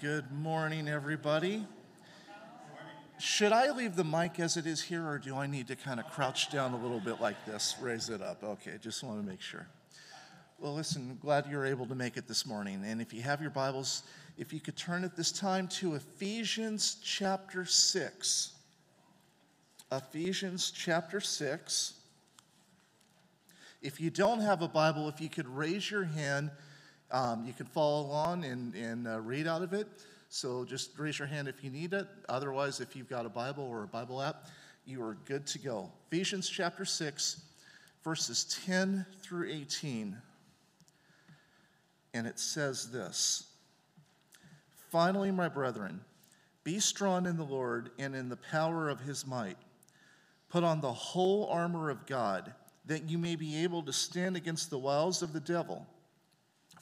Good 0.00 0.32
morning, 0.32 0.88
everybody. 0.88 1.66
Should 3.18 3.52
I 3.52 3.70
leave 3.70 3.96
the 3.96 4.04
mic 4.04 4.40
as 4.40 4.56
it 4.56 4.64
is 4.64 4.80
here, 4.80 5.06
or 5.06 5.18
do 5.18 5.36
I 5.36 5.46
need 5.46 5.68
to 5.68 5.76
kind 5.76 6.00
of 6.00 6.06
crouch 6.06 6.50
down 6.50 6.72
a 6.72 6.78
little 6.78 7.00
bit 7.00 7.20
like 7.20 7.44
this, 7.44 7.76
raise 7.82 8.08
it 8.08 8.22
up? 8.22 8.42
Okay, 8.42 8.78
just 8.80 9.04
want 9.04 9.20
to 9.20 9.28
make 9.28 9.42
sure. 9.42 9.66
Well, 10.58 10.74
listen, 10.74 11.18
glad 11.20 11.48
you're 11.50 11.66
able 11.66 11.84
to 11.84 11.94
make 11.94 12.16
it 12.16 12.26
this 12.26 12.46
morning. 12.46 12.82
And 12.82 13.02
if 13.02 13.12
you 13.12 13.20
have 13.20 13.42
your 13.42 13.50
Bibles, 13.50 14.04
if 14.38 14.54
you 14.54 14.60
could 14.60 14.74
turn 14.74 15.04
at 15.04 15.16
this 15.16 15.30
time 15.32 15.68
to 15.68 15.96
Ephesians 15.96 16.96
chapter 17.04 17.66
6. 17.66 18.52
Ephesians 19.92 20.70
chapter 20.70 21.20
6. 21.20 21.92
If 23.82 24.00
you 24.00 24.08
don't 24.08 24.40
have 24.40 24.62
a 24.62 24.68
Bible, 24.68 25.10
if 25.10 25.20
you 25.20 25.28
could 25.28 25.48
raise 25.48 25.90
your 25.90 26.04
hand, 26.04 26.52
um, 27.12 27.44
you 27.44 27.52
can 27.52 27.66
follow 27.66 28.06
along 28.06 28.44
and, 28.44 28.74
and 28.74 29.08
uh, 29.08 29.20
read 29.20 29.46
out 29.46 29.62
of 29.62 29.72
it. 29.72 29.86
So 30.28 30.64
just 30.64 30.98
raise 30.98 31.18
your 31.18 31.26
hand 31.26 31.48
if 31.48 31.64
you 31.64 31.70
need 31.70 31.92
it. 31.92 32.06
Otherwise, 32.28 32.80
if 32.80 32.94
you've 32.94 33.08
got 33.08 33.26
a 33.26 33.28
Bible 33.28 33.64
or 33.64 33.82
a 33.82 33.88
Bible 33.88 34.22
app, 34.22 34.46
you 34.86 35.02
are 35.02 35.16
good 35.24 35.46
to 35.48 35.58
go. 35.58 35.90
Ephesians 36.10 36.48
chapter 36.48 36.84
6, 36.84 37.42
verses 38.04 38.56
10 38.64 39.04
through 39.22 39.50
18. 39.50 40.16
And 42.14 42.26
it 42.26 42.38
says 42.38 42.90
this 42.90 43.48
Finally, 44.90 45.30
my 45.30 45.48
brethren, 45.48 46.00
be 46.64 46.78
strong 46.78 47.26
in 47.26 47.36
the 47.36 47.44
Lord 47.44 47.90
and 47.98 48.14
in 48.14 48.28
the 48.28 48.36
power 48.36 48.88
of 48.88 49.00
his 49.00 49.26
might. 49.26 49.56
Put 50.48 50.64
on 50.64 50.80
the 50.80 50.92
whole 50.92 51.46
armor 51.46 51.90
of 51.90 52.06
God, 52.06 52.52
that 52.86 53.08
you 53.08 53.18
may 53.18 53.36
be 53.36 53.62
able 53.62 53.82
to 53.84 53.92
stand 53.92 54.36
against 54.36 54.70
the 54.70 54.78
wiles 54.78 55.22
of 55.22 55.32
the 55.32 55.40
devil. 55.40 55.86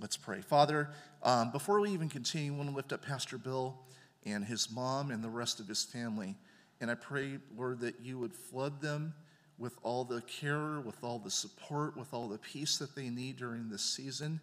Let's 0.00 0.16
pray. 0.16 0.40
Father, 0.42 0.90
um, 1.24 1.50
before 1.50 1.80
we 1.80 1.90
even 1.90 2.08
continue, 2.08 2.52
I 2.52 2.56
want 2.56 2.70
to 2.70 2.76
lift 2.76 2.92
up 2.92 3.04
Pastor 3.04 3.36
Bill 3.36 3.76
and 4.24 4.44
his 4.44 4.70
mom 4.70 5.10
and 5.10 5.24
the 5.24 5.28
rest 5.28 5.58
of 5.58 5.66
his 5.66 5.82
family. 5.82 6.36
And 6.80 6.88
I 6.88 6.94
pray, 6.94 7.38
Lord, 7.56 7.80
that 7.80 8.00
you 8.00 8.16
would 8.18 8.32
flood 8.32 8.80
them 8.80 9.12
with 9.58 9.76
all 9.82 10.04
the 10.04 10.20
care, 10.22 10.80
with 10.80 11.02
all 11.02 11.18
the 11.18 11.32
support, 11.32 11.96
with 11.96 12.14
all 12.14 12.28
the 12.28 12.38
peace 12.38 12.78
that 12.78 12.94
they 12.94 13.10
need 13.10 13.38
during 13.38 13.68
this 13.68 13.82
season, 13.82 14.38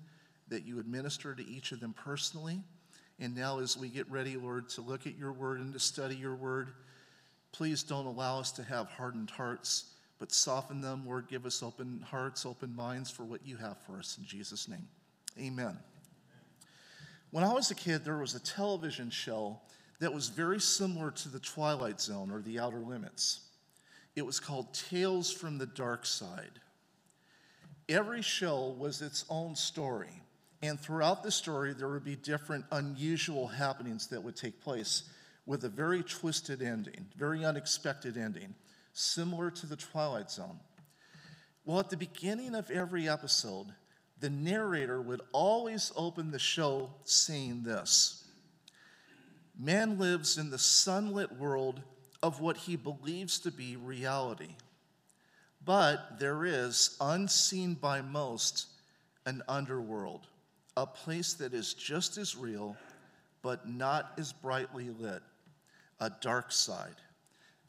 that 0.50 0.66
you 0.66 0.76
would 0.76 0.90
minister 0.90 1.34
to 1.34 1.48
each 1.48 1.72
of 1.72 1.80
them 1.80 1.94
personally. 1.94 2.62
And 3.18 3.34
now, 3.34 3.60
as 3.60 3.78
we 3.78 3.88
get 3.88 4.12
ready, 4.12 4.36
Lord, 4.36 4.68
to 4.70 4.82
look 4.82 5.08
at 5.08 5.18
your 5.18 5.32
word 5.32 5.62
and 5.62 5.72
to 5.72 5.80
study 5.80 6.16
your 6.16 6.36
word, 6.36 6.72
please 7.54 7.82
don't 7.82 8.08
allow 8.08 8.40
us 8.42 8.52
to 8.54 8.64
have 8.64 8.88
hardened 8.90 9.30
hearts, 9.30 9.94
but 10.20 10.34
soften 10.34 10.82
them, 10.82 11.06
Lord. 11.06 11.30
Give 11.30 11.46
us 11.46 11.64
open 11.64 12.04
hearts, 12.06 12.46
open 12.46 12.76
minds 12.76 13.10
for 13.10 13.24
what 13.24 13.48
you 13.48 13.56
have 13.56 13.78
for 13.88 14.00
us 14.00 14.18
in 14.18 14.26
Jesus' 14.26 14.68
name. 14.68 14.90
Amen. 15.40 15.78
When 17.32 17.44
I 17.44 17.54
was 17.54 17.70
a 17.72 17.76
kid, 17.76 18.06
there 18.06 18.18
was 18.18 18.36
a 18.36 18.40
television 18.40 19.10
show 19.10 19.60
that 20.00 20.14
was 20.14 20.30
very 20.30 20.60
similar 20.60 21.12
to 21.12 21.30
The 21.30 21.40
Twilight 21.40 22.00
Zone 22.00 22.32
or 22.32 22.42
The 22.42 22.60
Outer 22.60 22.80
Limits. 22.80 23.42
It 24.16 24.26
was 24.26 24.40
called 24.40 24.74
Tales 24.74 25.32
from 25.32 25.58
the 25.58 25.68
Darkside. 25.68 26.62
Every 27.90 28.22
show 28.22 28.76
was 28.78 29.02
its 29.02 29.26
own 29.30 29.56
story, 29.56 30.22
and 30.62 30.80
throughout 30.80 31.24
the 31.24 31.32
story, 31.32 31.74
there 31.74 31.90
would 31.90 32.06
be 32.06 32.16
different 32.16 32.66
unusual 32.72 33.48
happenings 33.48 34.08
that 34.08 34.24
would 34.24 34.36
take 34.36 34.62
place 34.62 35.04
with 35.46 35.64
a 35.66 35.70
very 35.70 36.02
twisted 36.02 36.62
ending, 36.62 37.06
very 37.18 37.46
unexpected 37.46 38.18
ending, 38.18 38.56
similar 38.94 39.52
to 39.52 39.68
The 39.68 39.76
Twilight 39.76 40.32
Zone. 40.32 40.60
Well, 41.66 41.80
at 41.80 41.90
the 41.90 41.98
beginning 41.98 42.56
of 42.56 42.72
every 42.72 43.10
episode, 43.10 43.68
the 44.26 44.32
narrator 44.32 45.00
would 45.00 45.22
always 45.34 45.92
open 45.96 46.32
the 46.32 46.40
show 46.40 46.90
saying 47.04 47.62
this 47.62 48.24
Man 49.56 50.00
lives 50.00 50.40
in 50.40 50.50
the 50.50 50.58
sunlit 50.58 51.32
world 51.34 51.80
of 52.24 52.42
what 52.42 52.58
he 52.58 52.76
believes 52.76 53.38
to 53.42 53.52
be 53.52 53.76
reality. 53.76 54.56
But 55.64 56.18
there 56.18 56.44
is, 56.44 56.98
unseen 57.00 57.76
by 57.76 58.02
most, 58.02 58.66
an 59.28 59.44
underworld, 59.48 60.26
a 60.76 60.88
place 60.88 61.36
that 61.36 61.54
is 61.54 61.76
just 61.76 62.18
as 62.18 62.36
real, 62.36 62.76
but 63.44 63.70
not 63.70 64.12
as 64.18 64.34
brightly 64.34 64.90
lit, 64.90 65.22
a 66.00 66.10
dark 66.20 66.52
side. 66.52 66.96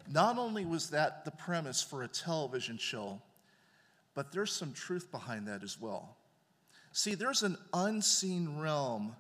Not 0.09 0.39
only 0.39 0.65
was 0.65 0.89
that 0.89 1.27
the 1.27 1.33
premise 1.33 1.83
for 1.83 2.03
a 2.03 2.09
television 2.09 2.79
show, 2.79 3.21
but 4.15 4.33
there's 4.33 4.53
some 4.53 4.73
truth 4.73 5.11
behind 5.11 5.47
that 5.49 5.63
as 5.63 5.79
well. 5.79 6.16
See, 6.97 7.15
there's 7.15 7.43
an 7.43 7.59
unseen 7.75 8.57
realm, 8.59 9.15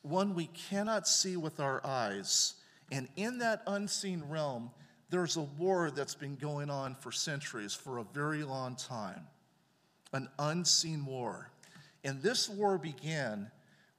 one 0.00 0.34
we 0.34 0.46
cannot 0.46 1.06
see 1.06 1.36
with 1.36 1.60
our 1.60 1.86
eyes. 1.86 2.54
And 2.90 3.08
in 3.14 3.40
that 3.40 3.62
unseen 3.66 4.24
realm, 4.26 4.70
there's 5.10 5.36
a 5.36 5.42
war 5.42 5.90
that's 5.90 6.14
been 6.14 6.34
going 6.36 6.70
on 6.70 6.94
for 6.94 7.12
centuries, 7.12 7.74
for 7.74 7.98
a 7.98 8.04
very 8.14 8.42
long 8.42 8.76
time. 8.76 9.26
An 10.14 10.30
unseen 10.38 11.04
war. 11.04 11.50
And 12.04 12.22
this 12.22 12.48
war 12.48 12.78
began 12.78 13.50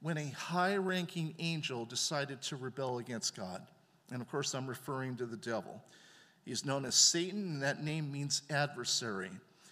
when 0.02 0.18
a 0.18 0.30
high 0.30 0.74
ranking 0.74 1.32
angel 1.38 1.84
decided 1.84 2.42
to 2.42 2.56
rebel 2.56 2.98
against 2.98 3.36
God. 3.36 3.64
And 4.10 4.20
of 4.20 4.28
course, 4.28 4.52
I'm 4.52 4.66
referring 4.66 5.14
to 5.18 5.26
the 5.26 5.36
devil. 5.36 5.80
He's 6.44 6.64
known 6.64 6.86
as 6.86 6.96
Satan, 6.96 7.38
and 7.38 7.62
that 7.62 7.84
name 7.84 8.10
means 8.10 8.42
adversary. 8.50 9.30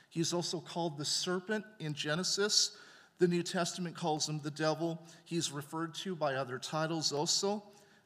He's 0.08 0.32
also 0.32 0.60
called 0.60 0.98
the 0.98 1.04
serpent 1.04 1.64
in 1.80 1.94
Genesis, 1.94 2.76
the 3.22 3.28
New 3.28 3.44
Testament 3.44 3.94
calls 3.94 4.28
him 4.28 4.40
the 4.42 4.50
devil. 4.50 5.00
He's 5.22 5.52
referred 5.52 5.94
to 5.94 6.16
by 6.16 6.34
other 6.34 6.58
titles 6.58 7.12
also 7.12 7.62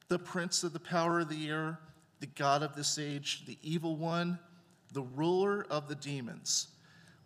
the 0.09 0.19
prince 0.19 0.63
of 0.63 0.75
the 0.75 0.79
power 0.79 1.21
of 1.21 1.31
the 1.31 1.49
air, 1.49 1.79
the 2.21 2.27
God 2.27 2.63
of 2.63 2.77
this 2.77 2.99
age, 2.99 3.47
the 3.47 3.57
evil 3.63 3.97
one, 3.97 4.39
the 4.93 5.01
ruler 5.01 5.67
of 5.71 5.89
the 5.89 5.95
demons. 5.95 6.69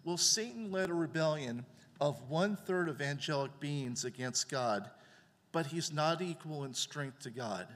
Well, 0.05 0.17
Satan 0.17 0.71
led 0.71 0.89
a 0.89 0.95
rebellion 0.95 1.67
of 2.01 2.23
one 2.31 2.55
third 2.55 2.89
of 2.89 3.01
angelic 3.01 3.59
beings 3.59 4.05
against 4.05 4.49
God, 4.49 4.89
but 5.51 5.67
he's 5.67 5.93
not 5.93 6.23
equal 6.23 6.63
in 6.63 6.73
strength 6.73 7.19
to 7.25 7.31
God. 7.31 7.67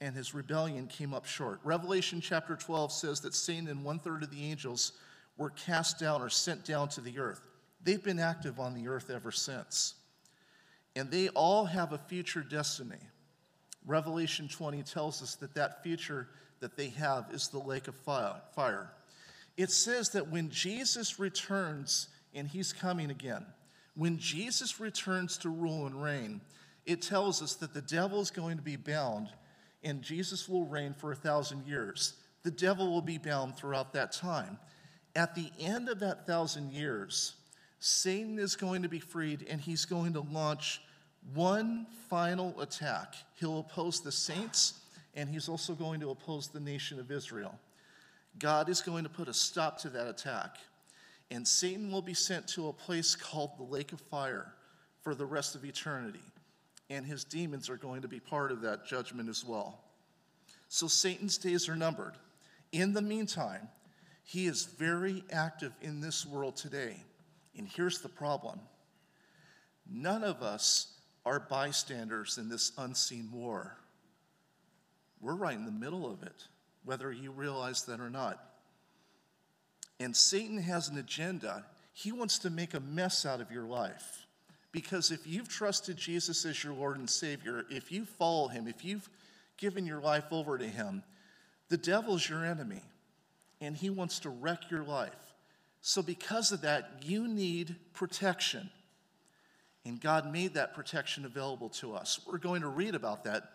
And 0.00 0.16
his 0.16 0.34
rebellion 0.34 0.88
came 0.88 1.14
up 1.14 1.24
short. 1.24 1.60
Revelation 1.62 2.20
chapter 2.20 2.56
12 2.56 2.90
says 2.90 3.20
that 3.20 3.34
Satan 3.34 3.68
and 3.68 3.84
one 3.84 4.00
third 4.00 4.24
of 4.24 4.32
the 4.32 4.42
angels 4.42 4.94
were 5.36 5.50
cast 5.50 6.00
down 6.00 6.20
or 6.20 6.28
sent 6.28 6.64
down 6.64 6.88
to 6.88 7.00
the 7.00 7.20
earth. 7.20 7.46
They've 7.84 8.02
been 8.02 8.18
active 8.18 8.60
on 8.60 8.74
the 8.74 8.88
earth 8.88 9.10
ever 9.10 9.30
since. 9.30 9.94
And 10.94 11.10
they 11.10 11.28
all 11.30 11.64
have 11.64 11.92
a 11.92 11.98
future 11.98 12.42
destiny. 12.42 12.98
Revelation 13.86 14.48
20 14.48 14.82
tells 14.82 15.22
us 15.22 15.34
that 15.36 15.54
that 15.54 15.82
future 15.82 16.28
that 16.60 16.76
they 16.76 16.88
have 16.90 17.26
is 17.32 17.48
the 17.48 17.58
lake 17.58 17.88
of 17.88 17.96
fire. 17.96 18.90
It 19.56 19.70
says 19.70 20.10
that 20.10 20.28
when 20.28 20.50
Jesus 20.50 21.18
returns, 21.18 22.08
and 22.34 22.46
he's 22.46 22.72
coming 22.72 23.10
again, 23.10 23.44
when 23.94 24.18
Jesus 24.18 24.80
returns 24.80 25.36
to 25.38 25.48
rule 25.48 25.86
and 25.86 26.02
reign, 26.02 26.40
it 26.86 27.02
tells 27.02 27.42
us 27.42 27.54
that 27.56 27.74
the 27.74 27.82
devil 27.82 28.20
is 28.20 28.30
going 28.30 28.56
to 28.56 28.62
be 28.62 28.76
bound 28.76 29.28
and 29.84 30.02
Jesus 30.02 30.48
will 30.48 30.64
reign 30.64 30.94
for 30.94 31.12
a 31.12 31.16
thousand 31.16 31.66
years. 31.66 32.14
The 32.44 32.50
devil 32.50 32.90
will 32.90 33.02
be 33.02 33.18
bound 33.18 33.56
throughout 33.56 33.92
that 33.92 34.12
time. 34.12 34.58
At 35.14 35.34
the 35.34 35.50
end 35.60 35.88
of 35.88 36.00
that 36.00 36.26
thousand 36.26 36.72
years, 36.72 37.34
Satan 37.84 38.38
is 38.38 38.54
going 38.54 38.82
to 38.82 38.88
be 38.88 39.00
freed 39.00 39.44
and 39.50 39.60
he's 39.60 39.86
going 39.86 40.12
to 40.12 40.20
launch 40.20 40.80
one 41.34 41.84
final 42.08 42.60
attack. 42.60 43.16
He'll 43.40 43.58
oppose 43.58 44.00
the 44.00 44.12
saints, 44.12 44.74
and 45.16 45.28
he's 45.28 45.48
also 45.48 45.74
going 45.74 45.98
to 45.98 46.10
oppose 46.10 46.46
the 46.46 46.60
nation 46.60 47.00
of 47.00 47.10
Israel. 47.10 47.58
God 48.38 48.68
is 48.68 48.80
going 48.80 49.02
to 49.02 49.10
put 49.10 49.26
a 49.26 49.34
stop 49.34 49.78
to 49.78 49.88
that 49.90 50.06
attack, 50.06 50.58
and 51.32 51.46
Satan 51.46 51.90
will 51.90 52.02
be 52.02 52.14
sent 52.14 52.46
to 52.48 52.68
a 52.68 52.72
place 52.72 53.16
called 53.16 53.50
the 53.58 53.64
lake 53.64 53.92
of 53.92 54.00
fire 54.00 54.52
for 55.02 55.16
the 55.16 55.26
rest 55.26 55.56
of 55.56 55.64
eternity. 55.64 56.22
And 56.88 57.04
his 57.04 57.24
demons 57.24 57.68
are 57.68 57.76
going 57.76 58.02
to 58.02 58.08
be 58.08 58.20
part 58.20 58.52
of 58.52 58.60
that 58.60 58.86
judgment 58.86 59.28
as 59.28 59.44
well. 59.44 59.80
So 60.68 60.86
Satan's 60.86 61.36
days 61.36 61.68
are 61.68 61.76
numbered. 61.76 62.14
In 62.70 62.92
the 62.92 63.02
meantime, 63.02 63.68
he 64.22 64.46
is 64.46 64.66
very 64.66 65.24
active 65.32 65.72
in 65.82 66.00
this 66.00 66.24
world 66.24 66.56
today. 66.56 66.96
And 67.56 67.68
here's 67.68 68.00
the 68.00 68.08
problem 68.08 68.60
none 69.88 70.24
of 70.24 70.42
us 70.42 70.94
are 71.24 71.40
bystanders 71.40 72.38
in 72.38 72.48
this 72.48 72.72
unseen 72.78 73.30
war. 73.32 73.76
We're 75.20 75.34
right 75.34 75.56
in 75.56 75.64
the 75.64 75.70
middle 75.70 76.10
of 76.10 76.22
it, 76.22 76.48
whether 76.84 77.12
you 77.12 77.30
realize 77.30 77.84
that 77.84 78.00
or 78.00 78.10
not. 78.10 78.42
And 80.00 80.16
Satan 80.16 80.58
has 80.58 80.88
an 80.88 80.98
agenda. 80.98 81.64
He 81.92 82.10
wants 82.10 82.38
to 82.40 82.50
make 82.50 82.74
a 82.74 82.80
mess 82.80 83.24
out 83.24 83.40
of 83.40 83.52
your 83.52 83.64
life. 83.64 84.26
Because 84.72 85.10
if 85.10 85.26
you've 85.26 85.48
trusted 85.48 85.96
Jesus 85.96 86.44
as 86.44 86.64
your 86.64 86.72
Lord 86.72 86.96
and 86.96 87.08
Savior, 87.08 87.66
if 87.70 87.92
you 87.92 88.04
follow 88.04 88.48
him, 88.48 88.66
if 88.66 88.84
you've 88.84 89.08
given 89.58 89.86
your 89.86 90.00
life 90.00 90.24
over 90.32 90.58
to 90.58 90.66
him, 90.66 91.04
the 91.68 91.76
devil's 91.76 92.28
your 92.28 92.44
enemy 92.44 92.82
and 93.62 93.76
he 93.76 93.88
wants 93.88 94.18
to 94.18 94.28
wreck 94.28 94.70
your 94.70 94.82
life. 94.82 95.31
So, 95.84 96.00
because 96.00 96.52
of 96.52 96.60
that, 96.60 97.02
you 97.02 97.26
need 97.26 97.74
protection. 97.92 98.70
And 99.84 100.00
God 100.00 100.32
made 100.32 100.54
that 100.54 100.74
protection 100.74 101.24
available 101.24 101.68
to 101.70 101.94
us. 101.94 102.20
We're 102.24 102.38
going 102.38 102.62
to 102.62 102.68
read 102.68 102.94
about 102.94 103.24
that 103.24 103.50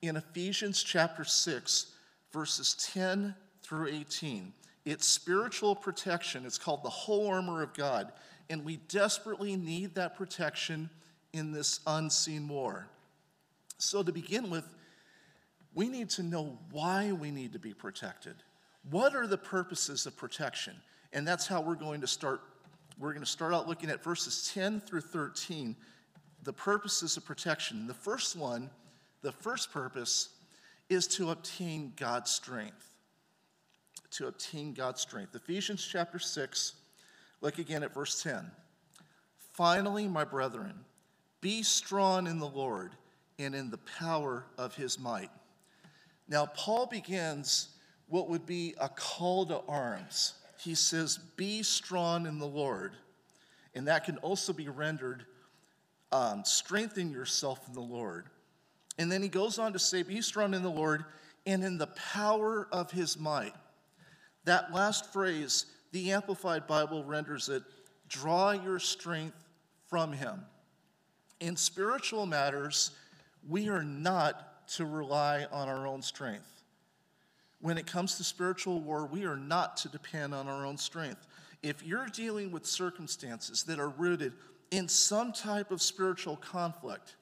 in 0.00 0.16
Ephesians 0.16 0.84
chapter 0.84 1.24
6, 1.24 1.86
verses 2.32 2.76
10 2.92 3.34
through 3.64 3.88
18. 3.88 4.52
It's 4.84 5.08
spiritual 5.08 5.74
protection, 5.74 6.46
it's 6.46 6.58
called 6.58 6.84
the 6.84 6.88
whole 6.88 7.28
armor 7.28 7.62
of 7.62 7.74
God. 7.74 8.12
And 8.48 8.64
we 8.64 8.76
desperately 8.88 9.56
need 9.56 9.96
that 9.96 10.16
protection 10.16 10.88
in 11.32 11.50
this 11.50 11.80
unseen 11.86 12.46
war. 12.48 12.86
So, 13.78 14.04
to 14.04 14.12
begin 14.12 14.50
with, 14.50 14.64
we 15.74 15.88
need 15.88 16.10
to 16.10 16.22
know 16.22 16.58
why 16.70 17.10
we 17.10 17.32
need 17.32 17.54
to 17.54 17.58
be 17.58 17.74
protected. 17.74 18.36
What 18.88 19.16
are 19.16 19.26
the 19.26 19.38
purposes 19.38 20.06
of 20.06 20.16
protection? 20.16 20.74
And 21.12 21.26
that's 21.26 21.46
how 21.46 21.60
we're 21.60 21.74
going 21.74 22.00
to 22.00 22.06
start. 22.06 22.40
We're 22.98 23.12
going 23.12 23.24
to 23.24 23.30
start 23.30 23.54
out 23.54 23.68
looking 23.68 23.90
at 23.90 24.02
verses 24.02 24.50
10 24.54 24.80
through 24.80 25.00
13, 25.00 25.76
the 26.42 26.52
purposes 26.52 27.16
of 27.16 27.24
protection. 27.24 27.86
The 27.86 27.94
first 27.94 28.36
one, 28.36 28.70
the 29.22 29.32
first 29.32 29.72
purpose, 29.72 30.30
is 30.88 31.06
to 31.08 31.30
obtain 31.30 31.92
God's 31.96 32.30
strength. 32.30 32.94
To 34.12 34.26
obtain 34.26 34.74
God's 34.74 35.00
strength. 35.00 35.34
Ephesians 35.34 35.86
chapter 35.90 36.18
6, 36.18 36.74
look 37.40 37.58
again 37.58 37.82
at 37.82 37.94
verse 37.94 38.22
10. 38.22 38.50
Finally, 39.52 40.06
my 40.06 40.24
brethren, 40.24 40.74
be 41.40 41.62
strong 41.62 42.26
in 42.26 42.38
the 42.38 42.46
Lord 42.46 42.92
and 43.38 43.54
in 43.54 43.70
the 43.70 43.78
power 43.98 44.44
of 44.58 44.74
his 44.74 44.98
might. 44.98 45.30
Now, 46.28 46.46
Paul 46.46 46.86
begins 46.86 47.68
what 48.06 48.28
would 48.28 48.46
be 48.46 48.74
a 48.80 48.88
call 48.88 49.46
to 49.46 49.60
arms. 49.68 50.34
He 50.62 50.74
says, 50.76 51.18
Be 51.36 51.62
strong 51.62 52.26
in 52.26 52.38
the 52.38 52.46
Lord. 52.46 52.92
And 53.74 53.88
that 53.88 54.04
can 54.04 54.18
also 54.18 54.52
be 54.52 54.68
rendered, 54.68 55.24
um, 56.12 56.44
strengthen 56.44 57.10
yourself 57.10 57.66
in 57.66 57.74
the 57.74 57.80
Lord. 57.80 58.26
And 58.98 59.10
then 59.10 59.22
he 59.22 59.28
goes 59.28 59.58
on 59.58 59.72
to 59.72 59.78
say, 59.78 60.02
Be 60.02 60.20
strong 60.20 60.54
in 60.54 60.62
the 60.62 60.70
Lord 60.70 61.04
and 61.46 61.64
in 61.64 61.78
the 61.78 61.88
power 61.88 62.68
of 62.70 62.90
his 62.92 63.18
might. 63.18 63.54
That 64.44 64.72
last 64.72 65.12
phrase, 65.12 65.66
the 65.90 66.12
Amplified 66.12 66.66
Bible 66.66 67.04
renders 67.04 67.48
it, 67.48 67.62
draw 68.08 68.52
your 68.52 68.78
strength 68.78 69.44
from 69.88 70.12
him. 70.12 70.44
In 71.40 71.56
spiritual 71.56 72.26
matters, 72.26 72.92
we 73.48 73.68
are 73.68 73.82
not 73.82 74.68
to 74.74 74.84
rely 74.84 75.46
on 75.50 75.68
our 75.68 75.86
own 75.86 76.02
strength 76.02 76.61
when 77.62 77.78
it 77.78 77.86
comes 77.86 78.16
to 78.16 78.24
spiritual 78.24 78.80
war, 78.80 79.06
we 79.06 79.24
are 79.24 79.36
not 79.36 79.76
to 79.78 79.88
depend 79.88 80.34
on 80.34 80.48
our 80.48 80.66
own 80.66 80.76
strength. 80.76 81.26
If 81.62 81.86
you're 81.86 82.08
dealing 82.08 82.50
with 82.50 82.66
circumstances 82.66 83.62
that 83.64 83.78
are 83.78 83.88
rooted 83.88 84.32
in 84.72 84.88
some 84.88 85.32
type 85.32 85.70
of 85.70 85.80
spiritual 85.80 86.36
conflict, 86.36 87.14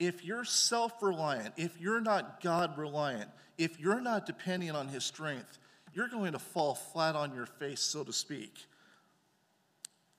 if 0.00 0.24
you're 0.24 0.46
self 0.46 1.02
reliant, 1.02 1.54
if 1.58 1.78
you're 1.78 2.00
not 2.00 2.42
God 2.42 2.78
reliant, 2.78 3.30
if 3.58 3.78
you're 3.78 4.00
not 4.00 4.24
depending 4.24 4.70
on 4.70 4.88
His 4.88 5.04
strength, 5.04 5.58
you're 5.92 6.08
going 6.08 6.32
to 6.32 6.38
fall 6.38 6.74
flat 6.74 7.14
on 7.14 7.34
your 7.34 7.46
face, 7.46 7.80
so 7.80 8.02
to 8.02 8.12
speak. 8.14 8.56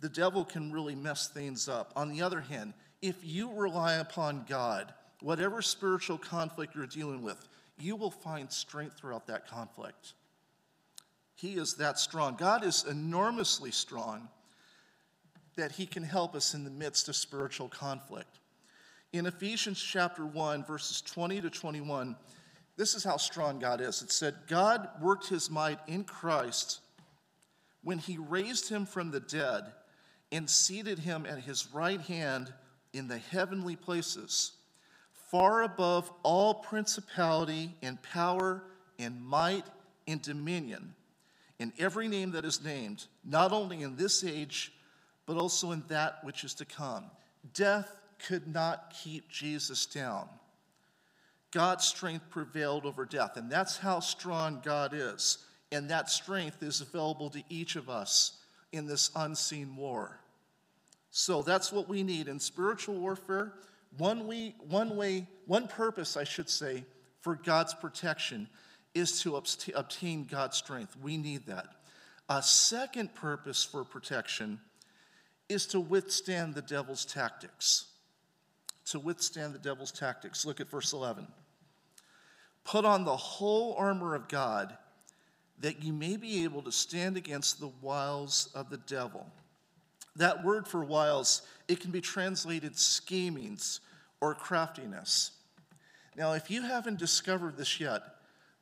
The 0.01 0.09
devil 0.09 0.45
can 0.45 0.71
really 0.71 0.95
mess 0.95 1.27
things 1.27 1.67
up. 1.67 1.91
On 1.95 2.09
the 2.09 2.21
other 2.21 2.41
hand, 2.41 2.73
if 3.01 3.15
you 3.23 3.51
rely 3.51 3.95
upon 3.95 4.45
God, 4.47 4.93
whatever 5.21 5.63
spiritual 5.63 6.19
conflict 6.19 6.75
you're 6.75 6.85
dealing 6.85 7.23
with, 7.23 7.47
you 7.77 7.95
will 7.95 8.11
find 8.11 8.51
strength 8.51 8.97
throughout 8.97 9.27
that 9.27 9.47
conflict. 9.47 10.13
He 11.35 11.53
is 11.53 11.75
that 11.75 11.99
strong. 11.99 12.35
God 12.35 12.63
is 12.63 12.85
enormously 12.89 13.71
strong 13.71 14.29
that 15.57 15.73
He 15.73 15.85
can 15.85 16.03
help 16.03 16.35
us 16.35 16.53
in 16.53 16.63
the 16.63 16.69
midst 16.69 17.09
of 17.09 17.15
spiritual 17.15 17.67
conflict. 17.67 18.39
In 19.13 19.25
Ephesians 19.25 19.81
chapter 19.81 20.25
1, 20.25 20.63
verses 20.65 21.01
20 21.01 21.41
to 21.41 21.49
21, 21.49 22.15
this 22.77 22.95
is 22.95 23.03
how 23.03 23.17
strong 23.17 23.59
God 23.59 23.79
is. 23.79 24.01
It 24.01 24.11
said, 24.11 24.35
God 24.47 24.89
worked 25.01 25.27
His 25.27 25.49
might 25.49 25.79
in 25.87 26.03
Christ 26.03 26.81
when 27.83 27.97
He 27.97 28.17
raised 28.17 28.69
Him 28.69 28.85
from 28.85 29.11
the 29.11 29.19
dead 29.19 29.65
and 30.31 30.49
seated 30.49 30.99
Him 30.99 31.25
at 31.25 31.39
His 31.39 31.73
right 31.73 32.01
hand 32.01 32.53
in 32.93 33.07
the 33.07 33.17
heavenly 33.17 33.75
places 33.75 34.53
far 35.31 35.63
above 35.63 36.11
all 36.23 36.53
principality 36.53 37.73
and 37.81 38.01
power 38.01 38.63
and 38.99 39.25
might 39.25 39.65
and 40.07 40.21
dominion, 40.21 40.93
in 41.59 41.73
every 41.79 42.07
name 42.07 42.31
that 42.31 42.45
is 42.45 42.63
named, 42.63 43.05
not 43.23 43.51
only 43.51 43.81
in 43.81 43.95
this 43.95 44.23
age, 44.23 44.73
but 45.25 45.37
also 45.37 45.71
in 45.71 45.83
that 45.87 46.23
which 46.23 46.43
is 46.43 46.53
to 46.53 46.65
come. 46.65 47.05
Death 47.53 47.89
could 48.27 48.47
not 48.47 48.93
keep 49.03 49.29
Jesus 49.29 49.85
down. 49.85 50.27
God's 51.51 51.85
strength 51.85 52.29
prevailed 52.29 52.85
over 52.85 53.05
death, 53.05 53.37
and 53.37 53.49
that's 53.49 53.77
how 53.77 53.99
strong 53.99 54.61
God 54.63 54.91
is. 54.93 55.39
And 55.71 55.89
that 55.89 56.09
strength 56.09 56.61
is 56.61 56.81
available 56.81 57.29
to 57.31 57.43
each 57.49 57.75
of 57.75 57.89
us 57.89 58.33
in 58.71 58.85
this 58.85 59.09
unseen 59.15 59.75
war. 59.75 60.19
So 61.11 61.41
that's 61.41 61.71
what 61.71 61.87
we 61.87 62.03
need 62.03 62.27
in 62.27 62.39
spiritual 62.39 62.95
warfare. 62.95 63.53
One 63.97 64.27
way, 64.27 64.55
one 64.67 64.95
way, 64.95 65.27
one 65.45 65.67
purpose, 65.67 66.17
I 66.17 66.23
should 66.23 66.49
say, 66.49 66.85
for 67.21 67.35
God's 67.35 67.73
protection 67.73 68.47
is 68.93 69.21
to 69.21 69.41
obtain 69.75 70.25
God's 70.25 70.57
strength. 70.57 70.95
We 71.01 71.17
need 71.17 71.47
that. 71.47 71.67
A 72.29 72.41
second 72.41 73.13
purpose 73.13 73.63
for 73.63 73.83
protection 73.83 74.59
is 75.47 75.67
to 75.67 75.79
withstand 75.79 76.55
the 76.55 76.61
devil's 76.61 77.05
tactics. 77.05 77.85
To 78.85 78.99
withstand 78.99 79.53
the 79.53 79.59
devil's 79.59 79.91
tactics. 79.91 80.45
Look 80.45 80.59
at 80.59 80.69
verse 80.69 80.93
11. 80.93 81.27
Put 82.63 82.85
on 82.85 83.05
the 83.05 83.15
whole 83.15 83.75
armor 83.77 84.15
of 84.15 84.27
God 84.27 84.75
that 85.59 85.83
you 85.83 85.93
may 85.93 86.17
be 86.17 86.43
able 86.43 86.61
to 86.63 86.71
stand 86.71 87.15
against 87.15 87.59
the 87.59 87.71
wiles 87.81 88.49
of 88.55 88.69
the 88.69 88.77
devil. 88.77 89.25
That 90.15 90.43
word 90.43 90.67
for 90.67 90.83
wiles, 90.83 91.41
it 91.67 91.79
can 91.79 91.91
be 91.91 92.01
translated 92.01 92.77
schemings 92.77 93.81
or 94.21 94.33
craftiness. 94.33 95.31
Now, 96.15 96.33
if 96.33 96.49
you 96.49 96.61
haven't 96.61 96.99
discovered 96.99 97.57
this 97.57 97.79
yet, 97.79 98.01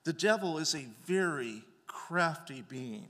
the 0.04 0.14
devil 0.14 0.58
is 0.58 0.74
a 0.74 0.88
very 1.06 1.64
crafty 1.86 2.64
being. 2.68 3.08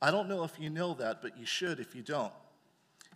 I 0.00 0.10
don't 0.10 0.28
know 0.28 0.44
if 0.44 0.58
you 0.58 0.70
know 0.70 0.94
that, 0.94 1.20
but 1.22 1.38
you 1.38 1.46
should 1.46 1.80
if 1.80 1.94
you 1.94 2.02
don't. 2.02 2.32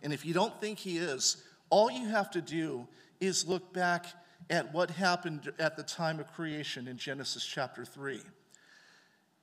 And 0.03 0.13
if 0.13 0.25
you 0.25 0.33
don't 0.33 0.59
think 0.59 0.79
he 0.79 0.97
is, 0.97 1.43
all 1.69 1.89
you 1.89 2.07
have 2.07 2.29
to 2.31 2.41
do 2.41 2.87
is 3.19 3.47
look 3.47 3.73
back 3.73 4.05
at 4.49 4.73
what 4.73 4.91
happened 4.91 5.51
at 5.59 5.75
the 5.75 5.83
time 5.83 6.19
of 6.19 6.31
creation 6.33 6.87
in 6.87 6.97
Genesis 6.97 7.45
chapter 7.45 7.83
3. 7.83 8.21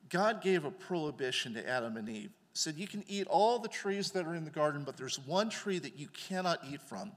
God 0.09 0.43
gave 0.43 0.65
a 0.65 0.71
prohibition 0.71 1.55
to 1.55 1.69
Adam 1.69 1.97
and 1.97 2.09
Eve. 2.09 2.31
Said, 2.55 2.77
You 2.77 2.87
can 2.87 3.05
eat 3.07 3.27
all 3.29 3.59
the 3.59 3.69
trees 3.69 4.11
that 4.13 4.27
are 4.27 4.35
in 4.35 4.45
the 4.45 4.51
garden, 4.51 4.85
but 4.85 4.97
there's 4.97 5.19
one 5.19 5.51
tree 5.51 5.79
that 5.79 5.99
you 5.99 6.09
cannot 6.09 6.61
eat 6.71 6.81
from 6.81 7.13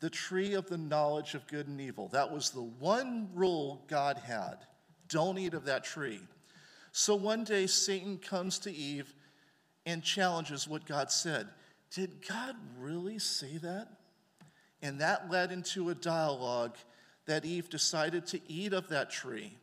the 0.00 0.10
tree 0.10 0.54
of 0.54 0.68
the 0.68 0.78
knowledge 0.78 1.34
of 1.34 1.46
good 1.46 1.68
and 1.68 1.80
evil. 1.80 2.08
That 2.08 2.30
was 2.30 2.50
the 2.50 2.62
one 2.62 3.28
rule 3.34 3.84
God 3.88 4.18
had 4.18 4.58
don't 5.12 5.38
eat 5.38 5.54
of 5.54 5.66
that 5.66 5.84
tree. 5.84 6.20
So 6.90 7.14
one 7.14 7.44
day 7.44 7.66
Satan 7.66 8.18
comes 8.18 8.58
to 8.60 8.72
Eve 8.72 9.12
and 9.84 10.02
challenges 10.02 10.66
what 10.66 10.86
God 10.86 11.10
said. 11.10 11.48
Did 11.94 12.26
God 12.26 12.56
really 12.78 13.18
say 13.18 13.58
that? 13.58 13.88
And 14.80 15.00
that 15.00 15.30
led 15.30 15.52
into 15.52 15.90
a 15.90 15.94
dialogue 15.94 16.76
that 17.26 17.44
Eve 17.44 17.68
decided 17.68 18.26
to 18.28 18.40
eat 18.48 18.72
of 18.72 18.88
that 18.88 19.10
tree 19.10 19.56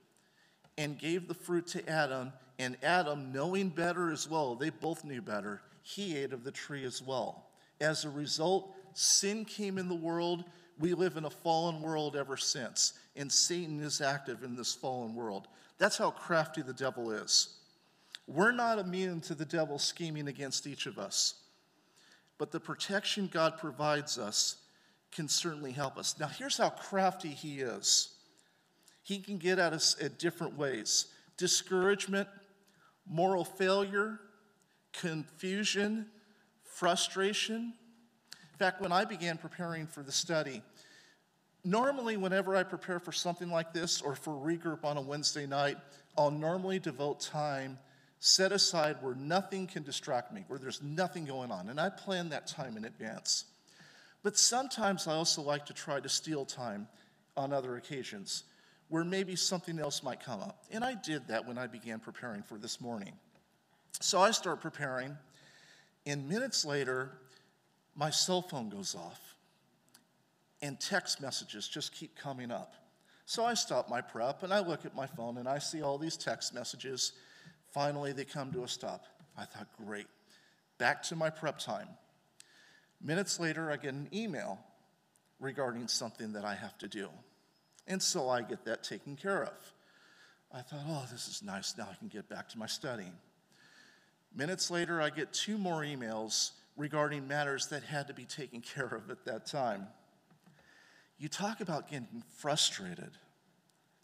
and 0.79 0.97
gave 0.97 1.27
the 1.27 1.33
fruit 1.33 1.67
to 1.67 1.87
Adam. 1.89 2.31
And 2.57 2.77
Adam, 2.81 3.33
knowing 3.33 3.67
better 3.67 4.11
as 4.11 4.29
well, 4.29 4.55
they 4.55 4.69
both 4.69 5.03
knew 5.03 5.21
better, 5.21 5.61
he 5.83 6.17
ate 6.17 6.31
of 6.31 6.45
the 6.45 6.51
tree 6.51 6.85
as 6.85 7.01
well. 7.01 7.49
As 7.81 8.05
a 8.05 8.09
result, 8.09 8.73
sin 8.93 9.43
came 9.43 9.77
in 9.77 9.89
the 9.89 9.95
world. 9.95 10.45
We 10.79 10.93
live 10.93 11.17
in 11.17 11.25
a 11.25 11.29
fallen 11.29 11.81
world 11.81 12.15
ever 12.15 12.37
since, 12.37 12.93
and 13.17 13.29
Satan 13.29 13.81
is 13.81 13.99
active 13.99 14.43
in 14.43 14.55
this 14.55 14.73
fallen 14.73 15.13
world. 15.13 15.49
That's 15.77 15.97
how 15.97 16.11
crafty 16.11 16.61
the 16.61 16.73
devil 16.73 17.11
is. 17.11 17.57
We're 18.25 18.53
not 18.53 18.79
immune 18.79 19.19
to 19.21 19.35
the 19.35 19.45
devil 19.45 19.79
scheming 19.79 20.29
against 20.29 20.65
each 20.65 20.85
of 20.85 20.97
us, 20.97 21.35
but 22.37 22.51
the 22.51 22.59
protection 22.59 23.29
God 23.31 23.57
provides 23.57 24.17
us 24.17 24.55
can 25.11 25.27
certainly 25.27 25.73
help 25.73 25.97
us. 25.97 26.17
Now, 26.19 26.27
here's 26.27 26.57
how 26.57 26.69
crafty 26.69 27.29
he 27.29 27.59
is 27.59 28.18
he 29.09 29.17
can 29.17 29.39
get 29.39 29.57
at 29.57 29.73
us 29.73 29.95
at 29.99 30.19
different 30.19 30.55
ways 30.55 31.07
discouragement, 31.35 32.27
moral 33.09 33.43
failure, 33.43 34.19
confusion, 34.93 36.05
frustration. 36.63 37.73
In 38.53 38.57
fact, 38.59 38.81
when 38.81 38.91
I 38.91 39.05
began 39.05 39.37
preparing 39.37 39.87
for 39.87 40.03
the 40.03 40.11
study, 40.11 40.61
normally, 41.63 42.17
whenever 42.17 42.55
I 42.55 42.61
prepare 42.61 42.99
for 42.99 43.11
something 43.11 43.49
like 43.49 43.73
this 43.73 43.99
or 43.99 44.15
for 44.15 44.33
regroup 44.33 44.83
on 44.83 44.97
a 44.97 45.01
Wednesday 45.01 45.47
night, 45.47 45.77
I'll 46.15 46.29
normally 46.29 46.77
devote 46.77 47.19
time 47.19 47.79
set 48.19 48.51
aside 48.51 48.97
where 49.01 49.15
nothing 49.15 49.65
can 49.65 49.81
distract 49.81 50.31
me, 50.31 50.43
where 50.47 50.59
there's 50.59 50.83
nothing 50.83 51.25
going 51.25 51.51
on. 51.51 51.69
And 51.69 51.79
I 51.79 51.89
plan 51.89 52.29
that 52.29 52.45
time 52.45 52.77
in 52.77 52.85
advance. 52.85 53.45
But 54.21 54.37
sometimes 54.37 55.07
I 55.07 55.13
also 55.13 55.41
like 55.41 55.65
to 55.65 55.73
try 55.73 55.99
to 55.99 56.09
steal 56.09 56.45
time 56.45 56.87
on 57.35 57.53
other 57.53 57.77
occasions 57.77 58.43
where 58.89 59.03
maybe 59.03 59.35
something 59.35 59.79
else 59.79 60.03
might 60.03 60.19
come 60.19 60.41
up. 60.41 60.63
And 60.71 60.83
I 60.83 60.95
did 60.95 61.27
that 61.27 61.47
when 61.47 61.57
I 61.57 61.67
began 61.67 61.99
preparing 61.99 62.43
for 62.43 62.57
this 62.57 62.81
morning. 62.81 63.13
So 64.01 64.19
I 64.19 64.31
start 64.31 64.61
preparing, 64.61 65.17
and 66.05 66.27
minutes 66.27 66.65
later, 66.65 67.11
my 67.95 68.09
cell 68.09 68.41
phone 68.41 68.69
goes 68.69 68.95
off, 68.95 69.19
and 70.61 70.79
text 70.79 71.21
messages 71.21 71.67
just 71.67 71.93
keep 71.93 72.15
coming 72.15 72.51
up. 72.51 72.73
So 73.25 73.45
I 73.45 73.53
stop 73.53 73.89
my 73.89 74.01
prep 74.01 74.41
and 74.41 74.51
I 74.51 74.59
look 74.59 74.85
at 74.85 74.95
my 74.95 75.05
phone 75.05 75.37
and 75.37 75.47
I 75.47 75.59
see 75.59 75.83
all 75.83 75.99
these 75.99 76.17
text 76.17 76.51
messages. 76.51 77.13
Finally, 77.71 78.13
they 78.13 78.25
come 78.25 78.51
to 78.53 78.63
a 78.63 78.67
stop. 78.67 79.05
I 79.37 79.45
thought, 79.45 79.67
great. 79.85 80.07
Back 80.79 81.03
to 81.03 81.15
my 81.15 81.29
prep 81.29 81.59
time. 81.59 81.87
Minutes 82.99 83.39
later, 83.39 83.69
I 83.69 83.77
get 83.77 83.93
an 83.93 84.09
email 84.11 84.59
regarding 85.39 85.87
something 85.87 86.33
that 86.33 86.43
I 86.43 86.55
have 86.55 86.75
to 86.79 86.87
do. 86.87 87.07
And 87.89 88.01
so 88.01 88.29
I 88.29 88.43
get 88.43 88.63
that 88.65 88.83
taken 88.83 89.15
care 89.15 89.43
of. 89.43 89.73
I 90.53 90.61
thought, 90.61 90.81
oh, 90.87 91.05
this 91.11 91.27
is 91.27 91.43
nice. 91.43 91.75
Now 91.77 91.87
I 91.91 91.95
can 91.95 92.07
get 92.07 92.29
back 92.29 92.47
to 92.49 92.57
my 92.57 92.67
studying. 92.67 93.13
Minutes 94.35 94.69
later, 94.69 95.01
I 95.01 95.09
get 95.09 95.33
two 95.33 95.57
more 95.57 95.81
emails 95.81 96.51
regarding 96.77 97.27
matters 97.27 97.67
that 97.67 97.83
had 97.83 98.07
to 98.07 98.13
be 98.13 98.25
taken 98.25 98.61
care 98.61 98.85
of 98.85 99.09
at 99.09 99.25
that 99.25 99.45
time. 99.45 99.87
You 101.17 101.27
talk 101.27 101.61
about 101.61 101.89
getting 101.89 102.23
frustrated. 102.37 103.11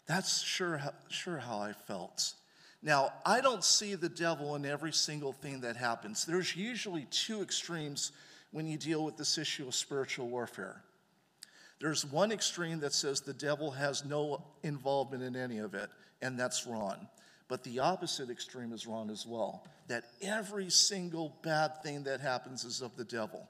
That's 0.06 0.42
sure 0.42 0.76
how, 0.76 0.92
sure 1.08 1.38
how 1.38 1.60
I 1.60 1.72
felt. 1.72 2.34
Now, 2.82 3.12
I 3.24 3.40
don't 3.40 3.64
see 3.64 3.94
the 3.94 4.08
devil 4.08 4.54
in 4.54 4.66
every 4.66 4.92
single 4.92 5.32
thing 5.32 5.62
that 5.62 5.76
happens. 5.76 6.24
There's 6.24 6.54
usually 6.54 7.06
two 7.10 7.40
extremes 7.40 8.12
when 8.50 8.66
you 8.66 8.76
deal 8.76 9.04
with 9.04 9.16
this 9.16 9.38
issue 9.38 9.66
of 9.66 9.74
spiritual 9.74 10.28
warfare. 10.28 10.82
There's 11.80 12.04
one 12.04 12.32
extreme 12.32 12.80
that 12.80 12.92
says 12.92 13.20
the 13.20 13.34
devil 13.34 13.70
has 13.70 14.04
no 14.04 14.42
involvement 14.62 15.22
in 15.22 15.36
any 15.36 15.58
of 15.58 15.74
it, 15.74 15.90
and 16.22 16.38
that's 16.38 16.66
wrong. 16.66 17.08
But 17.48 17.62
the 17.62 17.80
opposite 17.80 18.30
extreme 18.30 18.72
is 18.72 18.86
wrong 18.86 19.10
as 19.10 19.26
well 19.26 19.66
that 19.88 20.04
every 20.20 20.68
single 20.68 21.36
bad 21.42 21.82
thing 21.82 22.04
that 22.04 22.20
happens 22.20 22.64
is 22.64 22.80
of 22.80 22.96
the 22.96 23.04
devil. 23.04 23.48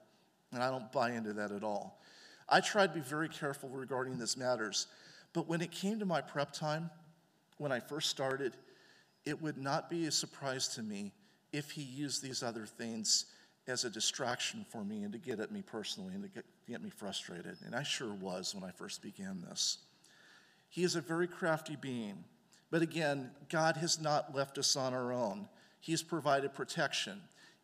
And 0.52 0.62
I 0.62 0.70
don't 0.70 0.90
buy 0.92 1.12
into 1.12 1.32
that 1.34 1.50
at 1.50 1.64
all. 1.64 2.00
I 2.48 2.60
try 2.60 2.86
to 2.86 2.92
be 2.92 3.00
very 3.00 3.28
careful 3.28 3.68
regarding 3.70 4.18
these 4.18 4.36
matters. 4.36 4.86
But 5.32 5.48
when 5.48 5.60
it 5.60 5.70
came 5.70 5.98
to 5.98 6.06
my 6.06 6.20
prep 6.20 6.52
time, 6.52 6.90
when 7.58 7.72
I 7.72 7.80
first 7.80 8.10
started, 8.10 8.54
it 9.24 9.40
would 9.40 9.56
not 9.56 9.88
be 9.88 10.06
a 10.06 10.12
surprise 10.12 10.68
to 10.68 10.82
me 10.82 11.12
if 11.52 11.70
he 11.70 11.82
used 11.82 12.22
these 12.22 12.42
other 12.42 12.66
things 12.66 13.26
as 13.68 13.84
a 13.84 13.90
distraction 13.90 14.64
for 14.70 14.84
me 14.84 15.02
and 15.02 15.12
to 15.12 15.18
get 15.18 15.40
at 15.40 15.50
me 15.50 15.62
personally 15.62 16.14
and 16.14 16.22
to 16.22 16.28
get, 16.28 16.44
get 16.68 16.82
me 16.82 16.90
frustrated. 16.90 17.56
And 17.64 17.74
I 17.74 17.82
sure 17.82 18.12
was 18.12 18.54
when 18.54 18.64
I 18.64 18.70
first 18.70 19.02
began 19.02 19.42
this. 19.48 19.78
He 20.68 20.84
is 20.84 20.94
a 20.94 21.00
very 21.00 21.26
crafty 21.26 21.76
being. 21.76 22.24
But 22.70 22.82
again, 22.82 23.30
God 23.48 23.76
has 23.76 24.00
not 24.00 24.34
left 24.34 24.58
us 24.58 24.76
on 24.76 24.94
our 24.94 25.12
own. 25.12 25.48
He 25.80 25.92
has 25.92 26.02
provided 26.02 26.54
protection, 26.54 27.20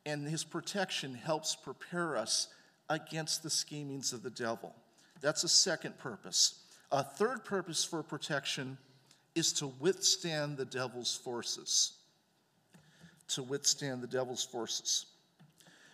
and 0.07 0.29
His 0.29 0.45
protection 0.45 1.15
helps 1.15 1.57
prepare 1.57 2.17
us 2.17 2.49
against 2.89 3.43
the 3.43 3.51
schemings 3.51 4.13
of 4.13 4.23
the 4.23 4.31
devil. 4.31 4.75
That's 5.21 5.45
a 5.45 5.49
second 5.49 5.99
purpose. 5.99 6.61
A 6.93 7.03
third 7.03 7.45
purpose 7.45 7.85
for 7.85 8.03
protection 8.03 8.79
is 9.35 9.53
to 9.55 9.67
withstand 9.81 10.57
the 10.57 10.65
devil's 10.65 11.17
forces. 11.17 11.95
To 13.29 13.43
withstand 13.43 14.03
the 14.03 14.09
devil's 14.09 14.45
forces 14.45 15.07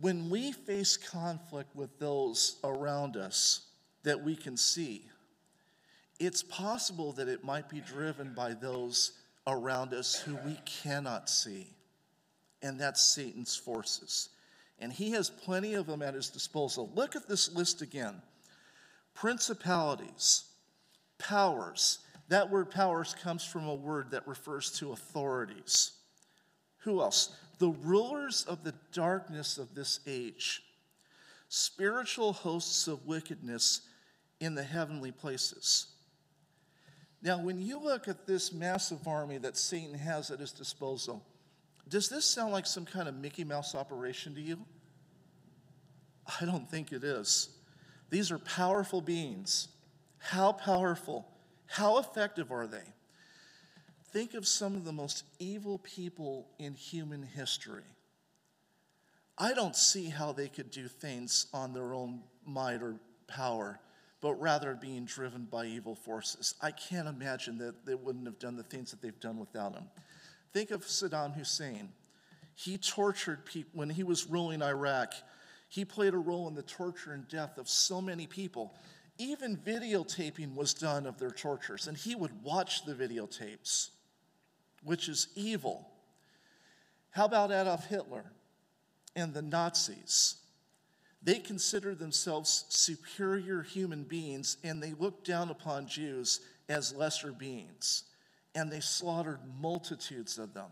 When 0.00 0.30
we 0.30 0.52
face 0.52 0.96
conflict 0.96 1.76
with 1.76 1.98
those 1.98 2.56
around 2.64 3.16
us 3.16 3.66
that 4.02 4.24
we 4.24 4.34
can 4.34 4.56
see, 4.56 5.04
it's 6.18 6.42
possible 6.42 7.12
that 7.12 7.28
it 7.28 7.44
might 7.44 7.68
be 7.68 7.80
driven 7.80 8.32
by 8.34 8.54
those 8.54 9.12
around 9.46 9.92
us 9.92 10.14
who 10.14 10.36
we 10.46 10.58
cannot 10.64 11.28
see, 11.28 11.66
and 12.62 12.80
that's 12.80 13.02
Satan's 13.02 13.56
forces. 13.56 14.30
And 14.78 14.90
he 14.90 15.10
has 15.10 15.28
plenty 15.28 15.74
of 15.74 15.86
them 15.86 16.00
at 16.00 16.14
his 16.14 16.30
disposal. 16.30 16.90
Look 16.94 17.14
at 17.14 17.28
this 17.28 17.52
list 17.52 17.82
again 17.82 18.22
principalities, 19.14 20.44
powers. 21.18 21.98
That 22.28 22.48
word 22.48 22.70
powers 22.70 23.14
comes 23.22 23.44
from 23.44 23.66
a 23.66 23.74
word 23.74 24.12
that 24.12 24.26
refers 24.26 24.70
to 24.78 24.92
authorities. 24.92 25.92
Who 26.78 27.00
else? 27.00 27.36
The 27.60 27.68
rulers 27.68 28.44
of 28.48 28.64
the 28.64 28.74
darkness 28.90 29.58
of 29.58 29.74
this 29.74 30.00
age, 30.06 30.62
spiritual 31.48 32.32
hosts 32.32 32.88
of 32.88 33.06
wickedness 33.06 33.82
in 34.40 34.54
the 34.54 34.62
heavenly 34.62 35.12
places. 35.12 35.86
Now, 37.22 37.38
when 37.38 37.60
you 37.60 37.78
look 37.78 38.08
at 38.08 38.26
this 38.26 38.50
massive 38.50 39.06
army 39.06 39.36
that 39.38 39.58
Satan 39.58 39.94
has 39.94 40.30
at 40.30 40.40
his 40.40 40.52
disposal, 40.52 41.22
does 41.86 42.08
this 42.08 42.24
sound 42.24 42.52
like 42.52 42.64
some 42.64 42.86
kind 42.86 43.08
of 43.08 43.14
Mickey 43.14 43.44
Mouse 43.44 43.74
operation 43.74 44.34
to 44.36 44.40
you? 44.40 44.64
I 46.40 46.46
don't 46.46 46.68
think 46.70 46.92
it 46.92 47.04
is. 47.04 47.50
These 48.08 48.30
are 48.30 48.38
powerful 48.38 49.02
beings. 49.02 49.68
How 50.18 50.52
powerful? 50.52 51.28
How 51.66 51.98
effective 51.98 52.50
are 52.50 52.66
they? 52.66 52.94
Think 54.12 54.34
of 54.34 54.46
some 54.46 54.74
of 54.74 54.84
the 54.84 54.92
most 54.92 55.24
evil 55.38 55.78
people 55.78 56.48
in 56.58 56.74
human 56.74 57.22
history. 57.22 57.84
I 59.38 59.54
don't 59.54 59.76
see 59.76 60.08
how 60.08 60.32
they 60.32 60.48
could 60.48 60.72
do 60.72 60.88
things 60.88 61.46
on 61.54 61.72
their 61.72 61.94
own 61.94 62.20
might 62.44 62.82
or 62.82 62.96
power, 63.28 63.78
but 64.20 64.34
rather 64.34 64.74
being 64.74 65.04
driven 65.04 65.44
by 65.44 65.66
evil 65.66 65.94
forces. 65.94 66.56
I 66.60 66.72
can't 66.72 67.06
imagine 67.06 67.56
that 67.58 67.86
they 67.86 67.94
wouldn't 67.94 68.26
have 68.26 68.40
done 68.40 68.56
the 68.56 68.64
things 68.64 68.90
that 68.90 69.00
they've 69.00 69.18
done 69.20 69.38
without 69.38 69.74
him. 69.74 69.84
Think 70.52 70.72
of 70.72 70.82
Saddam 70.82 71.34
Hussein. 71.36 71.90
He 72.56 72.78
tortured 72.78 73.46
people 73.46 73.70
when 73.74 73.90
he 73.90 74.02
was 74.02 74.26
ruling 74.26 74.60
Iraq. 74.60 75.14
He 75.68 75.84
played 75.84 76.14
a 76.14 76.18
role 76.18 76.48
in 76.48 76.56
the 76.56 76.62
torture 76.62 77.12
and 77.12 77.28
death 77.28 77.58
of 77.58 77.68
so 77.68 78.02
many 78.02 78.26
people. 78.26 78.74
Even 79.18 79.56
videotaping 79.56 80.56
was 80.56 80.74
done 80.74 81.06
of 81.06 81.18
their 81.18 81.30
tortures, 81.30 81.86
and 81.86 81.96
he 81.96 82.16
would 82.16 82.42
watch 82.42 82.84
the 82.84 82.94
videotapes 82.94 83.90
which 84.82 85.08
is 85.08 85.28
evil. 85.34 85.88
How 87.10 87.24
about 87.24 87.50
Adolf 87.50 87.86
Hitler 87.86 88.24
and 89.16 89.34
the 89.34 89.42
Nazis? 89.42 90.36
They 91.22 91.38
considered 91.38 91.98
themselves 91.98 92.64
superior 92.68 93.62
human 93.62 94.04
beings 94.04 94.56
and 94.64 94.82
they 94.82 94.94
looked 94.98 95.26
down 95.26 95.50
upon 95.50 95.86
Jews 95.86 96.40
as 96.68 96.94
lesser 96.94 97.32
beings. 97.32 98.04
And 98.54 98.70
they 98.70 98.80
slaughtered 98.80 99.40
multitudes 99.60 100.38
of 100.38 100.54
them. 100.54 100.70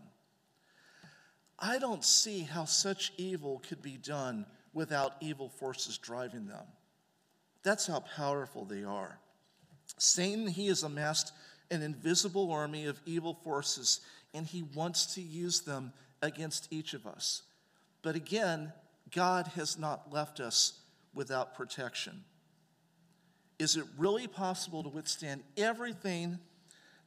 I 1.57 1.77
don't 1.77 2.03
see 2.03 2.41
how 2.41 2.65
such 2.65 3.13
evil 3.17 3.61
could 3.67 3.81
be 3.81 3.97
done 3.97 4.45
without 4.73 5.15
evil 5.21 5.49
forces 5.49 5.97
driving 5.97 6.47
them. 6.47 6.65
That's 7.63 7.87
how 7.87 8.01
powerful 8.01 8.65
they 8.65 8.83
are. 8.83 9.19
Satan, 9.97 10.47
he 10.47 10.67
has 10.67 10.83
amassed 10.83 11.33
an 11.71 11.81
invisible 11.81 12.51
army 12.51 12.85
of 12.85 12.99
evil 13.05 13.33
forces, 13.43 14.01
and 14.33 14.45
he 14.45 14.63
wants 14.75 15.15
to 15.15 15.21
use 15.21 15.61
them 15.61 15.93
against 16.21 16.71
each 16.71 16.93
of 16.93 17.05
us. 17.05 17.43
But 18.01 18.15
again, 18.15 18.73
God 19.11 19.47
has 19.55 19.77
not 19.77 20.11
left 20.11 20.39
us 20.39 20.79
without 21.13 21.55
protection. 21.55 22.23
Is 23.57 23.75
it 23.75 23.85
really 23.97 24.27
possible 24.27 24.83
to 24.83 24.89
withstand 24.89 25.43
everything 25.57 26.39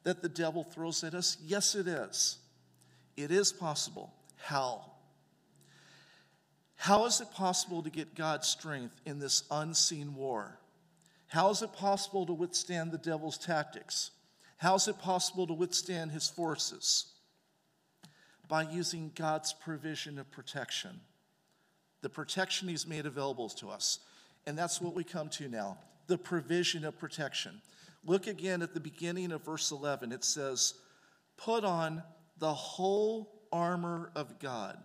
that 0.04 0.20
the 0.22 0.28
devil 0.28 0.64
throws 0.64 1.02
at 1.02 1.14
us? 1.14 1.38
Yes, 1.44 1.74
it 1.74 1.86
is. 1.86 2.38
It 3.16 3.30
is 3.30 3.52
possible. 3.52 4.12
How? 4.36 4.84
How 6.76 7.06
is 7.06 7.20
it 7.20 7.30
possible 7.32 7.82
to 7.82 7.90
get 7.90 8.14
God's 8.14 8.48
strength 8.48 9.00
in 9.06 9.18
this 9.18 9.44
unseen 9.50 10.14
war? 10.14 10.58
How 11.28 11.50
is 11.50 11.62
it 11.62 11.72
possible 11.72 12.26
to 12.26 12.32
withstand 12.32 12.92
the 12.92 12.98
devil's 12.98 13.38
tactics? 13.38 14.10
How 14.62 14.76
is 14.76 14.86
it 14.86 15.00
possible 15.00 15.44
to 15.48 15.54
withstand 15.54 16.12
his 16.12 16.30
forces? 16.30 17.06
By 18.46 18.62
using 18.62 19.10
God's 19.16 19.52
provision 19.52 20.20
of 20.20 20.30
protection, 20.30 21.00
the 22.00 22.08
protection 22.08 22.68
he's 22.68 22.86
made 22.86 23.04
available 23.04 23.48
to 23.48 23.70
us. 23.70 23.98
And 24.46 24.56
that's 24.56 24.80
what 24.80 24.94
we 24.94 25.02
come 25.02 25.28
to 25.30 25.48
now 25.48 25.78
the 26.06 26.16
provision 26.16 26.84
of 26.84 26.96
protection. 26.96 27.60
Look 28.04 28.28
again 28.28 28.62
at 28.62 28.72
the 28.72 28.78
beginning 28.78 29.32
of 29.32 29.44
verse 29.44 29.72
11. 29.72 30.12
It 30.12 30.22
says, 30.22 30.74
Put 31.36 31.64
on 31.64 32.04
the 32.38 32.54
whole 32.54 33.42
armor 33.52 34.12
of 34.14 34.38
God. 34.38 34.78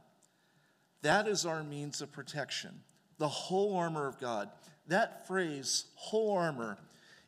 That 1.03 1.27
is 1.27 1.45
our 1.45 1.63
means 1.63 2.01
of 2.01 2.11
protection, 2.11 2.81
the 3.19 3.27
whole 3.27 3.75
armor 3.75 4.07
of 4.07 4.19
God. 4.19 4.49
That 4.87 5.27
phrase, 5.27 5.85
whole 5.93 6.31
armor, 6.35 6.79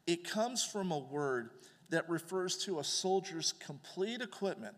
it 0.08 0.28
comes 0.28 0.64
from 0.64 0.92
a 0.92 0.98
word 0.98 1.52
that 1.90 2.10
refers 2.10 2.58
to 2.66 2.80
a 2.80 2.84
soldier's 2.84 3.54
complete 3.54 4.22
equipment, 4.22 4.76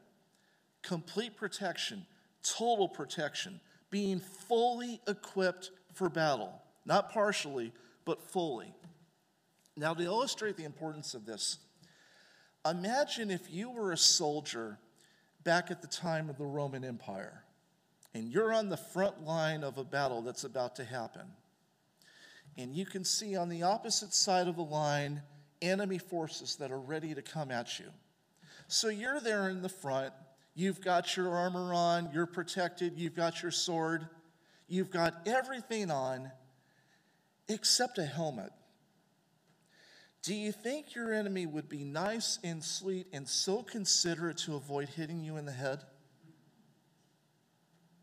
complete 0.81 1.35
protection, 1.35 2.05
total 2.43 2.87
protection, 2.87 3.59
being 3.89 4.19
fully 4.19 5.01
equipped 5.07 5.71
for 5.93 6.09
battle. 6.09 6.53
Not 6.85 7.11
partially, 7.11 7.73
but 8.05 8.21
fully. 8.21 8.73
Now, 9.77 9.93
to 9.93 10.03
illustrate 10.03 10.57
the 10.57 10.63
importance 10.63 11.13
of 11.13 11.25
this, 11.25 11.59
imagine 12.65 13.31
if 13.31 13.51
you 13.51 13.69
were 13.69 13.91
a 13.91 13.97
soldier 13.97 14.79
back 15.43 15.71
at 15.71 15.81
the 15.81 15.87
time 15.87 16.29
of 16.29 16.37
the 16.37 16.45
Roman 16.45 16.83
Empire, 16.83 17.43
and 18.13 18.31
you're 18.31 18.53
on 18.53 18.69
the 18.69 18.77
front 18.77 19.23
line 19.25 19.63
of 19.63 19.77
a 19.77 19.83
battle 19.83 20.21
that's 20.21 20.43
about 20.43 20.75
to 20.75 20.83
happen. 20.83 21.27
And 22.57 22.75
you 22.75 22.85
can 22.85 23.05
see 23.05 23.35
on 23.35 23.49
the 23.49 23.63
opposite 23.63 24.13
side 24.13 24.47
of 24.47 24.57
the 24.57 24.63
line 24.63 25.21
enemy 25.61 25.97
forces 25.97 26.55
that 26.57 26.71
are 26.71 26.79
ready 26.79 27.13
to 27.13 27.21
come 27.21 27.51
at 27.51 27.79
you. 27.79 27.85
So 28.67 28.89
you're 28.89 29.19
there 29.19 29.49
in 29.49 29.61
the 29.61 29.69
front, 29.69 30.13
you've 30.55 30.81
got 30.81 31.15
your 31.17 31.29
armor 31.29 31.73
on, 31.73 32.09
you're 32.13 32.25
protected, 32.25 32.97
you've 32.97 33.15
got 33.15 33.41
your 33.41 33.51
sword, 33.51 34.07
you've 34.67 34.91
got 34.91 35.27
everything 35.27 35.91
on 35.91 36.31
except 37.47 37.97
a 37.97 38.05
helmet. 38.05 38.51
Do 40.23 40.35
you 40.35 40.51
think 40.51 40.93
your 40.93 41.13
enemy 41.13 41.45
would 41.47 41.67
be 41.67 41.83
nice 41.83 42.37
and 42.43 42.63
sweet 42.63 43.07
and 43.11 43.27
so 43.27 43.63
considerate 43.63 44.37
to 44.39 44.55
avoid 44.55 44.89
hitting 44.89 45.23
you 45.23 45.37
in 45.37 45.45
the 45.45 45.51
head? 45.51 45.79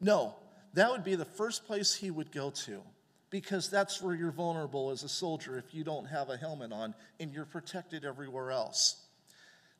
No, 0.00 0.34
that 0.74 0.90
would 0.90 1.04
be 1.04 1.14
the 1.14 1.24
first 1.24 1.66
place 1.66 1.94
he 1.94 2.10
would 2.10 2.32
go 2.32 2.50
to 2.50 2.82
because 3.30 3.68
that's 3.70 4.00
where 4.02 4.14
you're 4.14 4.32
vulnerable 4.32 4.90
as 4.90 5.02
a 5.02 5.08
soldier 5.08 5.58
if 5.58 5.74
you 5.74 5.84
don't 5.84 6.06
have 6.06 6.30
a 6.30 6.36
helmet 6.36 6.72
on 6.72 6.94
and 7.20 7.32
you're 7.32 7.44
protected 7.44 8.04
everywhere 8.04 8.50
else. 8.50 9.04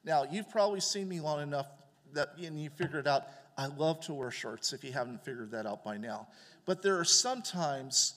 Now, 0.05 0.25
you've 0.31 0.51
probably 0.51 0.81
seen 0.81 1.09
me 1.09 1.21
long 1.21 1.43
enough 1.43 1.67
that 2.13 2.31
and 2.39 2.61
you 2.61 2.71
figured 2.71 3.07
out 3.07 3.25
I 3.57 3.67
love 3.67 4.01
to 4.03 4.15
wear 4.15 4.31
shirts 4.31 4.73
if 4.73 4.85
you 4.85 4.93
haven't 4.93 5.25
figured 5.25 5.51
that 5.51 5.67
out 5.67 5.85
by 5.85 5.97
now. 5.97 6.29
But 6.65 6.83
there 6.83 6.99
are 6.99 7.05
some 7.05 7.43
times 7.43 8.15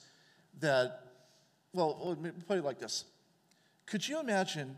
that, 0.60 1.00
well, 1.72 1.98
let 2.02 2.20
me 2.20 2.30
put 2.46 2.58
it 2.58 2.64
like 2.64 2.78
this 2.78 3.04
could 3.86 4.06
you 4.06 4.20
imagine 4.20 4.76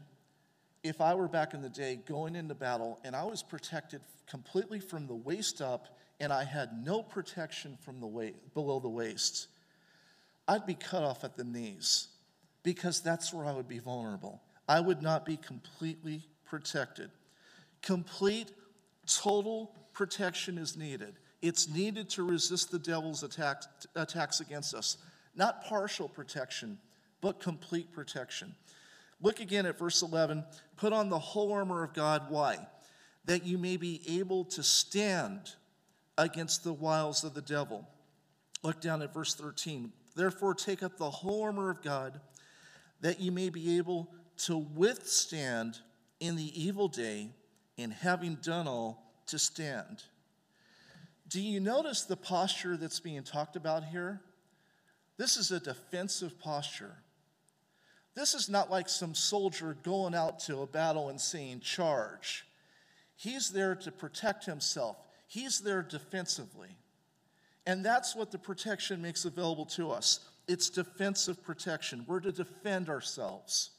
if 0.82 1.00
I 1.00 1.14
were 1.14 1.28
back 1.28 1.54
in 1.54 1.62
the 1.62 1.68
day 1.68 2.00
going 2.06 2.36
into 2.36 2.54
battle 2.54 2.98
and 3.04 3.14
I 3.14 3.24
was 3.24 3.42
protected 3.42 4.00
completely 4.28 4.80
from 4.80 5.06
the 5.06 5.14
waist 5.14 5.60
up 5.60 5.96
and 6.20 6.32
I 6.32 6.44
had 6.44 6.84
no 6.84 7.02
protection 7.02 7.78
from 7.82 8.00
the 8.00 8.06
waist, 8.06 8.36
below 8.54 8.80
the 8.80 8.88
waist? 8.88 9.48
I'd 10.46 10.66
be 10.66 10.74
cut 10.74 11.02
off 11.02 11.24
at 11.24 11.36
the 11.36 11.44
knees 11.44 12.08
because 12.62 13.00
that's 13.00 13.32
where 13.32 13.46
I 13.46 13.52
would 13.52 13.68
be 13.68 13.78
vulnerable. 13.78 14.42
I 14.68 14.80
would 14.80 15.02
not 15.02 15.24
be 15.24 15.36
completely 15.36 16.22
protected. 16.44 17.10
Complete, 17.82 18.52
total 19.06 19.74
protection 19.92 20.58
is 20.58 20.76
needed. 20.76 21.14
It's 21.42 21.68
needed 21.68 22.08
to 22.10 22.22
resist 22.22 22.70
the 22.70 22.78
devil's 22.78 23.22
attacks, 23.22 23.68
attacks 23.94 24.40
against 24.40 24.74
us. 24.74 24.96
Not 25.36 25.64
partial 25.64 26.08
protection, 26.08 26.78
but 27.20 27.40
complete 27.40 27.92
protection. 27.92 28.54
Look 29.20 29.40
again 29.40 29.66
at 29.66 29.78
verse 29.78 30.02
11. 30.02 30.44
Put 30.76 30.92
on 30.92 31.08
the 31.08 31.18
whole 31.18 31.52
armor 31.52 31.82
of 31.82 31.92
God. 31.92 32.26
Why? 32.28 32.58
That 33.26 33.46
you 33.46 33.58
may 33.58 33.76
be 33.76 34.00
able 34.18 34.44
to 34.46 34.62
stand 34.62 35.52
against 36.16 36.64
the 36.64 36.72
wiles 36.72 37.24
of 37.24 37.34
the 37.34 37.42
devil. 37.42 37.88
Look 38.62 38.80
down 38.80 39.02
at 39.02 39.12
verse 39.12 39.34
13. 39.34 39.92
Therefore, 40.14 40.54
take 40.54 40.82
up 40.82 40.96
the 40.96 41.10
whole 41.10 41.42
armor 41.42 41.70
of 41.70 41.82
God, 41.82 42.20
that 43.00 43.20
you 43.20 43.32
may 43.32 43.50
be 43.50 43.76
able 43.78 44.08
to 44.38 44.56
withstand 44.56 45.78
in 46.20 46.36
the 46.36 46.62
evil 46.62 46.88
day, 46.88 47.30
and 47.76 47.92
having 47.92 48.36
done 48.36 48.68
all, 48.68 49.02
to 49.26 49.38
stand. 49.38 50.02
Do 51.28 51.40
you 51.40 51.58
notice 51.58 52.02
the 52.02 52.16
posture 52.16 52.76
that's 52.76 53.00
being 53.00 53.22
talked 53.22 53.56
about 53.56 53.84
here? 53.84 54.20
This 55.16 55.36
is 55.36 55.50
a 55.50 55.60
defensive 55.60 56.38
posture. 56.38 56.96
This 58.14 58.34
is 58.34 58.48
not 58.48 58.70
like 58.70 58.88
some 58.88 59.14
soldier 59.14 59.76
going 59.82 60.14
out 60.14 60.38
to 60.40 60.60
a 60.60 60.66
battle 60.66 61.08
and 61.08 61.20
saying, 61.20 61.60
charge. 61.60 62.46
He's 63.16 63.50
there 63.50 63.74
to 63.76 63.90
protect 63.90 64.44
himself, 64.44 64.96
he's 65.26 65.60
there 65.60 65.82
defensively. 65.82 66.76
And 67.66 67.84
that's 67.84 68.14
what 68.14 68.30
the 68.30 68.38
protection 68.38 69.00
makes 69.00 69.24
available 69.24 69.66
to 69.66 69.90
us 69.90 70.20
it's 70.46 70.70
defensive 70.70 71.42
protection. 71.42 72.04
We're 72.06 72.20
to 72.20 72.32
defend 72.32 72.88
ourselves. 72.88 73.70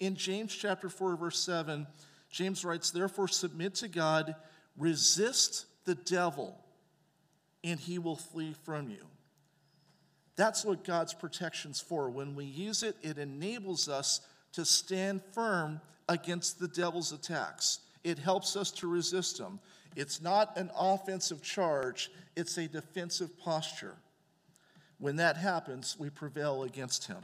In 0.00 0.14
James 0.14 0.54
chapter 0.54 0.88
4, 0.88 1.16
verse 1.16 1.40
7, 1.40 1.86
James 2.30 2.64
writes, 2.64 2.90
Therefore, 2.90 3.28
submit 3.28 3.74
to 3.76 3.88
God, 3.88 4.36
resist 4.76 5.66
the 5.84 5.96
devil, 5.96 6.56
and 7.64 7.80
he 7.80 7.98
will 7.98 8.16
flee 8.16 8.54
from 8.64 8.90
you. 8.90 9.04
That's 10.36 10.64
what 10.64 10.84
God's 10.84 11.14
protection's 11.14 11.80
for. 11.80 12.10
When 12.10 12.36
we 12.36 12.44
use 12.44 12.84
it, 12.84 12.96
it 13.02 13.18
enables 13.18 13.88
us 13.88 14.20
to 14.52 14.64
stand 14.64 15.20
firm 15.32 15.80
against 16.08 16.60
the 16.60 16.68
devil's 16.68 17.10
attacks. 17.10 17.80
It 18.04 18.18
helps 18.20 18.54
us 18.54 18.70
to 18.72 18.86
resist 18.86 19.38
them. 19.38 19.58
It's 19.96 20.20
not 20.20 20.56
an 20.56 20.70
offensive 20.76 21.42
charge, 21.42 22.10
it's 22.36 22.56
a 22.58 22.68
defensive 22.68 23.38
posture. 23.38 23.96
When 24.98 25.16
that 25.16 25.36
happens, 25.36 25.96
we 25.98 26.10
prevail 26.10 26.64
against 26.64 27.06
him. 27.06 27.18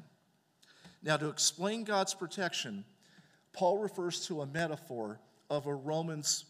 Now, 1.02 1.16
to 1.16 1.28
explain 1.28 1.84
God's 1.84 2.14
protection, 2.14 2.84
Paul 3.52 3.78
refers 3.78 4.26
to 4.26 4.42
a 4.42 4.46
metaphor 4.46 5.20
of 5.50 5.66
a, 5.66 5.74
Roman's, 5.74 6.44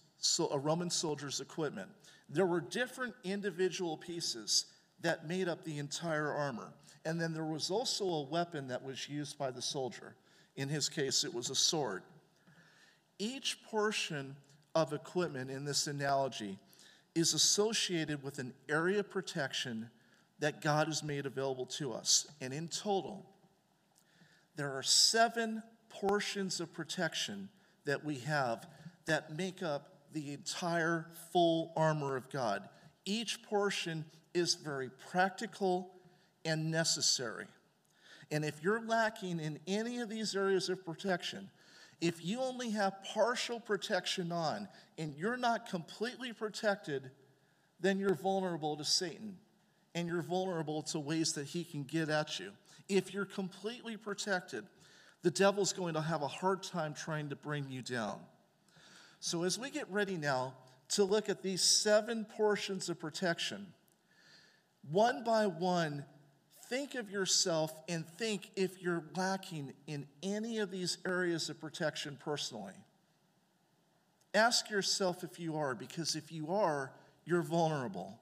a 0.50 0.58
Roman 0.58 0.90
soldier's 0.90 1.40
equipment. 1.40 1.88
There 2.28 2.46
were 2.46 2.60
different 2.60 3.14
individual 3.24 3.96
pieces 3.96 4.66
that 5.00 5.28
made 5.28 5.48
up 5.48 5.64
the 5.64 5.78
entire 5.78 6.30
armor. 6.30 6.72
And 7.04 7.20
then 7.20 7.34
there 7.34 7.44
was 7.44 7.70
also 7.70 8.06
a 8.06 8.22
weapon 8.22 8.68
that 8.68 8.82
was 8.82 9.08
used 9.08 9.36
by 9.36 9.50
the 9.50 9.60
soldier. 9.60 10.14
In 10.56 10.68
his 10.68 10.88
case, 10.88 11.24
it 11.24 11.34
was 11.34 11.50
a 11.50 11.54
sword. 11.54 12.02
Each 13.18 13.62
portion 13.64 14.36
of 14.74 14.92
equipment 14.92 15.50
in 15.50 15.64
this 15.64 15.86
analogy 15.86 16.58
is 17.14 17.32
associated 17.32 18.22
with 18.22 18.38
an 18.38 18.52
area 18.68 19.00
of 19.00 19.10
protection 19.10 19.88
that 20.40 20.60
God 20.60 20.88
has 20.88 21.02
made 21.02 21.26
available 21.26 21.66
to 21.66 21.92
us. 21.92 22.26
And 22.40 22.52
in 22.52 22.68
total, 22.68 23.24
there 24.56 24.72
are 24.76 24.82
seven 24.82 25.62
portions 25.88 26.60
of 26.60 26.72
protection 26.72 27.48
that 27.84 28.04
we 28.04 28.16
have 28.20 28.66
that 29.06 29.36
make 29.36 29.62
up 29.62 29.90
the 30.12 30.32
entire 30.32 31.06
full 31.32 31.72
armor 31.76 32.16
of 32.16 32.30
God. 32.30 32.68
Each 33.04 33.42
portion 33.42 34.04
is 34.32 34.54
very 34.54 34.90
practical 35.10 35.90
and 36.44 36.70
necessary. 36.70 37.46
And 38.30 38.44
if 38.44 38.62
you're 38.62 38.84
lacking 38.84 39.38
in 39.38 39.60
any 39.66 39.98
of 39.98 40.08
these 40.08 40.34
areas 40.34 40.68
of 40.68 40.84
protection, 40.84 41.50
if 42.00 42.24
you 42.24 42.40
only 42.40 42.70
have 42.70 43.02
partial 43.04 43.60
protection 43.60 44.32
on 44.32 44.68
and 44.98 45.14
you're 45.16 45.36
not 45.36 45.68
completely 45.68 46.32
protected, 46.32 47.10
then 47.80 47.98
you're 47.98 48.14
vulnerable 48.14 48.76
to 48.76 48.84
Satan 48.84 49.36
and 49.94 50.08
you're 50.08 50.22
vulnerable 50.22 50.82
to 50.82 50.98
ways 50.98 51.32
that 51.34 51.46
he 51.46 51.64
can 51.64 51.84
get 51.84 52.08
at 52.08 52.38
you. 52.38 52.50
If 52.88 53.14
you're 53.14 53.24
completely 53.24 53.96
protected, 53.96 54.64
the 55.22 55.30
devil's 55.30 55.72
going 55.72 55.94
to 55.94 56.00
have 56.00 56.22
a 56.22 56.28
hard 56.28 56.62
time 56.62 56.94
trying 56.94 57.30
to 57.30 57.36
bring 57.36 57.70
you 57.70 57.82
down. 57.82 58.20
So, 59.20 59.44
as 59.44 59.58
we 59.58 59.70
get 59.70 59.90
ready 59.90 60.18
now 60.18 60.54
to 60.90 61.04
look 61.04 61.30
at 61.30 61.42
these 61.42 61.62
seven 61.62 62.26
portions 62.26 62.90
of 62.90 63.00
protection, 63.00 63.66
one 64.90 65.24
by 65.24 65.46
one, 65.46 66.04
think 66.74 66.96
of 66.96 67.08
yourself 67.08 67.72
and 67.88 68.04
think 68.04 68.50
if 68.56 68.82
you're 68.82 69.04
lacking 69.14 69.72
in 69.86 70.04
any 70.24 70.58
of 70.58 70.72
these 70.72 70.98
areas 71.06 71.48
of 71.48 71.60
protection 71.60 72.18
personally. 72.18 72.72
Ask 74.34 74.70
yourself 74.70 75.22
if 75.22 75.38
you 75.38 75.56
are, 75.56 75.76
because 75.76 76.16
if 76.16 76.32
you 76.32 76.52
are, 76.52 76.90
you're 77.24 77.42
vulnerable 77.42 78.18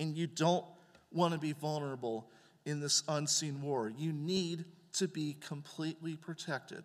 and 0.00 0.16
you 0.16 0.26
don't 0.26 0.64
want 1.12 1.32
to 1.32 1.38
be 1.38 1.52
vulnerable 1.52 2.28
in 2.66 2.80
this 2.80 3.04
unseen 3.06 3.62
war. 3.62 3.88
You 3.96 4.12
need 4.12 4.64
to 4.94 5.06
be 5.06 5.36
completely 5.40 6.16
protected. 6.16 6.82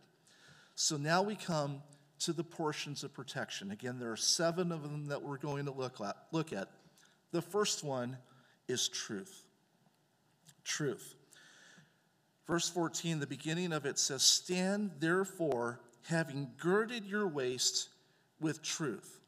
So 0.75 0.97
now 0.97 1.23
we 1.23 1.34
come 1.34 1.82
to 2.19 2.32
the 2.32 2.43
portions 2.43 3.03
of 3.03 3.12
protection. 3.12 3.71
Again, 3.71 3.97
there 3.97 4.12
are 4.12 4.17
seven 4.17 4.71
of 4.71 4.84
them 4.84 5.08
that 5.08 5.23
we're 5.23 5.39
going 5.39 5.65
to 5.65 5.71
look 5.71 5.99
at. 5.99 6.15
Look 6.32 6.53
at. 6.53 6.69
The 7.32 7.41
first 7.41 7.84
one 7.84 8.17
is 8.67 8.88
truth. 8.88 9.47
Truth. 10.67 11.15
Verse 12.45 12.69
14, 12.69 13.19
the 13.19 13.27
beginning 13.27 13.73
of 13.73 13.86
it 13.86 13.97
says, 13.97 14.21
Stand 14.21 14.91
therefore, 14.99 15.80
having 16.08 16.49
girded 16.58 17.06
your 17.06 17.27
waist 17.27 17.89
with 18.39 18.62
truth. 18.62 19.19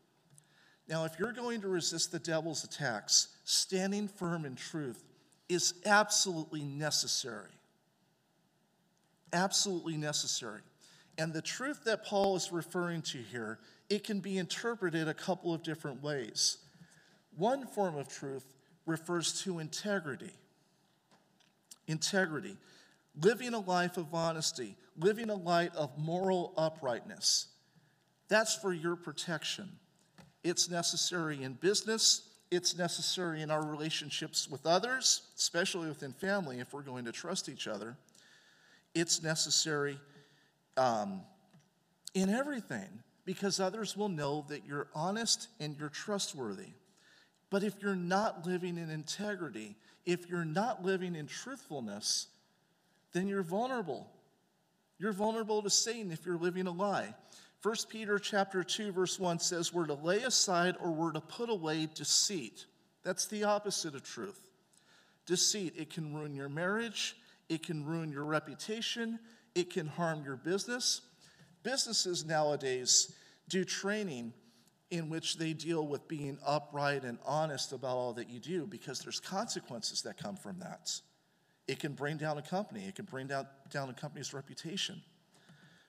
Now, 0.88 1.06
if 1.06 1.19
you're 1.19 1.34
going 1.34 1.62
to 1.62 1.67
resist 1.67 2.12
the 2.12 2.19
devil's 2.19 2.63
attacks, 2.63 3.30
standing 3.45 4.08
firm 4.08 4.45
in 4.45 4.56
truth 4.56 5.04
is 5.49 5.73
absolutely 5.86 6.63
necessary 6.63 7.49
absolutely 9.34 9.97
necessary. 9.97 10.62
And 11.17 11.34
the 11.34 11.41
truth 11.41 11.84
that 11.86 12.06
Paul 12.06 12.36
is 12.36 12.52
referring 12.52 13.02
to 13.04 13.17
here, 13.17 13.60
it 13.89 14.04
can 14.04 14.19
be 14.19 14.38
interpreted 14.38 15.08
a 15.08 15.13
couple 15.13 15.54
of 15.54 15.63
different 15.63 16.02
ways. 16.02 16.58
One 17.36 17.65
form 17.65 17.97
of 17.97 18.08
truth 18.08 18.45
refers 18.86 19.41
to 19.43 19.60
integrity. 19.60 20.32
Integrity, 21.89 22.56
living 23.21 23.54
a 23.54 23.60
life 23.60 23.97
of 23.97 24.13
honesty, 24.13 24.78
living 24.97 25.30
a 25.30 25.36
life 25.36 25.75
of 25.75 25.97
moral 25.97 26.54
uprightness. 26.56 27.47
That's 28.30 28.56
for 28.56 28.71
your 28.71 28.95
protection. 28.95 29.69
It's 30.43 30.69
necessary 30.69 31.43
in 31.43 31.54
business, 31.54 32.30
it's 32.52 32.78
necessary 32.78 33.41
in 33.41 33.52
our 33.52 33.65
relationships 33.65 34.49
with 34.49 34.65
others, 34.65 35.23
especially 35.38 35.89
within 35.89 36.13
family 36.13 36.60
if 36.60 36.73
we're 36.73 36.82
going 36.82 37.06
to 37.06 37.12
trust 37.12 37.49
each 37.49 37.67
other 37.67 37.97
it's 38.93 39.21
necessary 39.21 39.99
um, 40.78 41.21
in 42.13 42.30
everything 42.30 42.88
because 43.25 43.60
others 43.60 43.95
will 43.95 44.10
know 44.10 44.45
that 44.49 44.65
you're 44.65 44.88
honest 44.95 45.47
and 45.60 45.75
you're 45.80 45.89
trustworthy. 45.89 46.73
But 47.49 47.63
if 47.63 47.75
you're 47.82 47.95
not 47.95 48.45
living 48.45 48.78
in 48.78 48.89
integrity, 48.89 49.75
if 50.06 50.30
you're 50.30 50.46
not 50.46 50.84
living 50.84 51.16
in 51.16 51.28
truthfulness, 51.28 52.28
then 53.14 53.28
you're 53.28 53.44
vulnerable. 53.44 54.10
You're 54.98 55.14
vulnerable 55.14 55.62
to 55.62 55.70
Satan 55.70 56.12
if 56.12 56.26
you're 56.26 56.38
living 56.38 56.68
a 56.68 56.72
lie. 56.72 57.14
1 57.62 57.76
Peter 57.90 58.20
chapter 58.20 58.64
2 58.64 58.92
verse 58.92 59.20
1 59.20 59.40
says 59.40 59.74
we're 59.74 59.88
to 59.88 59.94
lay 59.94 60.24
aside 60.24 60.76
or 60.82 60.92
we're 60.92 61.12
to 61.12 61.22
put 61.22 61.50
away 61.50 61.90
deceit. 61.94 62.66
That's 63.04 63.26
the 63.28 63.44
opposite 63.44 63.96
of 63.96 64.04
truth. 64.04 64.50
Deceit, 65.26 65.74
it 65.78 65.90
can 65.90 66.14
ruin 66.14 66.34
your 66.34 66.50
marriage, 66.50 67.16
it 67.50 67.66
can 67.66 67.86
ruin 67.86 68.12
your 68.12 68.26
reputation, 68.26 69.20
it 69.56 69.70
can 69.70 69.88
harm 69.88 70.24
your 70.24 70.38
business. 70.38 71.02
Businesses 71.64 72.26
nowadays 72.26 73.14
do 73.50 73.66
training 73.66 74.34
in 74.91 75.10
which 75.10 75.38
they 75.38 75.54
deal 75.54 75.86
with 75.86 76.08
being 76.08 76.38
upright 76.45 77.04
and 77.04 77.19
honest 77.25 77.71
about 77.73 77.95
all 77.95 78.13
that 78.13 78.30
you 78.30 78.39
do 78.39 78.65
because 78.65 78.99
there's 78.99 79.19
consequences 79.19 80.02
that 80.02 80.17
come 80.17 80.36
from 80.36 80.60
that. 80.60 80.91
It 81.67 81.80
can 81.80 81.93
bring 81.93 82.17
down 82.17 82.38
a 82.38 82.41
company, 82.41 82.86
it 82.88 82.95
can 82.95 83.06
bring 83.06 83.28
down, 83.28 83.47
down 83.71 83.89
a 83.89 83.93
company's 83.93 84.34
reputation. 84.34 85.02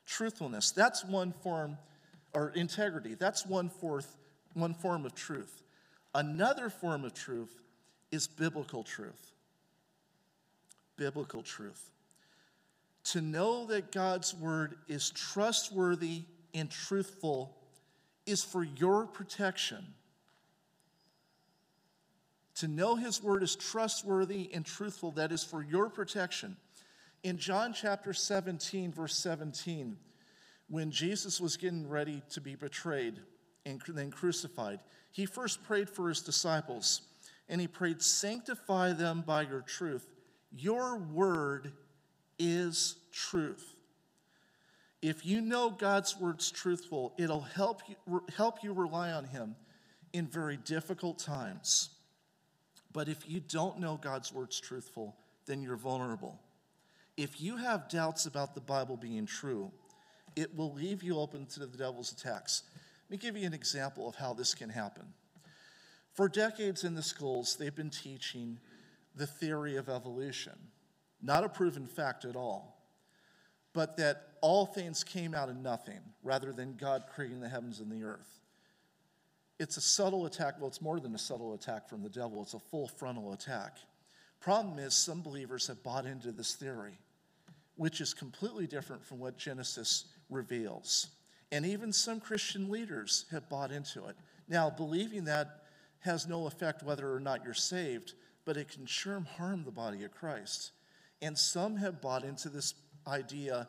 Truthfulness, 0.07 0.73
that's 0.73 1.05
one 1.05 1.33
form, 1.33 1.79
or 2.35 2.51
integrity, 2.51 3.15
that's 3.15 3.47
one, 3.47 3.71
fourth, 3.71 4.17
one 4.55 4.75
form 4.75 5.07
of 5.07 5.15
truth. 5.15 5.63
Another 6.15 6.69
form 6.69 7.05
of 7.05 7.15
truth 7.15 7.61
is 8.11 8.27
biblical 8.27 8.83
truth 8.83 9.33
biblical 11.01 11.43
truth. 11.43 11.91
To 13.05 13.23
know 13.23 13.65
that 13.67 13.91
God's 13.91 14.35
word 14.35 14.77
is 14.87 15.11
trustworthy 15.11 16.25
and 16.53 16.71
truthful 16.71 17.57
is 18.31 18.43
for 18.43 18.65
your 18.65 19.07
protection. 19.07 19.85
To 22.57 22.69
know 22.69 22.97
his 22.97 23.23
word 23.23 23.43
is 23.43 23.57
trustworthy 23.57 24.51
and 24.53 24.65
truthful, 24.65 25.13
that 25.13 25.33
is 25.33 25.43
for 25.43 25.63
your 25.63 25.89
protection. 25.89 26.57
In 27.23 27.39
John 27.39 27.73
chapter 27.73 28.13
17, 28.13 28.93
verse 28.93 29.17
17, 29.17 29.97
when 30.69 30.91
Jesus 30.91 31.41
was 31.41 31.57
getting 31.57 31.89
ready 31.89 32.23
to 32.31 32.41
be 32.41 32.55
betrayed 32.55 33.21
and 33.67 33.81
then 33.89 34.11
crucified, 34.11 34.81
he 35.11 35.27
first 35.27 35.65
prayed 35.65 35.91
for 35.91 36.09
his 36.09 36.21
disciples 36.21 37.03
and 37.49 37.61
he 37.61 37.67
prayed, 37.67 38.01
Sanctify 38.01 38.93
them 38.93 39.23
by 39.27 39.43
your 39.43 39.63
truth. 39.63 40.09
Your 40.53 40.97
word 40.97 41.73
is 42.39 42.97
truth. 43.13 43.75
If 45.03 45.25
you 45.25 45.41
know 45.41 45.71
God's 45.71 46.19
word's 46.19 46.51
truthful, 46.51 47.15
it'll 47.19 47.41
help 47.41 47.83
you, 47.89 48.23
help 48.37 48.63
you 48.63 48.73
rely 48.73 49.13
on 49.13 49.25
Him 49.25 49.57
in 50.13 50.27
very 50.27 50.59
difficult 50.59 51.19
times. 51.19 51.91
But 52.93 53.09
if 53.09 53.29
you 53.29 53.41
don't 53.41 53.79
know 53.79 53.97
God's 53.97 54.33
word's 54.33 54.61
truthful, 54.61 55.17
then 55.47 55.63
you're 55.63 55.77
vulnerable. 55.77 56.39
If 57.17 57.41
you 57.41 57.57
have 57.57 57.89
doubts 57.89 58.27
about 58.27 58.55
the 58.55 58.61
Bible 58.61 58.97
being 58.97 59.27
true, 59.27 59.71
it 60.37 60.55
will 60.57 60.73
leave 60.73 61.03
you 61.03 61.19
open 61.19 61.47
to 61.47 61.61
the 61.61 61.79
devil's 61.79 62.13
attacks. 62.13 62.65
Let 63.09 63.11
me 63.11 63.17
give 63.17 63.37
you 63.37 63.47
an 63.47 63.55
example 63.55 64.09
of 64.09 64.17
how 64.17 64.35
this 64.35 64.55
can 64.55 64.71
happen. 64.71 65.05
For 66.13 66.29
decades 66.29 66.85
in 66.85 66.95
the 66.95 67.03
schools, 67.03 67.57
they've 67.57 67.75
been 67.75 67.91
teaching 67.91 68.59
the 69.15 69.27
theory 69.27 69.77
of 69.77 69.89
evolution. 69.89 70.59
Not 71.23 71.45
a 71.45 71.49
proven 71.49 71.87
fact 71.87 72.25
at 72.25 72.37
all, 72.37 72.77
but 73.73 73.97
that 73.97 74.30
all 74.41 74.67
things 74.67 75.05
came 75.05 75.35
out 75.35 75.49
of 75.49 75.57
nothing 75.57 76.01
rather 76.23 76.53
than 76.53 76.77
God 76.77 77.05
creating 77.15 77.41
the 77.41 77.49
heavens 77.49 77.81
and 77.81 77.91
the 77.91 78.05
earth. 78.05 78.41
It's 79.59 79.77
a 79.77 79.81
subtle 79.81 80.27
attack. 80.27 80.55
Well, 80.59 80.69
it's 80.69 80.81
more 80.81 81.01
than 81.01 81.15
a 81.15 81.19
subtle 81.19 81.55
attack 81.55 81.89
from 81.89 82.03
the 82.03 82.09
devil, 82.09 82.43
it's 82.43 82.55
a 82.55 82.59
full 82.59 82.89
frontal 82.89 83.33
attack. 83.33 83.77
Problem 84.41 84.79
is, 84.79 84.95
some 84.95 85.21
believers 85.21 85.67
have 85.67 85.83
bought 85.83 86.07
into 86.07 86.33
this 86.33 86.55
theory, 86.55 86.99
which 87.77 88.01
is 88.01 88.15
completely 88.15 88.67
different 88.67 89.05
from 89.05 89.19
what 89.19 89.37
Genesis 89.37 90.07
reveals. 90.31 91.09
And 91.53 91.67
even 91.67 91.93
some 91.93 92.21
Christian 92.21 92.71
leaders 92.71 93.27
have 93.31 93.49
bought 93.51 93.71
into 93.71 94.07
it. 94.07 94.17
Now, 94.49 94.71
believing 94.71 95.25
that 95.25 95.65
has 96.01 96.27
no 96.27 96.47
effect 96.47 96.83
whether 96.83 97.13
or 97.13 97.21
not 97.21 97.45
you're 97.45 97.53
saved, 97.53 98.15
but 98.47 98.57
it 98.57 98.69
can 98.69 98.87
sure 98.87 99.23
harm 99.37 99.65
the 99.65 99.71
body 99.71 100.05
of 100.05 100.15
Christ. 100.15 100.73
And 101.21 101.37
some 101.37 101.77
have 101.77 102.01
bought 102.01 102.25
into 102.25 102.49
this 102.49 102.75
idea 103.07 103.69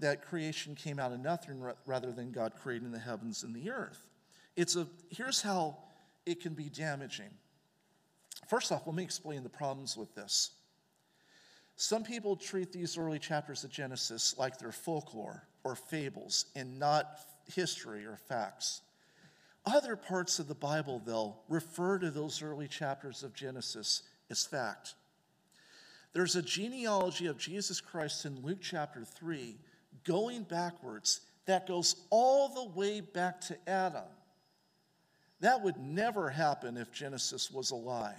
that 0.00 0.24
creation 0.26 0.74
came 0.74 0.98
out 0.98 1.12
of 1.12 1.20
nothing 1.20 1.62
rather 1.86 2.12
than 2.12 2.30
God 2.30 2.52
creating 2.60 2.92
the 2.92 2.98
heavens 2.98 3.42
and 3.42 3.54
the 3.54 3.70
earth. 3.70 4.08
It's 4.56 4.76
a, 4.76 4.86
here's 5.10 5.42
how 5.42 5.78
it 6.24 6.40
can 6.40 6.54
be 6.54 6.68
damaging. 6.68 7.30
First 8.48 8.72
off, 8.72 8.86
let 8.86 8.94
me 8.94 9.02
explain 9.02 9.42
the 9.42 9.48
problems 9.48 9.96
with 9.96 10.14
this. 10.14 10.50
Some 11.76 12.04
people 12.04 12.36
treat 12.36 12.72
these 12.72 12.96
early 12.96 13.18
chapters 13.18 13.64
of 13.64 13.70
Genesis 13.70 14.34
like 14.38 14.58
they're 14.58 14.72
folklore 14.72 15.46
or 15.62 15.74
fables 15.74 16.46
and 16.54 16.78
not 16.78 17.18
history 17.52 18.06
or 18.06 18.16
facts. 18.28 18.80
Other 19.66 19.96
parts 19.96 20.38
of 20.38 20.48
the 20.48 20.54
Bible, 20.54 21.02
though, 21.04 21.36
refer 21.48 21.98
to 21.98 22.10
those 22.10 22.40
early 22.40 22.68
chapters 22.68 23.22
of 23.22 23.34
Genesis 23.34 24.04
as 24.30 24.46
fact. 24.46 24.94
There's 26.12 26.36
a 26.36 26.42
genealogy 26.42 27.26
of 27.26 27.36
Jesus 27.36 27.80
Christ 27.80 28.24
in 28.24 28.40
Luke 28.42 28.60
chapter 28.62 29.04
3 29.04 29.58
going 30.06 30.44
backwards 30.44 31.20
that 31.46 31.66
goes 31.66 31.96
all 32.10 32.48
the 32.48 32.78
way 32.78 33.00
back 33.00 33.40
to 33.42 33.56
Adam. 33.68 34.04
That 35.40 35.62
would 35.62 35.76
never 35.76 36.30
happen 36.30 36.76
if 36.76 36.92
Genesis 36.92 37.50
was 37.50 37.70
a 37.70 37.76
lie. 37.76 38.16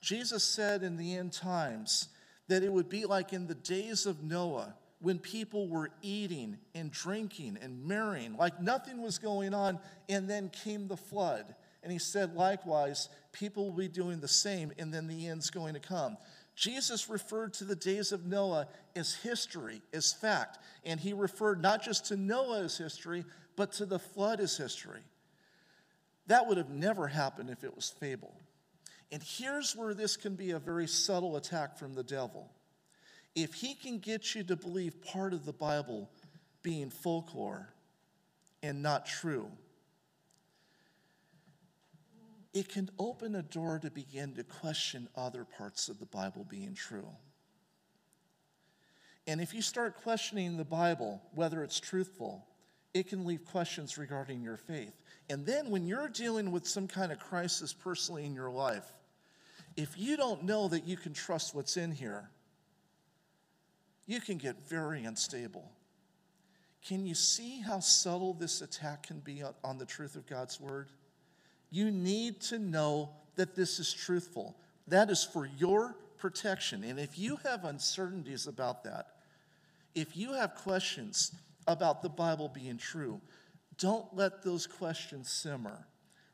Jesus 0.00 0.44
said 0.44 0.82
in 0.82 0.96
the 0.96 1.16
end 1.16 1.32
times 1.32 2.08
that 2.48 2.62
it 2.62 2.72
would 2.72 2.88
be 2.88 3.06
like 3.06 3.32
in 3.32 3.46
the 3.46 3.54
days 3.54 4.04
of 4.04 4.22
Noah 4.22 4.74
when 5.00 5.18
people 5.18 5.68
were 5.68 5.90
eating 6.02 6.58
and 6.74 6.90
drinking 6.90 7.58
and 7.60 7.84
marrying, 7.84 8.36
like 8.36 8.60
nothing 8.60 9.02
was 9.02 9.18
going 9.18 9.52
on, 9.52 9.78
and 10.08 10.28
then 10.28 10.50
came 10.50 10.88
the 10.88 10.96
flood. 10.96 11.54
And 11.82 11.92
he 11.92 11.98
said, 11.98 12.34
likewise, 12.34 13.10
people 13.32 13.66
will 13.66 13.76
be 13.76 13.88
doing 13.88 14.20
the 14.20 14.28
same, 14.28 14.72
and 14.78 14.92
then 14.92 15.06
the 15.06 15.26
end's 15.26 15.50
going 15.50 15.74
to 15.74 15.80
come. 15.80 16.16
Jesus 16.54 17.08
referred 17.08 17.52
to 17.54 17.64
the 17.64 17.76
days 17.76 18.12
of 18.12 18.26
Noah 18.26 18.68
as 18.94 19.14
history, 19.14 19.82
as 19.92 20.12
fact. 20.12 20.58
And 20.84 21.00
he 21.00 21.12
referred 21.12 21.60
not 21.60 21.82
just 21.82 22.06
to 22.06 22.16
Noah 22.16 22.64
as 22.64 22.78
history, 22.78 23.24
but 23.56 23.72
to 23.72 23.86
the 23.86 23.98
flood 23.98 24.40
as 24.40 24.56
history. 24.56 25.02
That 26.26 26.46
would 26.46 26.56
have 26.56 26.70
never 26.70 27.08
happened 27.08 27.50
if 27.50 27.64
it 27.64 27.74
was 27.74 27.90
fable. 27.90 28.34
And 29.10 29.22
here's 29.22 29.76
where 29.76 29.94
this 29.94 30.16
can 30.16 30.34
be 30.34 30.52
a 30.52 30.58
very 30.58 30.86
subtle 30.86 31.36
attack 31.36 31.76
from 31.76 31.94
the 31.94 32.02
devil. 32.02 32.50
If 33.34 33.54
he 33.54 33.74
can 33.74 33.98
get 33.98 34.34
you 34.34 34.44
to 34.44 34.56
believe 34.56 35.02
part 35.02 35.32
of 35.32 35.44
the 35.44 35.52
Bible 35.52 36.08
being 36.62 36.88
folklore 36.88 37.68
and 38.62 38.82
not 38.82 39.06
true, 39.06 39.50
it 42.54 42.68
can 42.68 42.88
open 43.00 43.34
a 43.34 43.42
door 43.42 43.80
to 43.80 43.90
begin 43.90 44.32
to 44.34 44.44
question 44.44 45.08
other 45.16 45.44
parts 45.44 45.88
of 45.88 45.98
the 45.98 46.06
Bible 46.06 46.46
being 46.48 46.72
true. 46.72 47.08
And 49.26 49.40
if 49.40 49.52
you 49.52 49.60
start 49.60 50.02
questioning 50.02 50.56
the 50.56 50.64
Bible, 50.64 51.20
whether 51.34 51.64
it's 51.64 51.80
truthful, 51.80 52.46
it 52.92 53.08
can 53.08 53.26
leave 53.26 53.44
questions 53.44 53.98
regarding 53.98 54.40
your 54.40 54.56
faith. 54.56 54.94
And 55.28 55.44
then 55.44 55.70
when 55.70 55.86
you're 55.86 56.08
dealing 56.08 56.52
with 56.52 56.68
some 56.68 56.86
kind 56.86 57.10
of 57.10 57.18
crisis 57.18 57.72
personally 57.72 58.24
in 58.24 58.34
your 58.34 58.50
life, 58.50 58.86
if 59.76 59.98
you 59.98 60.16
don't 60.16 60.44
know 60.44 60.68
that 60.68 60.86
you 60.86 60.96
can 60.96 61.12
trust 61.12 61.54
what's 61.54 61.76
in 61.76 61.90
here, 61.90 62.30
you 64.06 64.20
can 64.20 64.38
get 64.38 64.68
very 64.68 65.04
unstable. 65.04 65.72
Can 66.86 67.04
you 67.04 67.14
see 67.14 67.60
how 67.60 67.80
subtle 67.80 68.34
this 68.34 68.60
attack 68.60 69.06
can 69.08 69.18
be 69.18 69.42
on 69.64 69.78
the 69.78 69.86
truth 69.86 70.14
of 70.14 70.26
God's 70.26 70.60
word? 70.60 70.88
You 71.74 71.90
need 71.90 72.40
to 72.42 72.60
know 72.60 73.10
that 73.34 73.56
this 73.56 73.80
is 73.80 73.92
truthful. 73.92 74.54
That 74.86 75.10
is 75.10 75.24
for 75.24 75.44
your 75.58 75.96
protection. 76.18 76.84
And 76.84 77.00
if 77.00 77.18
you 77.18 77.34
have 77.42 77.64
uncertainties 77.64 78.46
about 78.46 78.84
that, 78.84 79.08
if 79.92 80.16
you 80.16 80.34
have 80.34 80.54
questions 80.54 81.32
about 81.66 82.00
the 82.00 82.08
Bible 82.08 82.48
being 82.48 82.76
true, 82.78 83.20
don't 83.76 84.06
let 84.14 84.44
those 84.44 84.68
questions 84.68 85.28
simmer. 85.28 85.84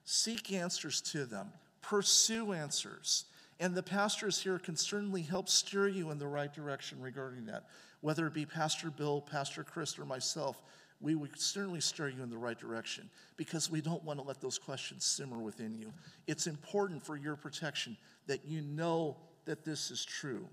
Seek 0.04 0.52
answers 0.52 1.00
to 1.12 1.24
them, 1.24 1.48
pursue 1.80 2.52
answers. 2.52 3.24
And 3.60 3.74
the 3.74 3.82
pastors 3.82 4.42
here 4.42 4.58
can 4.58 4.76
certainly 4.76 5.22
help 5.22 5.48
steer 5.48 5.88
you 5.88 6.10
in 6.10 6.18
the 6.18 6.26
right 6.26 6.52
direction 6.52 7.00
regarding 7.00 7.46
that. 7.46 7.64
Whether 8.02 8.26
it 8.26 8.34
be 8.34 8.44
Pastor 8.44 8.90
Bill, 8.90 9.22
Pastor 9.22 9.64
Chris, 9.64 9.98
or 9.98 10.04
myself, 10.04 10.62
we 11.00 11.14
would 11.14 11.38
certainly 11.40 11.80
steer 11.80 12.08
you 12.08 12.22
in 12.22 12.30
the 12.30 12.36
right 12.36 12.58
direction 12.58 13.08
because 13.36 13.70
we 13.70 13.80
don't 13.80 14.04
want 14.04 14.18
to 14.18 14.24
let 14.24 14.40
those 14.40 14.58
questions 14.58 15.04
simmer 15.04 15.38
within 15.38 15.74
you. 15.74 15.92
It's 16.26 16.46
important 16.46 17.04
for 17.04 17.16
your 17.16 17.36
protection 17.36 17.96
that 18.26 18.44
you 18.44 18.60
know 18.62 19.16
that 19.46 19.64
this 19.64 19.90
is 19.90 20.04
true. 20.04 20.46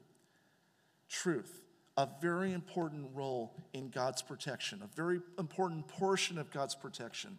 Truth, 1.09 1.63
a 1.97 2.07
very 2.21 2.53
important 2.53 3.09
role 3.13 3.53
in 3.73 3.89
God's 3.89 4.21
protection, 4.21 4.81
a 4.83 4.95
very 4.95 5.19
important 5.37 5.87
portion 5.87 6.37
of 6.37 6.49
God's 6.51 6.75
protection. 6.75 7.37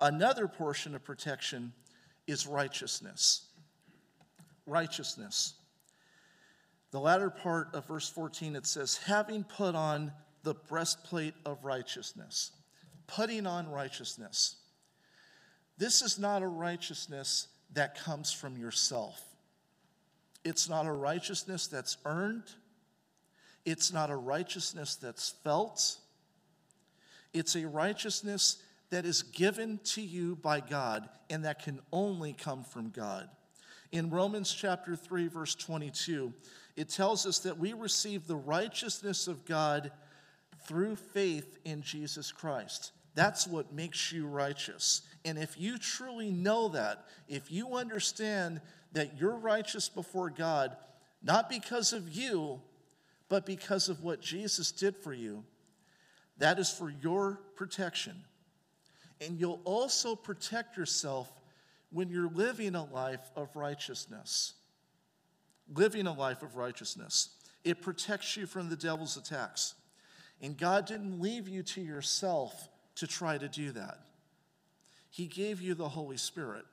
Another 0.00 0.48
portion 0.48 0.94
of 0.94 1.04
protection 1.04 1.72
is 2.26 2.46
righteousness 2.46 3.46
righteousness. 4.70 5.54
The 6.92 7.00
latter 7.00 7.30
part 7.30 7.74
of 7.74 7.86
verse 7.86 8.08
14, 8.08 8.56
it 8.56 8.66
says, 8.66 8.96
having 8.96 9.44
put 9.44 9.74
on 9.74 10.12
the 10.42 10.54
breastplate 10.54 11.34
of 11.44 11.64
righteousness, 11.64 12.52
putting 13.06 13.46
on 13.46 13.68
righteousness. 13.68 14.56
This 15.78 16.02
is 16.02 16.18
not 16.18 16.42
a 16.42 16.46
righteousness 16.46 17.48
that 17.72 17.98
comes 17.98 18.32
from 18.32 18.56
yourself. 18.56 19.22
It's 20.44 20.68
not 20.68 20.86
a 20.86 20.92
righteousness 20.92 21.66
that's 21.66 21.96
earned. 22.04 22.44
It's 23.64 23.92
not 23.92 24.10
a 24.10 24.16
righteousness 24.16 24.96
that's 24.96 25.34
felt. 25.44 25.98
It's 27.32 27.56
a 27.56 27.66
righteousness 27.66 28.62
that 28.90 29.04
is 29.04 29.22
given 29.22 29.78
to 29.84 30.00
you 30.00 30.36
by 30.36 30.60
God 30.60 31.08
and 31.28 31.44
that 31.44 31.62
can 31.62 31.80
only 31.92 32.32
come 32.32 32.64
from 32.64 32.90
God. 32.90 33.28
In 33.92 34.10
Romans 34.10 34.52
chapter 34.52 34.96
3, 34.96 35.28
verse 35.28 35.54
22, 35.54 36.32
it 36.76 36.88
tells 36.88 37.26
us 37.26 37.40
that 37.40 37.58
we 37.58 37.72
receive 37.72 38.26
the 38.26 38.36
righteousness 38.36 39.28
of 39.28 39.44
God 39.44 39.90
through 40.70 40.94
faith 40.94 41.58
in 41.64 41.82
Jesus 41.82 42.30
Christ. 42.30 42.92
That's 43.16 43.44
what 43.44 43.72
makes 43.72 44.12
you 44.12 44.28
righteous. 44.28 45.02
And 45.24 45.36
if 45.36 45.58
you 45.58 45.78
truly 45.78 46.30
know 46.30 46.68
that, 46.68 47.06
if 47.28 47.50
you 47.50 47.74
understand 47.74 48.60
that 48.92 49.18
you're 49.18 49.36
righteous 49.36 49.88
before 49.88 50.30
God, 50.30 50.76
not 51.24 51.50
because 51.50 51.92
of 51.92 52.08
you, 52.12 52.60
but 53.28 53.44
because 53.44 53.88
of 53.88 54.04
what 54.04 54.20
Jesus 54.20 54.70
did 54.70 54.96
for 54.96 55.12
you, 55.12 55.42
that 56.38 56.60
is 56.60 56.70
for 56.70 56.88
your 57.02 57.40
protection. 57.56 58.14
And 59.20 59.40
you'll 59.40 59.62
also 59.64 60.14
protect 60.14 60.76
yourself 60.76 61.28
when 61.90 62.10
you're 62.10 62.30
living 62.30 62.76
a 62.76 62.84
life 62.84 63.28
of 63.34 63.56
righteousness. 63.56 64.54
Living 65.74 66.06
a 66.06 66.12
life 66.12 66.44
of 66.44 66.54
righteousness. 66.54 67.30
It 67.64 67.82
protects 67.82 68.36
you 68.36 68.46
from 68.46 68.70
the 68.70 68.76
devil's 68.76 69.16
attacks. 69.16 69.74
And 70.40 70.56
God 70.56 70.86
didn't 70.86 71.20
leave 71.20 71.48
you 71.48 71.62
to 71.62 71.80
yourself 71.80 72.68
to 72.96 73.06
try 73.06 73.38
to 73.38 73.48
do 73.48 73.72
that. 73.72 73.98
He 75.10 75.26
gave 75.26 75.60
you 75.60 75.74
the 75.74 75.88
Holy 75.88 76.16
Spirit. 76.16 76.64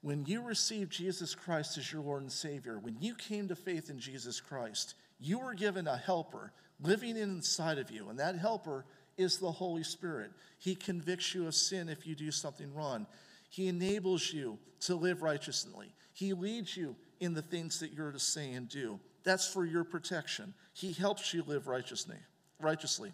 When 0.00 0.26
you 0.26 0.42
received 0.42 0.92
Jesus 0.92 1.34
Christ 1.34 1.78
as 1.78 1.90
your 1.90 2.02
Lord 2.02 2.22
and 2.22 2.32
Savior, 2.32 2.78
when 2.78 2.96
you 3.00 3.14
came 3.14 3.48
to 3.48 3.56
faith 3.56 3.88
in 3.88 3.98
Jesus 3.98 4.40
Christ, 4.40 4.94
you 5.18 5.38
were 5.38 5.54
given 5.54 5.86
a 5.86 5.96
helper 5.96 6.52
living 6.80 7.16
inside 7.16 7.78
of 7.78 7.90
you. 7.90 8.08
And 8.08 8.18
that 8.18 8.36
helper 8.36 8.84
is 9.16 9.38
the 9.38 9.50
Holy 9.50 9.84
Spirit. 9.84 10.32
He 10.58 10.74
convicts 10.74 11.34
you 11.34 11.46
of 11.46 11.54
sin 11.54 11.88
if 11.88 12.06
you 12.06 12.14
do 12.14 12.30
something 12.30 12.72
wrong. 12.74 13.06
He 13.48 13.68
enables 13.68 14.32
you 14.32 14.58
to 14.80 14.94
live 14.94 15.22
righteously. 15.22 15.94
He 16.12 16.32
leads 16.32 16.76
you 16.76 16.96
in 17.20 17.32
the 17.32 17.42
things 17.42 17.80
that 17.80 17.92
you're 17.92 18.12
to 18.12 18.18
say 18.18 18.52
and 18.52 18.68
do. 18.68 18.98
That's 19.24 19.46
for 19.46 19.64
your 19.64 19.84
protection. 19.84 20.54
He 20.72 20.92
helps 20.92 21.34
you 21.34 21.42
live 21.46 21.66
righteously. 21.66 22.16
righteously. 22.60 23.12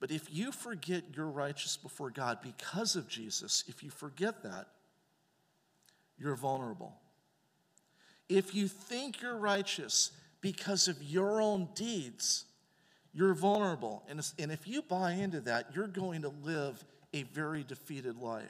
But 0.00 0.10
if 0.10 0.34
you 0.34 0.50
forget 0.50 1.04
you're 1.14 1.28
righteous 1.28 1.76
before 1.76 2.10
God 2.10 2.38
because 2.42 2.96
of 2.96 3.08
Jesus, 3.08 3.64
if 3.68 3.82
you 3.82 3.90
forget 3.90 4.42
that, 4.42 4.66
you're 6.18 6.36
vulnerable. 6.36 6.94
If 8.28 8.54
you 8.54 8.68
think 8.68 9.20
you're 9.20 9.36
righteous 9.36 10.12
because 10.40 10.88
of 10.88 11.02
your 11.02 11.42
own 11.42 11.68
deeds, 11.74 12.44
you're 13.12 13.34
vulnerable. 13.34 14.02
And 14.08 14.50
if 14.50 14.66
you 14.66 14.82
buy 14.82 15.12
into 15.12 15.40
that, 15.42 15.74
you're 15.74 15.86
going 15.86 16.22
to 16.22 16.32
live 16.42 16.82
a 17.12 17.24
very 17.24 17.64
defeated 17.64 18.16
life 18.16 18.44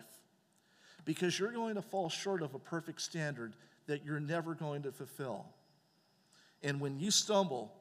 because 1.04 1.38
you're 1.38 1.52
going 1.52 1.74
to 1.74 1.82
fall 1.82 2.08
short 2.08 2.42
of 2.42 2.54
a 2.54 2.58
perfect 2.58 3.00
standard 3.00 3.54
that 3.86 4.04
you're 4.04 4.20
never 4.20 4.54
going 4.54 4.82
to 4.82 4.92
fulfill. 4.92 5.46
And 6.62 6.80
when 6.80 6.98
you 6.98 7.10
stumble, 7.10 7.72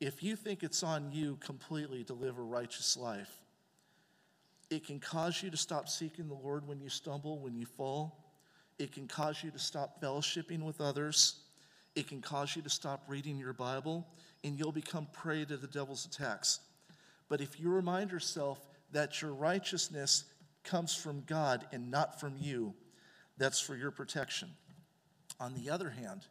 if 0.00 0.22
you 0.22 0.36
think 0.36 0.62
it's 0.62 0.82
on 0.82 1.10
you 1.12 1.36
completely 1.40 2.04
to 2.04 2.12
live 2.12 2.38
a 2.38 2.42
righteous 2.42 2.96
life, 2.96 3.32
it 4.70 4.86
can 4.86 5.00
cause 5.00 5.42
you 5.42 5.50
to 5.50 5.56
stop 5.56 5.88
seeking 5.88 6.28
the 6.28 6.34
Lord 6.34 6.66
when 6.66 6.80
you 6.80 6.88
stumble, 6.88 7.38
when 7.38 7.56
you 7.56 7.66
fall. 7.66 8.24
It 8.78 8.92
can 8.92 9.08
cause 9.08 9.42
you 9.42 9.50
to 9.50 9.58
stop 9.58 10.00
fellowshipping 10.00 10.62
with 10.62 10.80
others. 10.80 11.40
It 11.94 12.06
can 12.06 12.20
cause 12.20 12.54
you 12.54 12.62
to 12.62 12.70
stop 12.70 13.02
reading 13.08 13.38
your 13.38 13.54
Bible, 13.54 14.06
and 14.44 14.58
you'll 14.58 14.72
become 14.72 15.08
prey 15.12 15.44
to 15.44 15.56
the 15.56 15.66
devil's 15.66 16.06
attacks. 16.06 16.60
But 17.28 17.40
if 17.40 17.58
you 17.58 17.70
remind 17.70 18.12
yourself 18.12 18.60
that 18.92 19.20
your 19.20 19.32
righteousness 19.32 20.24
comes 20.64 20.94
from 20.94 21.22
God 21.26 21.66
and 21.72 21.90
not 21.90 22.20
from 22.20 22.36
you, 22.38 22.74
that's 23.36 23.60
for 23.60 23.74
your 23.74 23.90
protection. 23.90 24.50
On 25.40 25.54
the 25.54 25.70
other 25.70 25.90
hand, 25.90 26.26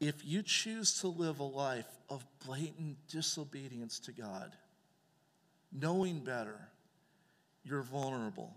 if 0.00 0.24
you 0.24 0.42
choose 0.42 1.00
to 1.00 1.08
live 1.08 1.40
a 1.40 1.44
life 1.44 1.86
of 2.08 2.24
blatant 2.46 2.96
disobedience 3.08 3.98
to 4.00 4.12
God, 4.12 4.52
knowing 5.72 6.20
better, 6.20 6.68
you're 7.64 7.82
vulnerable, 7.82 8.56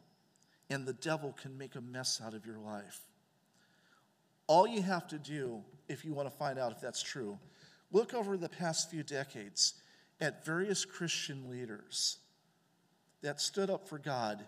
and 0.70 0.86
the 0.86 0.94
devil 0.94 1.36
can 1.42 1.58
make 1.58 1.76
a 1.76 1.82
mess 1.82 2.22
out 2.24 2.34
of 2.34 2.46
your 2.46 2.60
life. 2.60 3.00
All 4.48 4.68
you 4.68 4.82
have 4.82 5.08
to 5.08 5.18
do, 5.18 5.64
if 5.90 6.06
you 6.06 6.14
want 6.14 6.30
to 6.30 6.38
find 6.38 6.60
out 6.60 6.72
if 6.72 6.82
that's 6.82 7.02
true, 7.02 7.40
look 7.92 8.14
over 8.14 8.38
the 8.38 8.50
past 8.50 8.92
few 8.92 9.04
decades 9.04 9.76
at 10.20 10.46
various 10.46 10.86
Christian 10.86 11.50
leaders 11.50 12.20
that 13.22 13.42
stood 13.42 13.70
up 13.70 13.88
for 13.88 13.98
God 13.98 14.46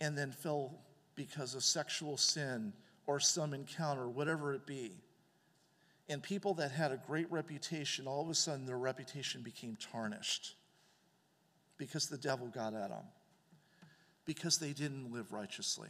and 0.00 0.16
then 0.16 0.32
fell 0.32 0.80
because 1.14 1.54
of 1.54 1.62
sexual 1.62 2.16
sin 2.16 2.72
or 3.06 3.20
some 3.20 3.52
encounter, 3.54 4.08
whatever 4.08 4.54
it 4.54 4.66
be. 4.66 4.92
And 6.08 6.22
people 6.22 6.54
that 6.54 6.70
had 6.70 6.92
a 6.92 7.00
great 7.06 7.30
reputation, 7.32 8.06
all 8.06 8.22
of 8.22 8.28
a 8.28 8.34
sudden 8.34 8.66
their 8.66 8.78
reputation 8.78 9.42
became 9.42 9.76
tarnished 9.92 10.54
because 11.78 12.08
the 12.08 12.18
devil 12.18 12.46
got 12.46 12.74
at 12.74 12.90
them, 12.90 13.04
because 14.26 14.58
they 14.58 14.72
didn't 14.72 15.12
live 15.12 15.32
righteously. 15.32 15.88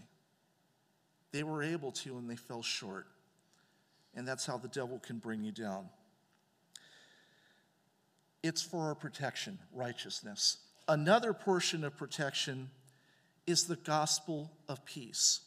They 1.32 1.42
were 1.42 1.62
able 1.62 1.90
to, 1.92 2.16
and 2.16 2.30
they 2.30 2.36
fell 2.36 2.62
short. 2.62 3.06
And 4.14 4.26
that's 4.26 4.46
how 4.46 4.56
the 4.56 4.68
devil 4.68 5.00
can 5.00 5.18
bring 5.18 5.42
you 5.42 5.50
down. 5.50 5.88
It's 8.44 8.62
for 8.62 8.82
our 8.82 8.94
protection, 8.94 9.58
righteousness. 9.72 10.58
Another 10.86 11.32
portion 11.32 11.82
of 11.82 11.96
protection 11.96 12.70
is 13.46 13.64
the 13.64 13.76
gospel 13.76 14.52
of 14.68 14.84
peace. 14.84 15.40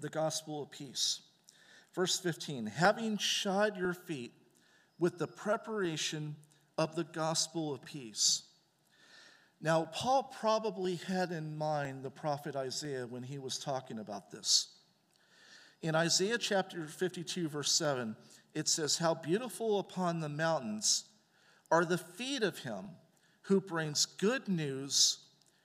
The 0.00 0.08
gospel 0.08 0.62
of 0.62 0.70
peace. 0.70 1.20
Verse 1.94 2.18
15 2.18 2.66
having 2.66 3.18
shod 3.18 3.76
your 3.76 3.94
feet 3.94 4.32
with 4.98 5.18
the 5.18 5.26
preparation 5.26 6.36
of 6.78 6.94
the 6.94 7.04
gospel 7.04 7.74
of 7.74 7.84
peace. 7.84 8.44
Now, 9.62 9.84
Paul 9.92 10.34
probably 10.40 10.96
had 10.96 11.32
in 11.32 11.58
mind 11.58 12.02
the 12.02 12.10
prophet 12.10 12.56
Isaiah 12.56 13.06
when 13.06 13.22
he 13.22 13.38
was 13.38 13.58
talking 13.58 13.98
about 13.98 14.30
this. 14.30 14.68
In 15.82 15.94
Isaiah 15.94 16.38
chapter 16.38 16.86
52, 16.86 17.48
verse 17.48 17.72
7, 17.72 18.16
it 18.54 18.68
says, 18.68 18.98
How 18.98 19.14
beautiful 19.14 19.78
upon 19.78 20.20
the 20.20 20.28
mountains 20.28 21.04
are 21.70 21.84
the 21.84 21.98
feet 21.98 22.42
of 22.42 22.58
him 22.58 22.86
who 23.42 23.60
brings 23.60 24.06
good 24.06 24.48
news, 24.48 25.18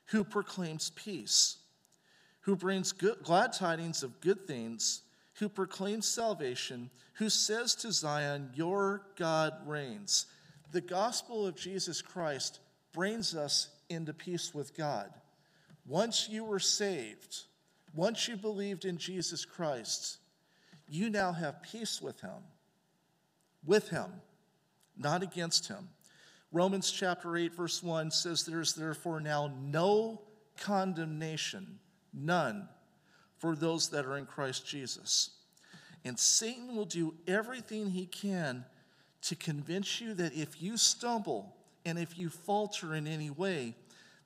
who 0.05 0.23
proclaims 0.23 0.89
peace, 0.91 1.57
who 2.41 2.55
brings 2.55 2.91
good, 2.91 3.17
glad 3.23 3.53
tidings 3.53 4.03
of 4.03 4.19
good 4.21 4.45
things, 4.45 5.01
who 5.39 5.49
proclaims 5.49 6.07
salvation, 6.07 6.89
who 7.13 7.29
says 7.29 7.75
to 7.75 7.91
Zion, 7.91 8.51
Your 8.53 9.01
God 9.17 9.53
reigns. 9.65 10.27
The 10.71 10.81
gospel 10.81 11.45
of 11.45 11.55
Jesus 11.55 12.01
Christ 12.01 12.59
brings 12.93 13.35
us 13.35 13.69
into 13.89 14.13
peace 14.13 14.53
with 14.53 14.75
God. 14.75 15.09
Once 15.85 16.29
you 16.29 16.43
were 16.43 16.59
saved, 16.59 17.43
once 17.93 18.27
you 18.27 18.35
believed 18.35 18.85
in 18.85 18.97
Jesus 18.97 19.45
Christ, 19.45 20.17
you 20.87 21.09
now 21.09 21.31
have 21.31 21.63
peace 21.63 22.01
with 22.01 22.19
him, 22.21 22.43
with 23.65 23.89
him, 23.89 24.11
not 24.97 25.23
against 25.23 25.67
him. 25.67 25.89
Romans 26.51 26.91
chapter 26.91 27.35
8, 27.35 27.53
verse 27.53 27.83
1 27.83 28.11
says, 28.11 28.43
There's 28.43 28.73
therefore 28.73 29.19
now 29.19 29.51
no 29.61 30.21
condemnation, 30.57 31.79
none, 32.13 32.69
for 33.37 33.55
those 33.55 33.89
that 33.89 34.05
are 34.05 34.17
in 34.17 34.25
Christ 34.25 34.67
Jesus. 34.67 35.31
And 36.03 36.17
Satan 36.19 36.75
will 36.75 36.85
do 36.85 37.15
everything 37.27 37.89
he 37.89 38.05
can 38.05 38.65
to 39.23 39.35
convince 39.35 39.99
you 39.99 40.13
that 40.13 40.33
if 40.33 40.61
you 40.61 40.77
stumble 40.77 41.55
and 41.85 41.97
if 41.97 42.17
you 42.17 42.29
falter 42.29 42.93
in 42.93 43.07
any 43.07 43.29
way, 43.29 43.75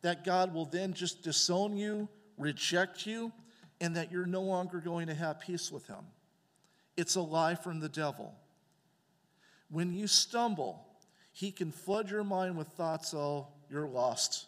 that 0.02 0.26
God 0.26 0.54
will 0.54 0.66
then 0.66 0.94
just 0.94 1.24
disown 1.24 1.78
you, 1.78 2.10
reject 2.38 3.06
you, 3.06 3.32
and 3.82 3.96
that 3.96 4.12
you're 4.12 4.26
no 4.26 4.42
longer 4.42 4.80
going 4.80 5.08
to 5.08 5.14
have 5.14 5.40
peace 5.40 5.72
with 5.72 5.88
him. 5.88 6.06
It's 6.98 7.16
a 7.16 7.22
lie 7.22 7.56
from 7.56 7.80
the 7.80 7.88
devil. 7.88 8.34
When 9.70 9.94
you 9.94 10.08
stumble, 10.08 10.86
he 11.32 11.52
can 11.52 11.72
flood 11.72 12.10
your 12.10 12.26
mind 12.26 12.58
with 12.58 12.68
thoughts, 12.68 13.14
oh, 13.14 13.48
you're 13.70 13.88
lost. 13.88 14.48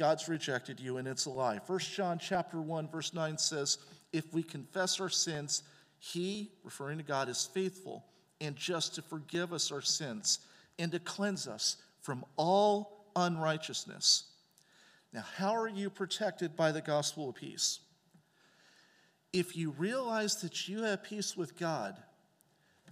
God's 0.00 0.30
rejected 0.30 0.80
you, 0.80 0.96
and 0.96 1.06
it's 1.06 1.26
a 1.26 1.30
lie. 1.30 1.60
1 1.66 1.78
John 1.80 2.18
chapter 2.18 2.58
1, 2.58 2.88
verse 2.88 3.12
9 3.12 3.36
says, 3.36 3.76
If 4.14 4.32
we 4.32 4.42
confess 4.42 4.98
our 4.98 5.10
sins, 5.10 5.62
he, 5.98 6.52
referring 6.64 6.96
to 6.96 7.04
God, 7.04 7.28
is 7.28 7.50
faithful 7.52 8.06
and 8.40 8.56
just 8.56 8.94
to 8.94 9.02
forgive 9.02 9.52
us 9.52 9.70
our 9.70 9.82
sins 9.82 10.38
and 10.78 10.90
to 10.92 10.98
cleanse 11.00 11.46
us 11.46 11.76
from 12.00 12.24
all 12.36 13.10
unrighteousness. 13.14 14.24
Now, 15.12 15.24
how 15.36 15.54
are 15.54 15.68
you 15.68 15.90
protected 15.90 16.56
by 16.56 16.72
the 16.72 16.80
gospel 16.80 17.28
of 17.28 17.34
peace? 17.34 17.80
If 19.34 19.54
you 19.54 19.72
realize 19.72 20.40
that 20.40 20.66
you 20.66 20.82
have 20.84 21.04
peace 21.04 21.36
with 21.36 21.58
God, 21.58 21.94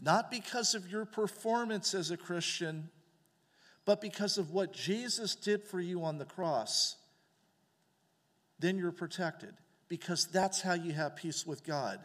not 0.02 0.30
because 0.30 0.74
of 0.74 0.92
your 0.92 1.06
performance 1.06 1.94
as 1.94 2.10
a 2.10 2.18
Christian, 2.18 2.90
but 3.88 4.03
because 4.03 4.37
of 4.37 4.51
what 4.51 4.74
Jesus 4.74 5.35
did 5.35 5.64
for 5.64 5.81
you 5.81 6.05
on 6.05 6.18
the 6.18 6.27
cross, 6.27 6.96
then 8.59 8.77
you're 8.77 8.92
protected 8.92 9.55
because 9.88 10.27
that's 10.27 10.61
how 10.61 10.74
you 10.74 10.92
have 10.92 11.16
peace 11.16 11.46
with 11.46 11.64
God. 11.64 11.98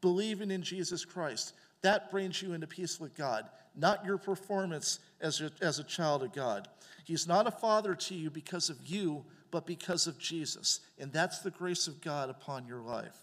Believing 0.00 0.50
in 0.50 0.62
Jesus 0.62 1.04
Christ, 1.04 1.54
that 1.82 2.10
brings 2.10 2.42
you 2.42 2.54
into 2.54 2.66
peace 2.66 2.98
with 2.98 3.14
God, 3.14 3.44
not 3.76 4.04
your 4.04 4.18
performance 4.18 4.98
as 5.20 5.40
a, 5.40 5.52
as 5.60 5.78
a 5.78 5.84
child 5.84 6.24
of 6.24 6.32
God. 6.32 6.66
He's 7.04 7.28
not 7.28 7.46
a 7.46 7.52
father 7.52 7.94
to 7.94 8.16
you 8.16 8.30
because 8.30 8.68
of 8.68 8.84
you, 8.84 9.24
but 9.52 9.64
because 9.64 10.08
of 10.08 10.18
Jesus. 10.18 10.80
And 10.98 11.12
that's 11.12 11.38
the 11.38 11.52
grace 11.52 11.86
of 11.86 12.00
God 12.00 12.30
upon 12.30 12.66
your 12.66 12.80
life. 12.80 13.16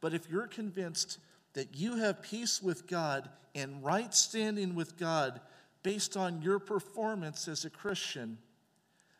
But 0.00 0.14
if 0.14 0.30
you're 0.30 0.46
convinced 0.46 1.18
that 1.54 1.74
you 1.74 1.96
have 1.96 2.22
peace 2.22 2.62
with 2.62 2.86
God 2.86 3.28
and 3.56 3.82
right 3.84 4.14
standing 4.14 4.76
with 4.76 4.96
God 4.96 5.40
based 5.84 6.16
on 6.16 6.42
your 6.42 6.58
performance 6.58 7.46
as 7.46 7.64
a 7.64 7.70
Christian, 7.70 8.38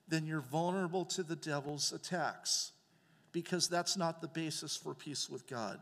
then 0.09 0.27
you're 0.27 0.41
vulnerable 0.41 1.05
to 1.05 1.23
the 1.23 1.37
devil's 1.37 1.93
attacks 1.93 2.73
because 3.31 3.69
that's 3.69 3.97
not 3.97 4.21
the 4.21 4.29
basis 4.29 4.77
for 4.77 4.95
peace 4.95 5.31
with 5.31 5.47
God. 5.47 5.79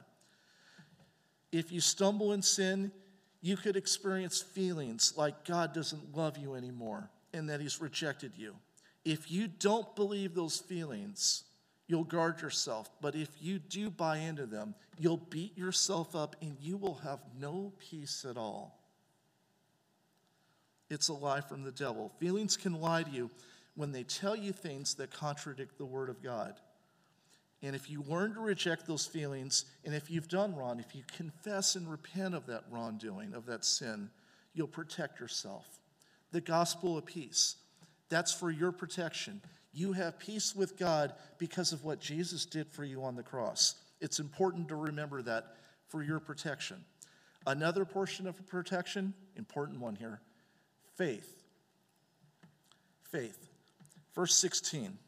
If 1.52 1.72
you 1.72 1.80
stumble 1.80 2.32
in 2.32 2.42
sin, 2.42 2.92
you 3.40 3.56
could 3.56 3.76
experience 3.76 4.42
feelings 4.42 5.14
like 5.16 5.44
God 5.44 5.72
doesn't 5.72 6.16
love 6.16 6.36
you 6.36 6.54
anymore 6.54 7.08
and 7.32 7.48
that 7.48 7.60
he's 7.60 7.80
rejected 7.80 8.32
you. 8.36 8.54
If 9.04 9.30
you 9.30 9.48
don't 9.48 9.94
believe 9.96 10.34
those 10.34 10.58
feelings, 10.58 11.44
you'll 11.86 12.04
guard 12.04 12.40
yourself. 12.40 12.90
But 13.00 13.14
if 13.14 13.28
you 13.40 13.58
do 13.58 13.90
buy 13.90 14.18
into 14.18 14.46
them, 14.46 14.74
you'll 14.98 15.16
beat 15.30 15.56
yourself 15.56 16.16
up 16.16 16.36
and 16.40 16.56
you 16.60 16.76
will 16.76 16.94
have 16.96 17.20
no 17.38 17.72
peace 17.78 18.24
at 18.28 18.36
all. 18.36 18.81
It's 20.92 21.08
a 21.08 21.14
lie 21.14 21.40
from 21.40 21.62
the 21.62 21.72
devil. 21.72 22.12
Feelings 22.18 22.54
can 22.54 22.78
lie 22.78 23.02
to 23.02 23.10
you 23.10 23.30
when 23.76 23.92
they 23.92 24.02
tell 24.02 24.36
you 24.36 24.52
things 24.52 24.94
that 24.96 25.10
contradict 25.10 25.78
the 25.78 25.86
Word 25.86 26.10
of 26.10 26.22
God. 26.22 26.52
And 27.62 27.74
if 27.74 27.88
you 27.88 28.04
learn 28.06 28.34
to 28.34 28.40
reject 28.40 28.86
those 28.86 29.06
feelings, 29.06 29.64
and 29.86 29.94
if 29.94 30.10
you've 30.10 30.28
done 30.28 30.54
wrong, 30.54 30.80
if 30.80 30.94
you 30.94 31.02
confess 31.16 31.76
and 31.76 31.90
repent 31.90 32.34
of 32.34 32.44
that 32.48 32.64
wrongdoing, 32.70 33.32
of 33.32 33.46
that 33.46 33.64
sin, 33.64 34.10
you'll 34.52 34.66
protect 34.66 35.18
yourself. 35.18 35.66
The 36.30 36.42
gospel 36.42 36.98
of 36.98 37.06
peace, 37.06 37.56
that's 38.10 38.34
for 38.34 38.50
your 38.50 38.70
protection. 38.70 39.40
You 39.72 39.92
have 39.94 40.18
peace 40.18 40.54
with 40.54 40.76
God 40.76 41.14
because 41.38 41.72
of 41.72 41.84
what 41.84 42.00
Jesus 42.00 42.44
did 42.44 42.68
for 42.68 42.84
you 42.84 43.02
on 43.02 43.16
the 43.16 43.22
cross. 43.22 43.76
It's 44.02 44.18
important 44.18 44.68
to 44.68 44.76
remember 44.76 45.22
that 45.22 45.56
for 45.88 46.02
your 46.02 46.20
protection. 46.20 46.84
Another 47.46 47.86
portion 47.86 48.26
of 48.26 48.46
protection, 48.46 49.14
important 49.36 49.80
one 49.80 49.96
here 49.96 50.20
faith. 50.96 51.42
Faith. 53.10 53.48
Verse 54.14 54.34
16. 54.34 54.98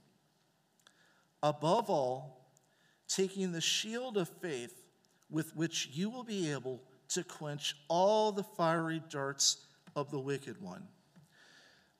Above 1.42 1.90
all, 1.90 2.48
taking 3.08 3.52
the 3.52 3.60
shield 3.60 4.16
of 4.16 4.28
faith 4.40 4.84
with 5.30 5.54
which 5.56 5.90
you 5.92 6.08
will 6.08 6.24
be 6.24 6.50
able 6.50 6.80
to 7.08 7.22
quench 7.22 7.76
all 7.88 8.32
the 8.32 8.42
fiery 8.42 9.02
darts 9.10 9.58
of 9.94 10.10
the 10.10 10.18
wicked 10.18 10.60
one. 10.60 10.86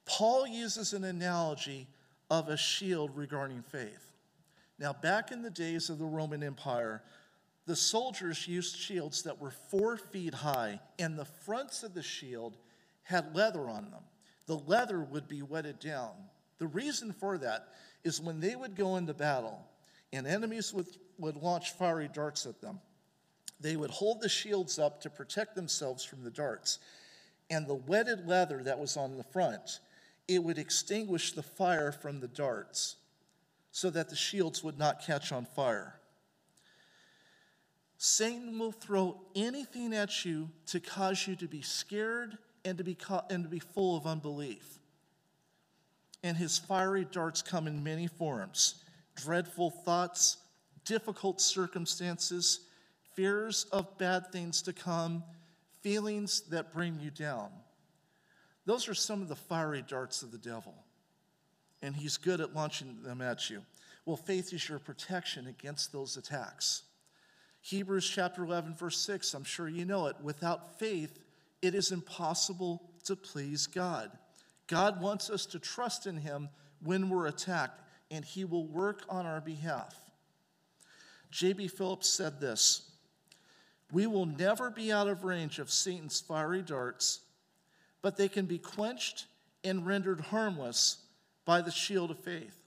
Paul 0.07 0.47
uses 0.47 0.93
an 0.93 1.05
analogy 1.05 1.87
of 2.31 2.49
a 2.49 2.57
shield 2.57 3.11
regarding 3.15 3.63
faith. 3.63 4.13
Now, 4.79 4.93
back 4.93 5.31
in 5.31 5.43
the 5.43 5.51
days 5.51 5.89
of 5.89 5.99
the 5.99 6.05
Roman 6.05 6.43
Empire, 6.43 7.03
the 7.67 7.77
soldiers 7.77 8.47
used 8.49 8.77
shields 8.77 9.23
that 9.23 9.41
were 9.41 9.51
four 9.51 9.97
feet 9.97 10.35
high, 10.35 10.81
and 10.99 11.19
the 11.19 11.25
fronts 11.25 11.83
of 11.83 11.95
the 11.95 12.03
shield 12.03 12.57
had 13.05 13.35
leather 13.35 13.69
on 13.69 13.91
them. 13.91 14.03
The 14.47 14.59
leather 14.59 15.01
would 15.01 15.29
be 15.29 15.43
wetted 15.43 15.79
down. 15.79 16.13
The 16.59 16.67
reason 16.67 17.13
for 17.13 17.39
that 17.39 17.69
is 18.03 18.21
when 18.21 18.41
they 18.41 18.57
would 18.57 18.77
go 18.77 18.97
into 18.97 19.15
battle 19.15 19.65
and 20.13 20.27
enemies 20.27 20.73
would, 20.75 20.87
would 21.19 21.37
launch 21.37 21.73
fiery 21.73 22.09
darts 22.13 22.47
at 22.47 22.61
them, 22.61 22.81
they 23.61 23.77
would 23.77 23.91
hold 23.91 24.21
the 24.21 24.29
shields 24.29 24.79
up 24.79 25.01
to 25.01 25.11
protect 25.11 25.55
themselves 25.55 26.05
from 26.05 26.23
the 26.23 26.31
darts. 26.31 26.79
And 27.51 27.67
the 27.67 27.75
wetted 27.75 28.27
leather 28.27 28.63
that 28.65 28.79
was 28.79 28.97
on 28.97 29.17
the 29.17 29.25
front 29.25 29.81
it 30.27 30.43
would 30.43 30.59
extinguish 30.59 31.33
the 31.33 31.43
fire 31.43 31.93
from 31.93 32.21
the 32.21 32.29
darts 32.29 32.97
so 33.71 33.91
that 33.91 34.09
the 34.09 34.17
shields 34.17 34.65
would 34.65 34.79
not 34.79 35.05
catch 35.05 35.33
on 35.33 35.45
fire. 35.45 36.01
Satan 37.99 38.59
will 38.59 38.73
throw 38.73 39.21
anything 39.35 39.95
at 39.95 40.25
you 40.25 40.51
to 40.67 40.81
cause 40.81 41.27
you 41.27 41.37
to 41.37 41.47
be 41.47 41.63
scared 41.63 42.39
and 42.65 42.79
to 42.79 42.85
be, 42.85 42.95
caught, 42.95 43.31
and 43.31 43.45
to 43.45 43.51
be 43.51 43.59
full 43.59 43.97
of 43.97 44.07
unbelief. 44.07 44.79
And 46.23 46.37
his 46.37 46.59
fiery 46.59 47.07
darts 47.11 47.43
come 47.43 47.67
in 47.67 47.83
many 47.85 48.07
forms 48.07 48.77
dreadful 49.17 49.71
thoughts, 49.71 50.39
difficult 50.85 51.41
circumstances, 51.41 52.61
fears 53.15 53.67
of 53.73 53.97
bad 53.97 54.33
things 54.33 54.61
to 54.63 54.73
come, 54.73 55.23
feelings 55.83 56.41
that 56.51 56.73
bring 56.73 56.99
you 57.01 57.11
down. 57.11 57.49
Those 58.67 58.89
are 58.89 58.95
some 58.95 59.23
of 59.23 59.29
the 59.29 59.37
fiery 59.37 59.85
darts 59.87 60.23
of 60.23 60.33
the 60.33 60.39
devil, 60.39 60.75
and 61.83 61.95
he's 61.95 62.17
good 62.17 62.41
at 62.41 62.55
launching 62.55 63.03
them 63.03 63.21
at 63.21 63.51
you. 63.51 63.63
Well, 64.07 64.17
faith 64.17 64.53
is 64.53 64.69
your 64.69 64.79
protection 64.79 65.47
against 65.47 65.93
those 65.93 66.17
attacks. 66.17 66.83
Hebrews 67.61 68.09
chapter 68.09 68.45
11, 68.45 68.75
verse 68.75 68.99
6, 68.99 69.33
I'm 69.33 69.45
sure 69.45 69.69
you 69.69 69.85
know 69.85 70.07
it. 70.07 70.17
Without 70.23 70.79
faith, 70.79 71.19
it 71.65 71.75
is 71.75 71.93
impossible 71.93 72.83
to 73.05 73.17
please 73.17 73.67
God. 73.67 74.11
God 74.67 75.01
wants 75.01 75.31
us 75.31 75.47
to 75.47 75.59
trust 75.59 76.07
in 76.07 76.19
Him 76.19 76.49
when 76.83 77.09
we're 77.09 77.27
attacked, 77.27 77.81
and 78.11 78.25
He 78.25 78.45
will 78.45 78.67
work 78.67 79.03
on 79.09 79.25
our 79.25 79.41
behalf. 79.41 79.99
J.B. 81.31 81.69
Phillips 81.69 82.09
said 82.09 82.39
this 82.39 82.91
We 83.93 84.07
will 84.07 84.27
never 84.27 84.71
be 84.71 84.93
out 84.93 85.09
of 85.09 85.25
range 85.25 85.59
of 85.59 85.71
Satan's 85.71 86.21
fiery 86.21 86.63
darts, 86.63 87.21
but 88.03 88.17
they 88.17 88.29
can 88.29 88.45
be 88.47 88.59
quenched 88.59 89.27
and 89.63 89.87
rendered 89.87 90.21
harmless 90.21 90.99
by 91.47 91.63
the 91.63 91.71
shield 91.71 92.11
of 92.11 92.19
faith. 92.19 92.61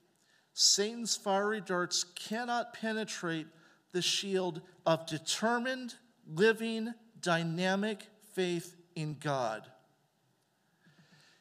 Satan's 0.53 1.15
fiery 1.15 1.61
darts 1.61 2.03
cannot 2.03 2.73
penetrate 2.73 3.47
the 3.91 4.01
shield 4.01 4.61
of 4.87 5.05
determined, 5.05 5.93
living, 6.27 6.93
dynamic 7.21 8.07
faith 8.33 8.76
in 8.97 9.15
God. 9.19 9.61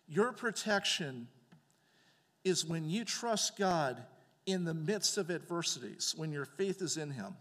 Your 0.07 0.31
protection 0.31 1.27
is 2.45 2.67
when 2.67 2.89
you 2.89 3.03
trust 3.03 3.57
God 3.57 4.03
in 4.45 4.65
the 4.65 4.75
midst 4.75 5.17
of 5.17 5.31
adversities, 5.31 6.15
when 6.19 6.31
your 6.31 6.45
faith 6.45 6.83
is 6.83 6.99
in 6.99 7.11
Him. 7.11 7.35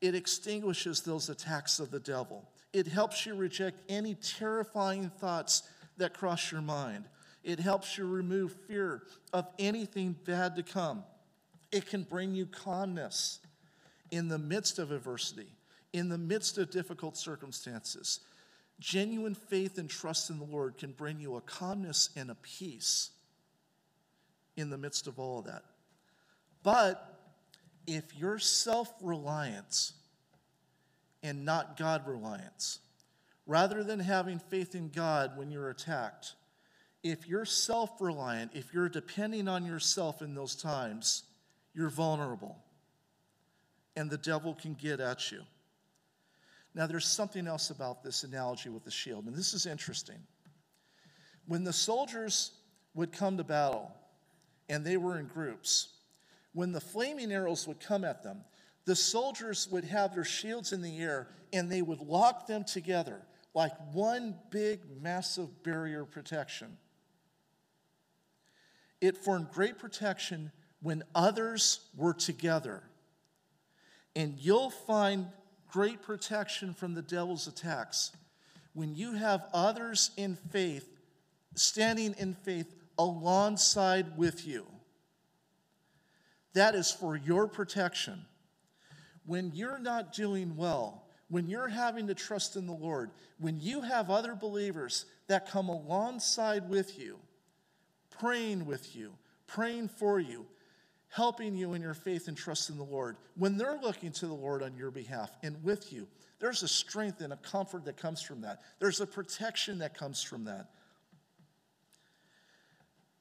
It 0.00 0.14
extinguishes 0.14 1.02
those 1.02 1.28
attacks 1.28 1.80
of 1.80 1.90
the 1.90 1.98
devil. 1.98 2.48
It 2.72 2.86
helps 2.86 3.26
you 3.26 3.34
reject 3.34 3.82
any 3.88 4.14
terrifying 4.14 5.10
thoughts 5.18 5.64
that 5.96 6.14
cross 6.14 6.52
your 6.52 6.62
mind. 6.62 7.06
It 7.42 7.58
helps 7.58 7.98
you 7.98 8.06
remove 8.06 8.52
fear 8.68 9.02
of 9.32 9.48
anything 9.58 10.14
bad 10.24 10.54
to 10.54 10.62
come. 10.62 11.02
It 11.72 11.86
can 11.86 12.04
bring 12.04 12.32
you 12.32 12.46
calmness 12.46 13.40
in 14.12 14.28
the 14.28 14.38
midst 14.38 14.78
of 14.78 14.92
adversity, 14.92 15.48
in 15.92 16.08
the 16.08 16.16
midst 16.16 16.58
of 16.58 16.70
difficult 16.70 17.16
circumstances. 17.16 18.20
Genuine 18.80 19.34
faith 19.34 19.78
and 19.78 19.90
trust 19.90 20.30
in 20.30 20.38
the 20.38 20.44
Lord 20.44 20.78
can 20.78 20.92
bring 20.92 21.20
you 21.20 21.36
a 21.36 21.40
calmness 21.40 22.10
and 22.16 22.30
a 22.30 22.36
peace 22.36 23.10
in 24.56 24.70
the 24.70 24.78
midst 24.78 25.06
of 25.06 25.18
all 25.18 25.40
of 25.40 25.46
that. 25.46 25.64
But 26.62 27.18
if 27.86 28.16
your 28.16 28.38
self 28.38 28.92
reliance 29.02 29.94
and 31.22 31.44
not 31.44 31.76
God 31.76 32.06
reliance, 32.06 32.78
rather 33.46 33.82
than 33.82 33.98
having 33.98 34.38
faith 34.38 34.74
in 34.74 34.90
God 34.90 35.36
when 35.36 35.50
you're 35.50 35.70
attacked, 35.70 36.34
if 37.02 37.26
you're 37.26 37.44
self 37.44 38.00
reliant, 38.00 38.52
if 38.54 38.72
you're 38.72 38.88
depending 38.88 39.48
on 39.48 39.64
yourself 39.64 40.22
in 40.22 40.34
those 40.34 40.54
times, 40.54 41.24
you're 41.74 41.88
vulnerable. 41.88 42.58
And 43.96 44.10
the 44.10 44.18
devil 44.18 44.54
can 44.54 44.74
get 44.74 45.00
at 45.00 45.32
you. 45.32 45.42
Now, 46.74 46.86
there's 46.86 47.06
something 47.06 47.46
else 47.46 47.70
about 47.70 48.02
this 48.02 48.24
analogy 48.24 48.68
with 48.68 48.84
the 48.84 48.90
shield, 48.90 49.26
and 49.26 49.34
this 49.34 49.54
is 49.54 49.66
interesting. 49.66 50.18
When 51.46 51.64
the 51.64 51.72
soldiers 51.72 52.52
would 52.94 53.12
come 53.12 53.36
to 53.38 53.44
battle, 53.44 53.92
and 54.68 54.84
they 54.84 54.96
were 54.96 55.18
in 55.18 55.26
groups. 55.26 55.88
When 56.52 56.72
the 56.72 56.80
flaming 56.80 57.32
arrows 57.32 57.66
would 57.66 57.80
come 57.80 58.04
at 58.04 58.22
them, 58.22 58.44
the 58.84 58.96
soldiers 58.96 59.68
would 59.70 59.84
have 59.84 60.14
their 60.14 60.24
shields 60.24 60.72
in 60.72 60.82
the 60.82 60.98
air 60.98 61.28
and 61.52 61.70
they 61.70 61.82
would 61.82 62.00
lock 62.00 62.46
them 62.46 62.64
together 62.64 63.22
like 63.54 63.72
one 63.92 64.34
big, 64.50 64.80
massive 65.00 65.62
barrier 65.62 66.04
protection. 66.04 66.76
It 69.00 69.16
formed 69.16 69.50
great 69.50 69.78
protection 69.78 70.52
when 70.80 71.02
others 71.14 71.80
were 71.96 72.14
together. 72.14 72.82
And 74.14 74.34
you'll 74.38 74.70
find 74.70 75.28
great 75.68 76.02
protection 76.02 76.74
from 76.74 76.94
the 76.94 77.02
devil's 77.02 77.46
attacks 77.46 78.12
when 78.74 78.94
you 78.94 79.14
have 79.14 79.44
others 79.52 80.10
in 80.16 80.36
faith, 80.50 80.88
standing 81.54 82.14
in 82.18 82.34
faith 82.34 82.74
alongside 82.98 84.16
with 84.16 84.46
you. 84.46 84.66
That 86.54 86.74
is 86.74 86.90
for 86.90 87.16
your 87.16 87.46
protection. 87.48 88.24
When 89.26 89.52
you're 89.54 89.78
not 89.78 90.12
doing 90.12 90.56
well, 90.56 91.04
when 91.28 91.48
you're 91.48 91.68
having 91.68 92.06
to 92.06 92.14
trust 92.14 92.56
in 92.56 92.66
the 92.66 92.72
Lord, 92.72 93.10
when 93.38 93.60
you 93.60 93.82
have 93.82 94.10
other 94.10 94.34
believers 94.34 95.04
that 95.26 95.50
come 95.50 95.68
alongside 95.68 96.68
with 96.68 96.98
you, 96.98 97.18
praying 98.18 98.64
with 98.64 98.96
you, 98.96 99.12
praying 99.46 99.88
for 99.88 100.18
you, 100.18 100.46
helping 101.08 101.56
you 101.56 101.74
in 101.74 101.82
your 101.82 101.94
faith 101.94 102.28
and 102.28 102.36
trust 102.36 102.70
in 102.70 102.76
the 102.76 102.84
Lord, 102.84 103.16
when 103.36 103.56
they're 103.56 103.78
looking 103.82 104.12
to 104.12 104.26
the 104.26 104.34
Lord 104.34 104.62
on 104.62 104.76
your 104.76 104.90
behalf 104.90 105.30
and 105.42 105.62
with 105.64 105.92
you, 105.92 106.06
there's 106.38 106.62
a 106.62 106.68
strength 106.68 107.20
and 107.20 107.32
a 107.32 107.36
comfort 107.36 107.84
that 107.86 107.96
comes 107.96 108.22
from 108.22 108.42
that. 108.42 108.60
There's 108.78 109.00
a 109.00 109.06
protection 109.06 109.78
that 109.78 109.94
comes 109.94 110.22
from 110.22 110.44
that. 110.44 110.70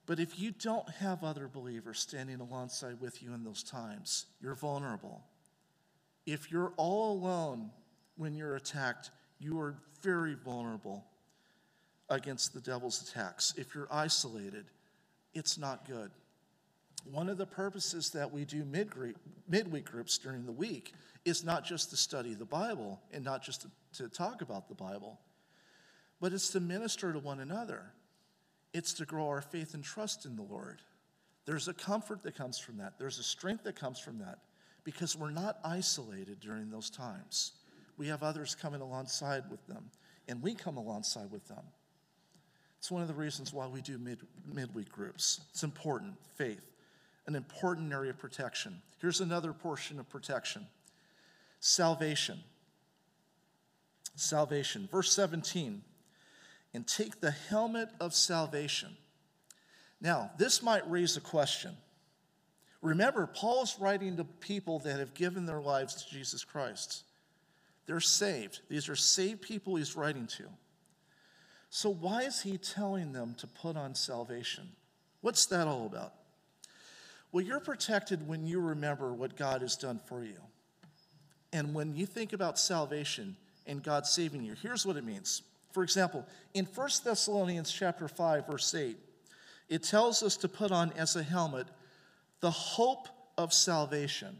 But 0.05 0.19
if 0.19 0.39
you 0.39 0.51
don't 0.51 0.87
have 0.99 1.23
other 1.23 1.47
believers 1.47 1.99
standing 1.99 2.39
alongside 2.39 3.01
with 3.01 3.21
you 3.21 3.33
in 3.33 3.43
those 3.43 3.63
times, 3.63 4.25
you're 4.41 4.55
vulnerable. 4.55 5.21
If 6.25 6.51
you're 6.51 6.73
all 6.77 7.13
alone 7.13 7.71
when 8.15 8.33
you're 8.33 8.55
attacked, 8.55 9.11
you 9.39 9.59
are 9.59 9.75
very 10.01 10.35
vulnerable 10.35 11.05
against 12.09 12.53
the 12.53 12.61
devil's 12.61 13.01
attacks. 13.09 13.53
If 13.57 13.75
you're 13.75 13.87
isolated, 13.91 14.65
it's 15.33 15.57
not 15.57 15.85
good. 15.87 16.11
One 17.11 17.29
of 17.29 17.37
the 17.37 17.45
purposes 17.45 18.09
that 18.11 18.31
we 18.31 18.45
do 18.45 18.65
mid 18.65 18.91
midweek 19.47 19.85
groups 19.85 20.17
during 20.17 20.45
the 20.45 20.51
week 20.51 20.93
is 21.25 21.43
not 21.43 21.63
just 21.65 21.89
to 21.91 21.97
study 21.97 22.33
the 22.33 22.45
Bible 22.45 23.01
and 23.11 23.23
not 23.23 23.43
just 23.43 23.61
to, 23.61 24.03
to 24.03 24.09
talk 24.09 24.41
about 24.41 24.67
the 24.67 24.75
Bible, 24.75 25.19
but 26.19 26.33
it's 26.33 26.49
to 26.49 26.59
minister 26.59 27.13
to 27.13 27.19
one 27.19 27.39
another. 27.39 27.83
It's 28.73 28.93
to 28.95 29.05
grow 29.05 29.27
our 29.27 29.41
faith 29.41 29.73
and 29.73 29.83
trust 29.83 30.25
in 30.25 30.35
the 30.35 30.43
Lord. 30.43 30.81
There's 31.45 31.67
a 31.67 31.73
comfort 31.73 32.23
that 32.23 32.35
comes 32.35 32.59
from 32.59 32.77
that, 32.77 32.99
there's 32.99 33.19
a 33.19 33.23
strength 33.23 33.63
that 33.63 33.75
comes 33.75 33.99
from 33.99 34.19
that 34.19 34.39
because 34.83 35.17
we're 35.17 35.31
not 35.31 35.59
isolated 35.63 36.39
during 36.39 36.69
those 36.69 36.89
times. 36.89 37.53
We 37.97 38.07
have 38.07 38.21
others 38.21 38.55
coming 38.55 38.81
alongside 38.81 39.43
with 39.49 39.65
them, 39.67 39.89
and 40.27 40.41
we 40.41 40.53
come 40.53 40.77
alongside 40.77 41.31
with 41.31 41.47
them. 41.47 41.63
It's 42.77 42.91
one 42.91 43.01
of 43.01 43.07
the 43.07 43.13
reasons 43.13 43.53
why 43.53 43.67
we 43.67 43.81
do 43.81 43.97
mid, 43.97 44.19
midweek 44.45 44.91
groups. 44.91 45.41
It's 45.49 45.63
important, 45.63 46.13
faith, 46.35 46.61
an 47.27 47.35
important 47.35 47.93
area 47.93 48.11
of 48.11 48.17
protection. 48.17 48.81
Here's 48.99 49.21
another 49.21 49.53
portion 49.53 49.99
of 49.99 50.09
protection 50.09 50.67
salvation. 51.59 52.39
Salvation. 54.15 54.89
Verse 54.91 55.13
17 55.13 55.83
and 56.73 56.85
take 56.85 57.19
the 57.19 57.31
helmet 57.31 57.89
of 57.99 58.13
salvation. 58.13 58.95
Now, 59.99 60.29
this 60.37 60.61
might 60.61 60.89
raise 60.89 61.17
a 61.17 61.21
question. 61.21 61.75
Remember, 62.81 63.25
Paul's 63.25 63.79
writing 63.79 64.17
to 64.17 64.23
people 64.23 64.77
that 64.79 64.99
have 64.99 65.15
given 65.15 65.45
their 65.47 65.59
lives 65.59 65.95
to 65.95 66.09
Jesus 66.09 66.43
Christ. 66.43 67.03
They're 67.87 67.99
saved. 67.99 68.59
These 68.69 68.89
are 68.89 68.95
saved 68.95 69.41
people 69.41 69.75
he's 69.75 69.95
writing 69.95 70.27
to. 70.37 70.43
So, 71.69 71.89
why 71.89 72.21
is 72.21 72.41
he 72.41 72.59
telling 72.59 73.11
them 73.11 73.33
to 73.39 73.47
put 73.47 73.75
on 73.75 73.95
salvation? 73.95 74.69
What's 75.21 75.47
that 75.47 75.67
all 75.67 75.87
about? 75.87 76.13
Well, 77.37 77.45
you're 77.45 77.59
protected 77.59 78.27
when 78.27 78.47
you 78.47 78.59
remember 78.59 79.13
what 79.13 79.35
God 79.35 79.61
has 79.61 79.75
done 79.75 79.99
for 80.07 80.23
you. 80.23 80.39
And 81.53 81.71
when 81.75 81.93
you 81.93 82.07
think 82.07 82.33
about 82.33 82.57
salvation 82.57 83.35
and 83.67 83.83
God 83.83 84.07
saving 84.07 84.43
you, 84.43 84.55
here's 84.59 84.87
what 84.87 84.97
it 84.97 85.03
means 85.03 85.43
for 85.71 85.83
example, 85.83 86.25
in 86.55 86.65
1 86.65 86.89
Thessalonians 87.03 87.71
chapter 87.71 88.07
5 88.07 88.47
verse 88.47 88.73
8, 88.73 88.97
it 89.69 89.83
tells 89.83 90.23
us 90.23 90.35
to 90.37 90.47
put 90.47 90.71
on 90.71 90.91
as 90.93 91.15
a 91.15 91.21
helmet 91.21 91.67
the 92.39 92.49
hope 92.49 93.07
of 93.37 93.53
salvation. 93.53 94.35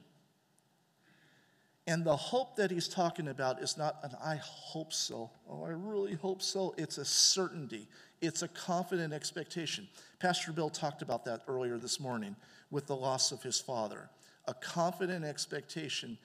And 1.85 2.03
the 2.03 2.15
hope 2.15 2.55
that 2.55 2.71
he's 2.71 2.87
talking 2.87 3.27
about 3.27 3.61
is 3.61 3.77
not 3.77 3.97
an 4.01 4.15
I 4.19 4.37
hope 4.37 4.91
so. 4.91 5.29
Oh, 5.47 5.63
I 5.65 5.69
really 5.69 6.15
hope 6.15 6.41
so. 6.41 6.73
It's 6.79 6.97
a 6.97 7.05
certainty. 7.05 7.87
It's 8.21 8.41
a 8.41 8.47
confident 8.47 9.13
expectation. 9.13 9.87
Pastor 10.19 10.51
Bill 10.51 10.71
talked 10.71 11.03
about 11.03 11.25
that 11.25 11.43
earlier 11.47 11.77
this 11.77 11.99
morning 11.99 12.35
with 12.71 12.87
the 12.87 12.95
loss 12.95 13.31
of 13.31 13.43
his 13.43 13.59
father. 13.59 14.09
A 14.47 14.53
confident 14.53 15.25
expectation 15.25 16.17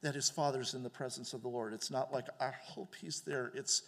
that 0.00 0.14
his 0.14 0.30
father's 0.30 0.74
in 0.74 0.82
the 0.82 0.90
presence 0.90 1.32
of 1.32 1.42
the 1.42 1.48
Lord. 1.48 1.72
It's 1.72 1.90
not 1.90 2.12
like 2.12 2.26
I 2.40 2.50
hope 2.62 2.94
he's 2.94 3.20
there. 3.20 3.52
It's 3.54 3.82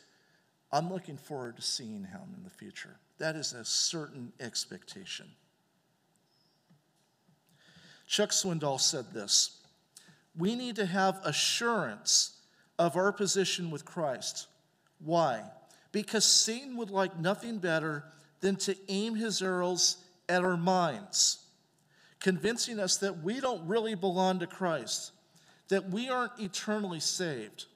I'm 0.72 0.92
looking 0.92 1.16
forward 1.16 1.56
to 1.56 1.62
seeing 1.62 2.04
him 2.04 2.34
in 2.36 2.44
the 2.44 2.50
future. 2.50 2.96
That 3.18 3.36
is 3.36 3.52
a 3.52 3.64
certain 3.64 4.32
expectation. 4.38 5.26
Chuck 8.06 8.30
Swindoll 8.30 8.80
said 8.80 9.12
this 9.12 9.60
We 10.36 10.54
need 10.54 10.76
to 10.76 10.86
have 10.86 11.20
assurance 11.24 12.40
of 12.78 12.96
our 12.96 13.12
position 13.12 13.70
with 13.70 13.84
Christ. 13.84 14.46
Why? 14.98 15.42
Because 15.92 16.24
Satan 16.24 16.76
would 16.76 16.90
like 16.90 17.18
nothing 17.18 17.58
better 17.58 18.04
than 18.40 18.56
to 18.56 18.76
aim 18.88 19.14
his 19.16 19.42
arrows 19.42 19.98
at 20.28 20.44
our 20.44 20.56
minds, 20.56 21.39
convincing 22.20 22.78
us 22.78 22.98
that 22.98 23.22
we 23.22 23.40
don't 23.40 23.66
really 23.66 23.94
belong 23.94 24.38
to 24.38 24.46
Christ, 24.46 25.12
that 25.68 25.90
we 25.90 26.08
aren't 26.08 26.38
eternally 26.38 27.00
saved. 27.00 27.66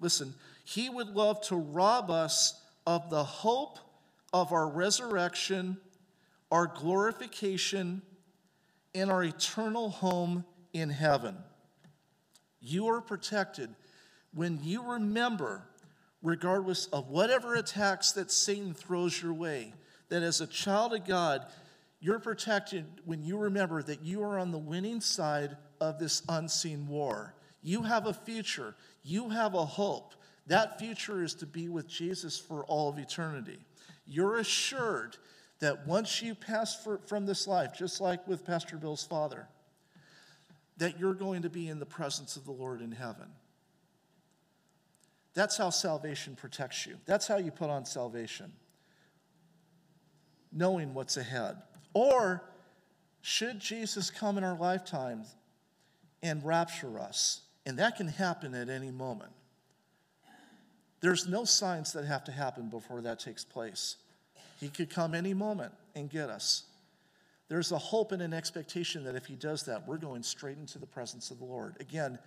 Listen, 0.00 0.34
he 0.64 0.88
would 0.88 1.08
love 1.08 1.40
to 1.42 1.56
rob 1.56 2.10
us 2.10 2.60
of 2.86 3.08
the 3.10 3.24
hope 3.24 3.78
of 4.32 4.52
our 4.52 4.68
resurrection, 4.68 5.78
our 6.50 6.66
glorification, 6.66 8.02
and 8.94 9.10
our 9.10 9.22
eternal 9.22 9.90
home 9.90 10.44
in 10.72 10.90
heaven. 10.90 11.36
You 12.60 12.88
are 12.88 13.00
protected 13.00 13.74
when 14.34 14.60
you 14.62 14.82
remember, 14.82 15.62
regardless 16.22 16.86
of 16.86 17.08
whatever 17.08 17.54
attacks 17.54 18.12
that 18.12 18.30
Satan 18.30 18.74
throws 18.74 19.22
your 19.22 19.32
way, 19.32 19.72
that 20.08 20.22
as 20.22 20.40
a 20.40 20.46
child 20.46 20.92
of 20.92 21.06
God, 21.06 21.46
you're 22.00 22.18
protected 22.18 22.84
when 23.04 23.22
you 23.22 23.38
remember 23.38 23.82
that 23.82 24.02
you 24.02 24.22
are 24.22 24.38
on 24.38 24.52
the 24.52 24.58
winning 24.58 25.00
side 25.00 25.56
of 25.80 25.98
this 25.98 26.22
unseen 26.28 26.86
war. 26.86 27.34
You 27.62 27.82
have 27.82 28.06
a 28.06 28.12
future, 28.12 28.74
you 29.02 29.30
have 29.30 29.54
a 29.54 29.64
hope. 29.64 30.14
That 30.46 30.78
future 30.78 31.22
is 31.22 31.34
to 31.36 31.46
be 31.46 31.68
with 31.68 31.88
Jesus 31.88 32.38
for 32.38 32.64
all 32.66 32.88
of 32.88 32.98
eternity. 32.98 33.58
You're 34.06 34.38
assured 34.38 35.16
that 35.58 35.86
once 35.86 36.22
you 36.22 36.34
pass 36.34 36.82
for, 36.84 37.00
from 37.06 37.26
this 37.26 37.46
life, 37.48 37.72
just 37.76 38.00
like 38.00 38.26
with 38.28 38.44
Pastor 38.44 38.76
Bill's 38.76 39.04
father, 39.04 39.48
that 40.76 41.00
you're 41.00 41.14
going 41.14 41.42
to 41.42 41.50
be 41.50 41.68
in 41.68 41.78
the 41.78 41.86
presence 41.86 42.36
of 42.36 42.44
the 42.44 42.52
Lord 42.52 42.82
in 42.82 42.92
heaven. 42.92 43.28
That's 45.34 45.56
how 45.56 45.70
salvation 45.70 46.36
protects 46.36 46.86
you. 46.86 46.96
That's 47.06 47.26
how 47.26 47.36
you 47.36 47.50
put 47.50 47.70
on 47.70 47.84
salvation, 47.84 48.52
knowing 50.52 50.94
what's 50.94 51.16
ahead. 51.16 51.56
Or, 51.96 52.42
should 53.22 53.58
Jesus 53.58 54.10
come 54.10 54.36
in 54.36 54.44
our 54.44 54.58
lifetime 54.58 55.24
and 56.22 56.44
rapture 56.44 57.00
us, 57.00 57.40
and 57.64 57.78
that 57.78 57.96
can 57.96 58.06
happen 58.06 58.54
at 58.54 58.68
any 58.68 58.90
moment. 58.90 59.32
There's 61.00 61.26
no 61.26 61.46
signs 61.46 61.94
that 61.94 62.04
have 62.04 62.22
to 62.24 62.32
happen 62.32 62.68
before 62.68 63.00
that 63.00 63.18
takes 63.18 63.46
place. 63.46 63.96
He 64.60 64.68
could 64.68 64.90
come 64.90 65.14
any 65.14 65.32
moment 65.32 65.72
and 65.94 66.10
get 66.10 66.28
us. 66.28 66.64
There's 67.48 67.72
a 67.72 67.78
hope 67.78 68.12
and 68.12 68.20
an 68.20 68.34
expectation 68.34 69.04
that 69.04 69.16
if 69.16 69.24
he 69.24 69.34
does 69.34 69.62
that, 69.62 69.88
we're 69.88 69.96
going 69.96 70.22
straight 70.22 70.58
into 70.58 70.78
the 70.78 70.84
presence 70.84 71.30
of 71.30 71.38
the 71.38 71.46
Lord. 71.46 71.76
Again, 71.80 72.18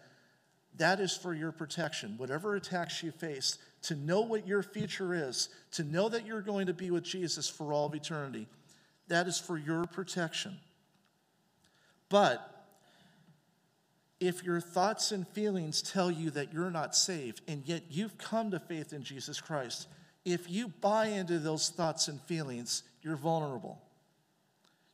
that 0.78 1.00
is 1.00 1.16
for 1.16 1.36
your 1.36 1.52
protection. 1.52 2.16
Whatever 2.18 2.56
attacks 2.56 3.04
you 3.04 3.12
face, 3.12 3.60
to 3.84 3.94
know 3.94 4.22
what 4.22 4.48
your 4.48 4.64
future 4.64 5.14
is, 5.14 5.50
to 5.74 5.84
know 5.84 6.10
that 6.10 6.26
you're 6.26 6.42
going 6.42 6.66
to 6.66 6.74
be 6.74 6.90
with 6.90 7.04
Jesus 7.04 7.48
for 7.48 7.72
all 7.72 7.86
of 7.86 7.94
eternity, 7.94 8.48
that 9.10 9.28
is 9.28 9.38
for 9.38 9.58
your 9.58 9.86
protection. 9.86 10.58
But 12.10 12.66
if 14.20 14.44
your 14.44 14.60
thoughts 14.60 15.12
and 15.12 15.28
feelings 15.28 15.82
tell 15.82 16.10
you 16.10 16.30
that 16.32 16.54
you're 16.54 16.72
not 16.72 16.96
saved, 16.96 17.42
and 17.48 17.64
yet 17.66 17.84
you've 17.90 18.18
come 18.18 18.52
to 18.52 18.60
faith 18.60 18.94
in 18.94 19.04
Jesus 19.04 19.40
Christ, 19.40 19.88
if 20.26 20.50
you 20.50 20.68
buy 20.82 21.08
into 21.08 21.40
those 21.40 21.70
thoughts 21.70 22.08
and 22.08 22.20
feelings, 22.22 22.84
you're 23.02 23.16
vulnerable. 23.16 23.82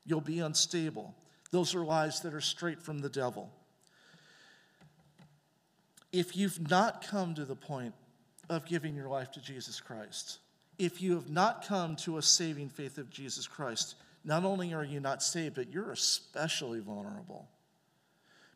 You'll 0.06 0.22
be 0.22 0.40
unstable. 0.40 1.16
Those 1.52 1.74
are 1.74 1.84
lies 1.84 2.22
that 2.22 2.34
are 2.34 2.42
straight 2.42 2.82
from 2.82 3.00
the 3.00 3.10
devil. 3.10 3.50
If 6.12 6.38
you've 6.38 6.70
not 6.70 7.06
come 7.08 7.34
to 7.36 7.46
the 7.46 7.56
point 7.56 7.94
of 8.50 8.66
giving 8.66 8.96
your 8.96 9.10
life 9.10 9.32
to 9.32 9.42
Jesus 9.42 9.82
Christ, 9.82 10.40
if 10.78 11.02
you 11.02 11.16
have 11.16 11.30
not 11.30 11.66
come 11.66 11.96
to 11.98 12.18
a 12.18 12.22
saving 12.22 12.70
faith 12.70 12.98
of 12.98 13.10
Jesus 13.10 13.48
Christ, 13.48 13.96
not 14.26 14.44
only 14.44 14.74
are 14.74 14.84
you 14.84 15.00
not 15.00 15.22
saved, 15.22 15.56
but 15.56 15.72
you're 15.72 15.92
especially 15.92 16.80
vulnerable 16.80 17.48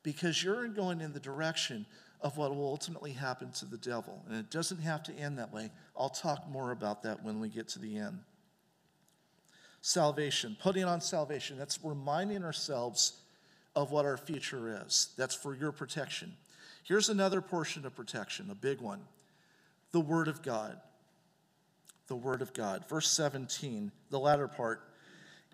because 0.04 0.44
you're 0.44 0.68
going 0.68 1.02
in 1.02 1.14
the 1.14 1.20
direction 1.20 1.86
of 2.22 2.38
what 2.38 2.54
will 2.54 2.66
ultimately 2.66 3.14
happen 3.14 3.52
to 3.52 3.66
the 3.66 3.78
devil. 3.78 4.24
And 4.28 4.38
it 4.38 4.50
doesn't 4.50 4.82
have 4.82 5.04
to 5.04 5.14
end 5.14 5.38
that 5.38 5.54
way. 5.54 5.72
I'll 5.98 6.10
talk 6.10 6.50
more 6.50 6.72
about 6.72 7.04
that 7.04 7.24
when 7.24 7.40
we 7.40 7.50
get 7.50 7.68
to 7.70 7.80
the 7.80 7.98
end. 7.98 8.20
Salvation, 9.82 10.58
putting 10.62 10.84
on 10.84 11.00
salvation, 11.00 11.58
that's 11.58 11.80
reminding 11.84 12.44
ourselves 12.44 13.22
of 13.76 13.92
what 13.92 14.06
our 14.06 14.18
future 14.18 14.84
is. 14.86 15.10
That's 15.18 15.36
for 15.36 15.56
your 15.56 15.72
protection. 15.72 16.34
Here's 16.84 17.08
another 17.08 17.42
portion 17.42 17.86
of 17.86 17.96
protection, 17.96 18.50
a 18.52 18.56
big 18.56 18.82
one 18.82 19.02
the 19.92 20.02
Word 20.02 20.28
of 20.28 20.42
God. 20.42 20.80
The 22.08 22.16
Word 22.16 22.42
of 22.42 22.54
God. 22.54 22.88
Verse 22.90 23.10
17, 23.10 23.92
the 24.10 24.20
latter 24.20 24.48
part. 24.48 24.89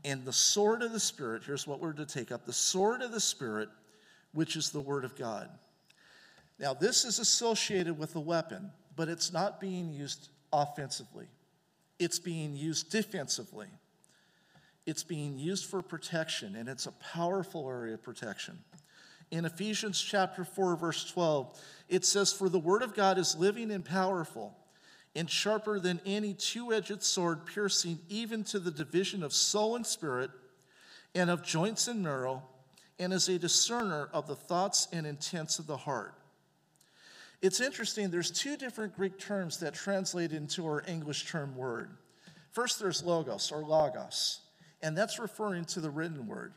And 0.06 0.24
the 0.24 0.32
sword 0.32 0.84
of 0.84 0.92
the 0.92 1.00
Spirit, 1.00 1.42
here's 1.44 1.66
what 1.66 1.80
we're 1.80 1.94
to 1.94 2.06
take 2.06 2.32
up 2.32 2.46
the 2.46 2.54
sword 2.54 3.02
of 3.02 3.12
the 3.12 3.20
Spirit, 3.20 3.70
which 4.34 4.56
is 4.56 4.70
the 4.70 4.80
Word 4.80 5.04
of 5.04 5.16
God. 5.16 5.50
Now, 6.60 6.76
this 6.76 7.06
is 7.06 7.18
associated 7.18 7.98
with 7.98 8.16
a 8.16 8.20
weapon, 8.20 8.72
but 8.96 9.10
it's 9.10 9.34
not 9.34 9.60
being 9.60 9.92
used 9.92 10.30
offensively, 10.54 11.26
it's 11.98 12.20
being 12.20 12.56
used 12.56 12.92
defensively. 12.92 13.68
It's 14.86 15.04
being 15.04 15.40
used 15.40 15.66
for 15.66 15.82
protection, 15.82 16.56
and 16.56 16.70
it's 16.70 16.86
a 16.86 16.92
powerful 16.92 17.68
area 17.68 17.96
of 17.96 18.04
protection. 18.04 18.60
In 19.32 19.44
Ephesians 19.46 20.00
chapter 20.00 20.46
4, 20.46 20.76
verse 20.76 21.10
12, 21.10 21.60
it 21.90 22.06
says, 22.06 22.32
For 22.32 22.50
the 22.50 22.60
word 22.60 22.84
of 22.84 22.94
God 22.94 23.18
is 23.18 23.36
living 23.36 23.72
and 23.72 23.84
powerful, 23.84 24.56
and 25.16 25.30
sharper 25.30 25.80
than 25.80 26.02
any 26.06 26.34
two 26.34 26.74
edged 26.74 27.02
sword, 27.02 27.46
piercing 27.46 28.00
even 28.10 28.44
to 28.44 28.60
the 28.60 28.72
division 28.72 29.24
of 29.24 29.34
soul 29.34 29.76
and 29.76 29.86
spirit, 29.86 30.30
and 31.14 31.30
of 31.30 31.44
joints 31.44 31.88
and 31.88 32.04
marrow, 32.04 32.44
and 33.00 33.14
is 33.14 33.30
a 33.30 33.40
discerner 33.40 34.10
of 34.14 34.28
the 34.28 34.36
thoughts 34.36 34.88
and 34.92 35.06
intents 35.06 35.60
of 35.60 35.68
the 35.68 35.78
heart. 35.78 36.14
It's 37.42 37.62
interesting, 37.62 38.10
there's 38.10 38.32
two 38.32 38.58
different 38.58 38.96
Greek 38.96 39.20
terms 39.20 39.60
that 39.60 39.74
translate 39.74 40.32
into 40.32 40.66
our 40.66 40.84
English 40.88 41.30
term 41.30 41.56
word. 41.56 41.92
First, 42.52 42.80
there's 42.80 43.04
logos 43.04 43.52
or 43.52 43.60
logos, 43.60 44.40
and 44.82 44.98
that's 44.98 45.20
referring 45.20 45.66
to 45.66 45.80
the 45.80 45.90
written 45.90 46.28
word. 46.28 46.54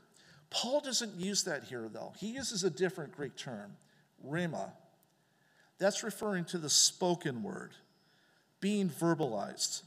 Paul 0.51 0.81
doesn't 0.81 1.15
use 1.17 1.45
that 1.45 1.65
here, 1.65 1.89
though. 1.93 2.13
He 2.19 2.29
uses 2.29 2.65
a 2.65 2.71
different 2.71 3.15
Greek 3.15 3.37
term, 3.37 3.77
rhema. 4.27 4.71
That's 5.79 6.03
referring 6.03 6.45
to 6.47 6.59
the 6.59 6.71
spoken 6.71 7.43
word, 7.43 7.73
being 8.61 8.89
verbalized. 8.89 9.83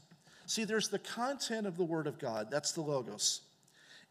See, 0.46 0.64
there's 0.64 0.88
the 0.88 0.98
content 0.98 1.66
of 1.66 1.76
the 1.76 1.84
word 1.84 2.06
of 2.06 2.18
God, 2.18 2.50
that's 2.50 2.72
the 2.72 2.82
logos. 2.82 3.42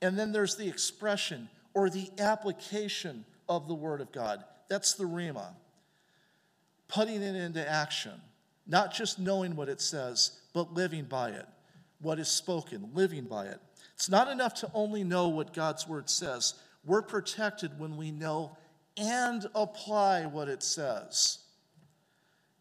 And 0.02 0.18
then 0.18 0.32
there's 0.32 0.56
the 0.56 0.68
expression 0.68 1.50
or 1.74 1.90
the 1.90 2.10
application 2.20 3.26
of 3.48 3.68
the 3.68 3.76
word 3.76 4.02
of 4.02 4.12
God, 4.12 4.44
that's 4.70 4.94
the 4.94 5.04
rhema 5.04 5.54
putting 6.92 7.22
it 7.22 7.36
into 7.36 7.68
action, 7.68 8.12
not 8.68 8.94
just 8.94 9.18
knowing 9.18 9.56
what 9.56 9.70
it 9.70 9.82
says, 9.82 10.40
but 10.54 10.74
living 10.74 11.06
by 11.06 11.30
it, 11.30 11.48
what 12.02 12.20
is 12.20 12.28
spoken, 12.28 12.90
living 12.94 13.24
by 13.24 13.46
it. 13.46 13.60
It's 13.96 14.10
not 14.10 14.28
enough 14.28 14.56
to 14.56 14.72
only 14.74 15.04
know 15.04 15.30
what 15.30 15.54
God's 15.54 15.88
word 15.88 16.10
says. 16.10 16.56
We're 16.84 17.02
protected 17.02 17.80
when 17.80 17.96
we 17.96 18.12
know 18.12 18.58
and 18.98 19.46
apply 19.56 20.26
what 20.26 20.50
it 20.50 20.64
says. 20.64 21.40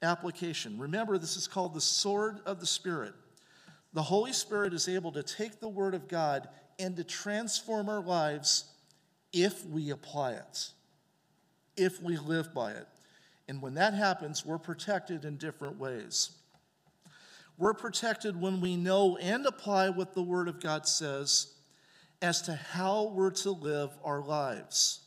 Application. 0.02 0.78
Remember, 0.78 1.18
this 1.18 1.36
is 1.36 1.46
called 1.46 1.74
the 1.74 1.80
sword 1.80 2.40
of 2.46 2.60
the 2.60 2.66
Spirit. 2.66 3.14
The 3.92 4.02
Holy 4.02 4.32
Spirit 4.32 4.72
is 4.72 4.88
able 4.88 5.12
to 5.12 5.22
take 5.22 5.60
the 5.60 5.68
word 5.68 5.94
of 5.94 6.08
God 6.08 6.48
and 6.78 6.96
to 6.96 7.04
transform 7.04 7.88
our 7.88 8.00
lives 8.00 8.64
if 9.32 9.66
we 9.66 9.90
apply 9.90 10.32
it, 10.32 10.70
if 11.76 12.02
we 12.02 12.16
live 12.16 12.54
by 12.54 12.72
it. 12.72 12.86
And 13.48 13.60
when 13.60 13.74
that 13.74 13.94
happens, 13.94 14.46
we're 14.46 14.58
protected 14.58 15.24
in 15.24 15.36
different 15.36 15.78
ways. 15.78 16.30
We're 17.58 17.74
protected 17.74 18.40
when 18.40 18.60
we 18.60 18.76
know 18.76 19.18
and 19.18 19.44
apply 19.44 19.90
what 19.90 20.14
the 20.14 20.22
Word 20.22 20.48
of 20.48 20.60
God 20.60 20.86
says 20.86 21.54
as 22.22 22.42
to 22.42 22.54
how 22.54 23.12
we're 23.14 23.32
to 23.32 23.50
live 23.50 23.90
our 24.04 24.22
lives. 24.22 25.00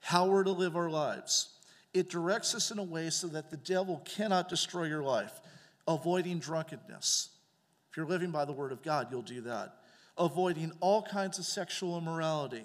How 0.00 0.26
we're 0.26 0.44
to 0.44 0.52
live 0.52 0.76
our 0.76 0.90
lives. 0.90 1.48
It 1.94 2.10
directs 2.10 2.54
us 2.54 2.70
in 2.70 2.78
a 2.78 2.84
way 2.84 3.10
so 3.10 3.26
that 3.28 3.50
the 3.50 3.56
devil 3.56 4.02
cannot 4.04 4.48
destroy 4.48 4.84
your 4.84 5.02
life. 5.02 5.40
Avoiding 5.86 6.38
drunkenness. 6.38 7.30
If 7.90 7.96
you're 7.96 8.06
living 8.06 8.30
by 8.30 8.44
the 8.44 8.52
Word 8.52 8.72
of 8.72 8.82
God, 8.82 9.08
you'll 9.10 9.22
do 9.22 9.40
that. 9.42 9.76
Avoiding 10.18 10.72
all 10.80 11.02
kinds 11.02 11.38
of 11.38 11.44
sexual 11.44 11.96
immorality. 11.96 12.64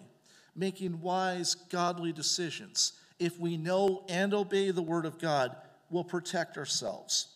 Making 0.55 1.01
wise, 1.01 1.55
godly 1.55 2.11
decisions 2.11 2.93
if 3.23 3.39
we 3.39 3.57
know 3.57 4.03
and 4.09 4.33
obey 4.33 4.71
the 4.71 4.81
Word 4.81 5.05
of 5.05 5.17
God, 5.19 5.55
we'll 5.89 6.03
protect 6.03 6.57
ourselves. 6.57 7.27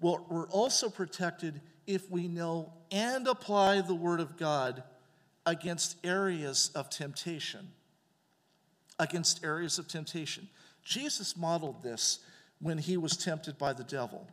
Well, 0.00 0.26
we're 0.30 0.48
also 0.48 0.88
protected 0.88 1.60
if 1.86 2.08
we 2.10 2.28
know 2.28 2.72
and 2.90 3.26
apply 3.26 3.80
the 3.80 3.94
Word 3.94 4.20
of 4.20 4.36
God 4.36 4.82
against 5.44 5.96
areas 6.04 6.70
of 6.74 6.88
temptation. 6.88 7.72
Against 8.98 9.44
areas 9.44 9.78
of 9.78 9.88
temptation. 9.88 10.48
Jesus 10.84 11.36
modeled 11.36 11.82
this 11.82 12.20
when 12.60 12.78
he 12.78 12.96
was 12.96 13.16
tempted 13.16 13.58
by 13.58 13.72
the 13.72 13.84
devil. 13.84 14.26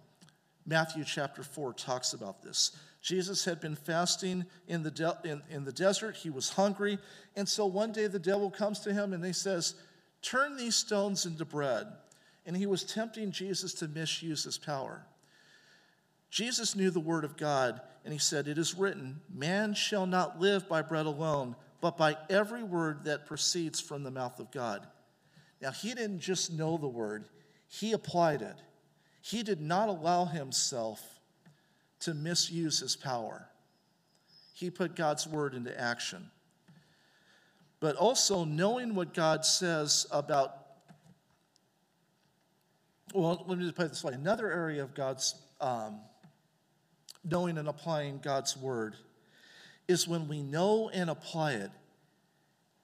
Matthew 0.65 1.03
chapter 1.03 1.43
4 1.43 1.73
talks 1.73 2.13
about 2.13 2.41
this. 2.41 2.77
Jesus 3.01 3.45
had 3.45 3.59
been 3.59 3.75
fasting 3.75 4.45
in 4.67 4.83
the, 4.83 4.91
de- 4.91 5.17
in, 5.23 5.41
in 5.49 5.63
the 5.63 5.71
desert. 5.71 6.15
He 6.15 6.29
was 6.29 6.49
hungry. 6.49 6.99
And 7.35 7.47
so 7.47 7.65
one 7.65 7.91
day 7.91 8.07
the 8.07 8.19
devil 8.19 8.51
comes 8.51 8.79
to 8.81 8.93
him 8.93 9.13
and 9.13 9.23
he 9.23 9.33
says, 9.33 9.75
Turn 10.21 10.57
these 10.57 10.75
stones 10.75 11.25
into 11.25 11.45
bread. 11.45 11.87
And 12.45 12.57
he 12.57 12.65
was 12.65 12.83
tempting 12.83 13.31
Jesus 13.31 13.73
to 13.75 13.87
misuse 13.87 14.43
his 14.43 14.57
power. 14.57 15.05
Jesus 16.29 16.75
knew 16.75 16.91
the 16.91 16.99
word 16.99 17.23
of 17.23 17.37
God, 17.37 17.81
and 18.03 18.13
he 18.13 18.19
said, 18.19 18.47
It 18.47 18.57
is 18.57 18.75
written, 18.75 19.19
Man 19.33 19.73
shall 19.73 20.05
not 20.05 20.39
live 20.39 20.67
by 20.69 20.81
bread 20.81 21.05
alone, 21.05 21.55
but 21.81 21.97
by 21.97 22.17
every 22.29 22.63
word 22.63 23.05
that 23.05 23.25
proceeds 23.25 23.79
from 23.79 24.03
the 24.03 24.11
mouth 24.11 24.39
of 24.39 24.51
God. 24.51 24.85
Now, 25.61 25.71
he 25.71 25.93
didn't 25.93 26.19
just 26.19 26.51
know 26.51 26.77
the 26.77 26.87
word, 26.87 27.25
he 27.67 27.93
applied 27.93 28.41
it. 28.41 28.55
He 29.21 29.43
did 29.43 29.61
not 29.61 29.89
allow 29.89 30.25
himself 30.25 31.01
to 32.01 32.13
misuse 32.13 32.79
his 32.79 32.95
power. 32.95 33.47
He 34.53 34.69
put 34.69 34.95
God's 34.95 35.27
word 35.27 35.53
into 35.53 35.77
action. 35.79 36.31
But 37.79 37.95
also 37.95 38.43
knowing 38.45 38.95
what 38.95 39.13
God 39.13 39.45
says 39.45 40.07
about, 40.11 40.53
well, 43.13 43.43
let 43.47 43.57
me 43.57 43.63
just 43.63 43.75
put 43.75 43.85
it 43.85 43.89
this 43.89 44.03
way 44.03 44.13
another 44.13 44.51
area 44.51 44.83
of 44.83 44.93
God's 44.93 45.35
um, 45.61 45.99
knowing 47.23 47.57
and 47.57 47.67
applying 47.67 48.19
God's 48.19 48.55
word 48.55 48.95
is 49.87 50.07
when 50.07 50.27
we 50.27 50.41
know 50.41 50.89
and 50.89 51.09
apply 51.09 51.53
it 51.53 51.71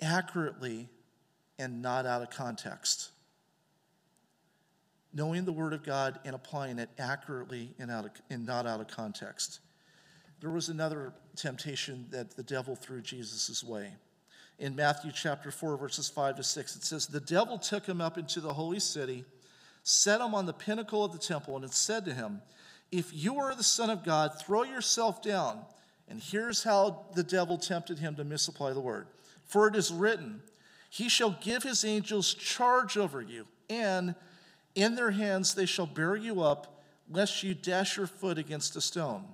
accurately 0.02 0.90
and 1.60 1.82
not 1.82 2.06
out 2.06 2.22
of 2.22 2.30
context. 2.30 3.12
Knowing 5.14 5.46
the 5.46 5.52
word 5.52 5.74
of 5.74 5.84
God 5.84 6.20
and 6.26 6.36
applying 6.36 6.80
it 6.80 6.90
accurately 7.00 7.74
and, 7.80 7.90
out 7.90 8.06
of, 8.06 8.12
and 8.30 8.46
not 8.46 8.66
out 8.66 8.82
of 8.82 8.88
context. 8.88 9.60
There 10.42 10.50
was 10.50 10.70
another 10.70 11.14
temptation 11.36 12.08
that 12.12 12.36
the 12.36 12.44
devil 12.44 12.76
threw 12.76 13.02
Jesus' 13.02 13.64
way. 13.64 13.94
In 14.60 14.76
Matthew 14.76 15.12
chapter 15.14 15.52
4, 15.52 15.78
verses 15.78 16.10
5 16.10 16.38
to 16.38 16.44
6, 16.44 16.76
it 16.76 16.84
says, 16.84 17.08
The 17.08 17.20
devil 17.20 17.58
took 17.58 17.86
him 17.86 18.02
up 18.02 18.18
into 18.18 18.40
the 18.42 18.54
holy 18.54 18.80
city, 18.80 19.26
set 19.84 20.22
him 20.22 20.34
on 20.34 20.46
the 20.46 20.54
pinnacle 20.54 21.04
of 21.04 21.12
the 21.12 21.18
temple, 21.18 21.56
and 21.56 21.66
it 21.66 21.74
said 21.74 22.06
to 22.06 22.14
him, 22.14 22.42
if 22.92 23.12
you 23.14 23.40
are 23.40 23.56
the 23.56 23.64
Son 23.64 23.90
of 23.90 24.04
God, 24.04 24.40
throw 24.40 24.64
yourself 24.64 25.22
down. 25.22 25.60
And 26.08 26.22
here's 26.22 26.64
how 26.64 27.08
the 27.16 27.24
devil 27.24 27.58
tempted 27.58 28.00
him 28.00 28.16
to 28.16 28.24
misapply 28.24 28.74
the 28.74 28.80
word. 28.80 29.08
For 29.44 29.68
it 29.68 29.76
is 29.76 29.92
written, 29.92 30.42
He 30.96 31.10
shall 31.10 31.38
give 31.42 31.64
His 31.64 31.84
angels 31.84 32.34
charge 32.34 32.98
over 32.98 33.22
you, 33.22 33.48
and 33.70 34.16
in 34.76 34.96
their 34.96 35.12
hands 35.12 35.54
they 35.54 35.66
shall 35.66 35.86
bear 35.86 36.16
you 36.16 36.42
up, 36.42 36.82
lest 37.10 37.44
you 37.44 37.54
dash 37.54 37.98
your 37.98 38.08
foot 38.08 38.38
against 38.38 38.76
a 38.76 38.82
stone. 38.82 39.26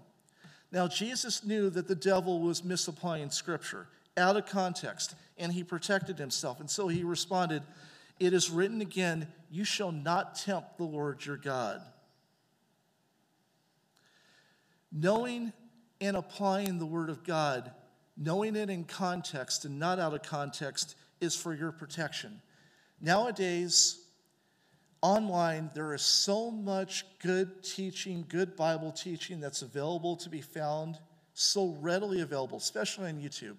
Now, 0.71 0.87
Jesus 0.87 1.43
knew 1.43 1.69
that 1.69 1.87
the 1.87 1.95
devil 1.95 2.39
was 2.39 2.63
misapplying 2.63 3.29
scripture 3.29 3.87
out 4.17 4.37
of 4.37 4.45
context, 4.45 5.15
and 5.37 5.51
he 5.51 5.63
protected 5.63 6.17
himself. 6.17 6.59
And 6.59 6.69
so 6.69 6.87
he 6.87 7.03
responded, 7.03 7.63
It 8.19 8.33
is 8.33 8.49
written 8.49 8.81
again, 8.81 9.27
You 9.49 9.63
shall 9.63 9.91
not 9.91 10.35
tempt 10.35 10.77
the 10.77 10.83
Lord 10.83 11.25
your 11.25 11.37
God 11.37 11.81
knowing 14.91 15.53
and 15.99 16.17
applying 16.17 16.79
the 16.79 16.85
Word 16.85 17.09
of 17.09 17.23
God, 17.23 17.71
knowing 18.17 18.55
it 18.55 18.69
in 18.69 18.83
context 18.83 19.65
and 19.65 19.79
not 19.79 19.99
out 19.99 20.13
of 20.13 20.23
context, 20.23 20.95
is 21.21 21.35
for 21.35 21.53
your 21.53 21.71
protection. 21.71 22.41
Nowadays, 22.99 23.99
online, 25.01 25.69
there 25.73 25.93
is 25.93 26.01
so 26.01 26.51
much 26.51 27.05
good 27.19 27.63
teaching, 27.63 28.25
good 28.27 28.55
Bible 28.55 28.91
teaching 28.91 29.39
that's 29.39 29.61
available 29.61 30.15
to 30.17 30.29
be 30.29 30.41
found, 30.41 30.97
so 31.33 31.77
readily 31.79 32.21
available, 32.21 32.57
especially 32.57 33.09
on 33.09 33.21
YouTube. 33.21 33.57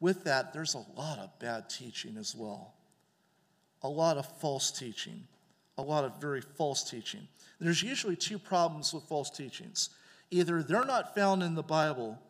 With 0.00 0.24
that, 0.24 0.52
there's 0.52 0.74
a 0.74 0.84
lot 0.96 1.18
of 1.18 1.38
bad 1.38 1.70
teaching 1.70 2.16
as 2.16 2.34
well, 2.34 2.74
a 3.82 3.88
lot 3.88 4.16
of 4.16 4.26
false 4.40 4.70
teaching, 4.70 5.22
a 5.76 5.82
lot 5.82 6.04
of 6.04 6.20
very 6.20 6.40
false 6.40 6.88
teaching. 6.88 7.26
There's 7.60 7.82
usually 7.82 8.16
two 8.16 8.38
problems 8.38 8.94
with 8.94 9.04
false 9.04 9.30
teachings. 9.30 9.90
Either 10.30 10.62
they're 10.62 10.84
not 10.84 11.14
found 11.14 11.42
in 11.42 11.54
the 11.54 11.62
Bible 11.62 12.20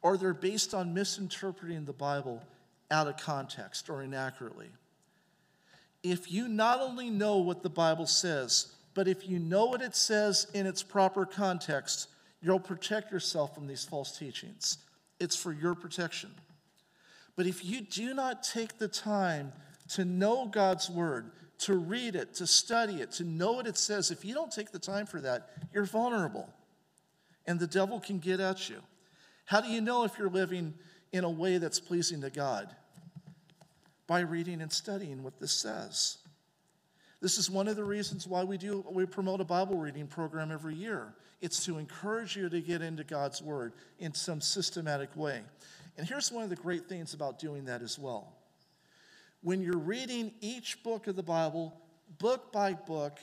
or 0.00 0.16
they're 0.16 0.32
based 0.32 0.72
on 0.72 0.94
misinterpreting 0.94 1.84
the 1.84 1.92
Bible 1.92 2.42
out 2.90 3.06
of 3.06 3.16
context 3.16 3.90
or 3.90 4.02
inaccurately. 4.02 4.68
If 6.02 6.30
you 6.30 6.48
not 6.48 6.80
only 6.80 7.10
know 7.10 7.38
what 7.38 7.62
the 7.62 7.70
Bible 7.70 8.06
says, 8.06 8.72
but 8.94 9.08
if 9.08 9.28
you 9.28 9.38
know 9.38 9.66
what 9.66 9.82
it 9.82 9.94
says 9.94 10.46
in 10.54 10.66
its 10.66 10.82
proper 10.82 11.26
context, 11.26 12.08
you'll 12.40 12.60
protect 12.60 13.12
yourself 13.12 13.54
from 13.54 13.66
these 13.66 13.84
false 13.84 14.16
teachings. 14.16 14.78
It's 15.20 15.36
for 15.36 15.52
your 15.52 15.74
protection. 15.74 16.30
But 17.36 17.46
if 17.46 17.64
you 17.64 17.80
do 17.80 18.14
not 18.14 18.42
take 18.42 18.78
the 18.78 18.88
time 18.88 19.52
to 19.90 20.04
know 20.04 20.46
God's 20.46 20.90
word, 20.90 21.30
to 21.58 21.74
read 21.74 22.14
it, 22.14 22.34
to 22.34 22.46
study 22.46 22.96
it, 22.96 23.12
to 23.12 23.24
know 23.24 23.52
what 23.52 23.66
it 23.66 23.76
says, 23.76 24.10
if 24.10 24.24
you 24.24 24.34
don't 24.34 24.52
take 24.52 24.70
the 24.70 24.78
time 24.78 25.06
for 25.06 25.20
that, 25.20 25.50
you're 25.72 25.84
vulnerable 25.84 26.48
and 27.46 27.58
the 27.58 27.66
devil 27.66 27.98
can 27.98 28.18
get 28.18 28.40
at 28.40 28.68
you. 28.68 28.80
How 29.46 29.60
do 29.60 29.68
you 29.68 29.80
know 29.80 30.04
if 30.04 30.18
you're 30.18 30.28
living 30.28 30.74
in 31.12 31.24
a 31.24 31.30
way 31.30 31.58
that's 31.58 31.80
pleasing 31.80 32.20
to 32.22 32.30
God? 32.30 32.74
By 34.06 34.20
reading 34.20 34.60
and 34.60 34.72
studying 34.72 35.22
what 35.22 35.38
this 35.38 35.52
says. 35.52 36.18
This 37.20 37.36
is 37.36 37.50
one 37.50 37.66
of 37.66 37.76
the 37.76 37.84
reasons 37.84 38.26
why 38.26 38.44
we 38.44 38.56
do 38.56 38.84
we 38.90 39.04
promote 39.04 39.40
a 39.40 39.44
Bible 39.44 39.76
reading 39.76 40.06
program 40.06 40.52
every 40.52 40.74
year. 40.74 41.14
It's 41.40 41.64
to 41.66 41.78
encourage 41.78 42.36
you 42.36 42.48
to 42.48 42.60
get 42.60 42.80
into 42.80 43.04
God's 43.04 43.42
word 43.42 43.72
in 43.98 44.14
some 44.14 44.40
systematic 44.40 45.14
way. 45.16 45.42
And 45.96 46.06
here's 46.06 46.30
one 46.30 46.44
of 46.44 46.50
the 46.50 46.56
great 46.56 46.88
things 46.88 47.14
about 47.14 47.38
doing 47.38 47.64
that 47.64 47.82
as 47.82 47.98
well. 47.98 48.32
When 49.42 49.62
you're 49.62 49.78
reading 49.78 50.32
each 50.40 50.82
book 50.82 51.06
of 51.06 51.16
the 51.16 51.22
Bible, 51.22 51.80
book 52.18 52.52
by 52.52 52.74
book, 52.74 53.18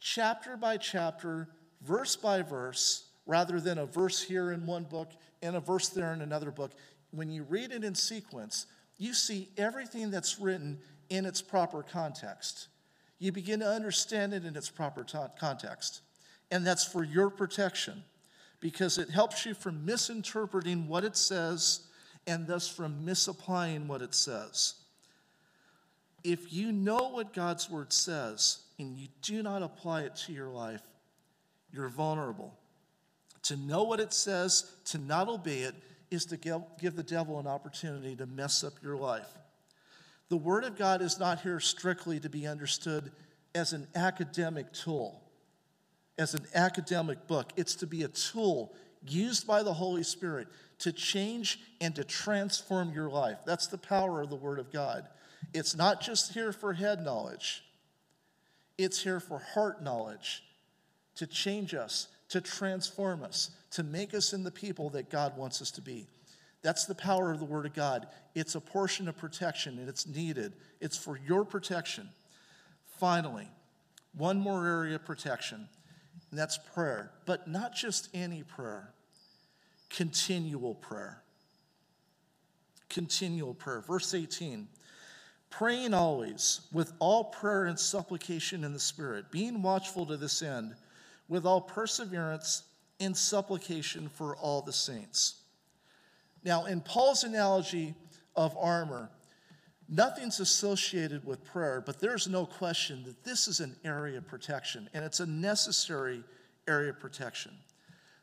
chapter 0.00 0.56
by 0.56 0.78
chapter, 0.78 1.48
verse 1.82 2.16
by 2.16 2.42
verse, 2.42 3.04
rather 3.26 3.60
than 3.60 3.78
a 3.78 3.86
verse 3.86 4.22
here 4.22 4.52
in 4.52 4.66
one 4.66 4.84
book 4.84 5.10
and 5.42 5.56
a 5.56 5.60
verse 5.60 5.88
there 5.90 6.12
in 6.12 6.20
another 6.22 6.50
book. 6.50 6.72
When 7.14 7.30
you 7.30 7.44
read 7.44 7.70
it 7.70 7.84
in 7.84 7.94
sequence, 7.94 8.66
you 8.98 9.14
see 9.14 9.48
everything 9.56 10.10
that's 10.10 10.40
written 10.40 10.78
in 11.08 11.26
its 11.26 11.40
proper 11.40 11.82
context. 11.82 12.68
You 13.18 13.32
begin 13.32 13.60
to 13.60 13.68
understand 13.68 14.34
it 14.34 14.44
in 14.44 14.56
its 14.56 14.68
proper 14.68 15.04
t- 15.04 15.18
context. 15.38 16.00
And 16.50 16.66
that's 16.66 16.84
for 16.84 17.04
your 17.04 17.30
protection 17.30 18.02
because 18.60 18.98
it 18.98 19.10
helps 19.10 19.46
you 19.46 19.54
from 19.54 19.84
misinterpreting 19.84 20.88
what 20.88 21.04
it 21.04 21.16
says 21.16 21.80
and 22.26 22.46
thus 22.46 22.68
from 22.68 23.04
misapplying 23.04 23.86
what 23.86 24.02
it 24.02 24.14
says. 24.14 24.74
If 26.22 26.52
you 26.52 26.72
know 26.72 27.10
what 27.10 27.34
God's 27.34 27.70
word 27.70 27.92
says 27.92 28.60
and 28.78 28.96
you 28.96 29.08
do 29.22 29.42
not 29.42 29.62
apply 29.62 30.02
it 30.02 30.16
to 30.26 30.32
your 30.32 30.48
life, 30.48 30.82
you're 31.70 31.88
vulnerable. 31.88 32.54
To 33.42 33.56
know 33.56 33.82
what 33.82 34.00
it 34.00 34.14
says, 34.14 34.72
to 34.86 34.98
not 34.98 35.28
obey 35.28 35.60
it, 35.60 35.74
is 36.14 36.24
to 36.26 36.36
give, 36.36 36.62
give 36.80 36.96
the 36.96 37.02
devil 37.02 37.38
an 37.38 37.46
opportunity 37.46 38.16
to 38.16 38.26
mess 38.26 38.64
up 38.64 38.74
your 38.82 38.96
life. 38.96 39.28
The 40.28 40.36
Word 40.36 40.64
of 40.64 40.76
God 40.76 41.02
is 41.02 41.18
not 41.18 41.40
here 41.42 41.60
strictly 41.60 42.18
to 42.20 42.28
be 42.28 42.46
understood 42.46 43.12
as 43.54 43.72
an 43.72 43.86
academic 43.94 44.72
tool, 44.72 45.22
as 46.18 46.34
an 46.34 46.46
academic 46.54 47.26
book. 47.26 47.52
It's 47.56 47.74
to 47.76 47.86
be 47.86 48.02
a 48.02 48.08
tool 48.08 48.74
used 49.06 49.46
by 49.46 49.62
the 49.62 49.74
Holy 49.74 50.02
Spirit 50.02 50.48
to 50.78 50.92
change 50.92 51.60
and 51.80 51.94
to 51.94 52.04
transform 52.04 52.92
your 52.92 53.10
life. 53.10 53.38
That's 53.44 53.66
the 53.66 53.78
power 53.78 54.22
of 54.22 54.30
the 54.30 54.36
Word 54.36 54.58
of 54.58 54.72
God. 54.72 55.06
It's 55.52 55.76
not 55.76 56.00
just 56.00 56.32
here 56.32 56.52
for 56.52 56.72
head 56.72 57.04
knowledge, 57.04 57.62
it's 58.78 59.02
here 59.02 59.20
for 59.20 59.38
heart 59.38 59.82
knowledge 59.82 60.42
to 61.16 61.26
change 61.26 61.74
us, 61.74 62.08
to 62.30 62.40
transform 62.40 63.22
us, 63.22 63.50
to 63.74 63.82
make 63.82 64.14
us 64.14 64.32
in 64.32 64.44
the 64.44 64.50
people 64.50 64.90
that 64.90 65.10
God 65.10 65.36
wants 65.36 65.60
us 65.60 65.72
to 65.72 65.80
be. 65.80 66.06
That's 66.62 66.86
the 66.86 66.94
power 66.94 67.32
of 67.32 67.40
the 67.40 67.44
Word 67.44 67.66
of 67.66 67.74
God. 67.74 68.06
It's 68.34 68.54
a 68.54 68.60
portion 68.60 69.08
of 69.08 69.16
protection 69.18 69.78
and 69.78 69.88
it's 69.88 70.06
needed, 70.06 70.54
it's 70.80 70.96
for 70.96 71.18
your 71.26 71.44
protection. 71.44 72.08
Finally, 72.98 73.48
one 74.16 74.38
more 74.38 74.64
area 74.64 74.94
of 74.94 75.04
protection, 75.04 75.68
and 76.30 76.38
that's 76.38 76.56
prayer, 76.72 77.10
but 77.26 77.48
not 77.48 77.74
just 77.74 78.08
any 78.14 78.44
prayer, 78.44 78.94
continual 79.90 80.76
prayer. 80.76 81.20
Continual 82.88 83.54
prayer. 83.54 83.80
Verse 83.80 84.14
18 84.14 84.68
praying 85.50 85.94
always 85.94 86.62
with 86.72 86.92
all 86.98 87.24
prayer 87.24 87.66
and 87.66 87.78
supplication 87.78 88.64
in 88.64 88.72
the 88.72 88.78
Spirit, 88.78 89.30
being 89.30 89.62
watchful 89.62 90.04
to 90.04 90.16
this 90.16 90.42
end 90.42 90.74
with 91.28 91.46
all 91.46 91.60
perseverance 91.60 92.64
in 92.98 93.14
supplication 93.14 94.08
for 94.08 94.36
all 94.36 94.62
the 94.62 94.72
saints. 94.72 95.42
Now, 96.44 96.66
in 96.66 96.80
Paul's 96.80 97.24
analogy 97.24 97.94
of 98.36 98.56
armor, 98.56 99.10
Nothing's 99.88 100.40
associated 100.40 101.26
with 101.26 101.44
prayer, 101.44 101.82
but 101.84 102.00
there's 102.00 102.26
no 102.26 102.46
question 102.46 103.04
that 103.04 103.22
this 103.22 103.46
is 103.46 103.60
an 103.60 103.76
area 103.84 104.18
of 104.18 104.26
protection, 104.26 104.88
and 104.94 105.04
it's 105.04 105.20
a 105.20 105.26
necessary 105.26 106.24
area 106.66 106.90
of 106.90 107.00
protection. 107.00 107.52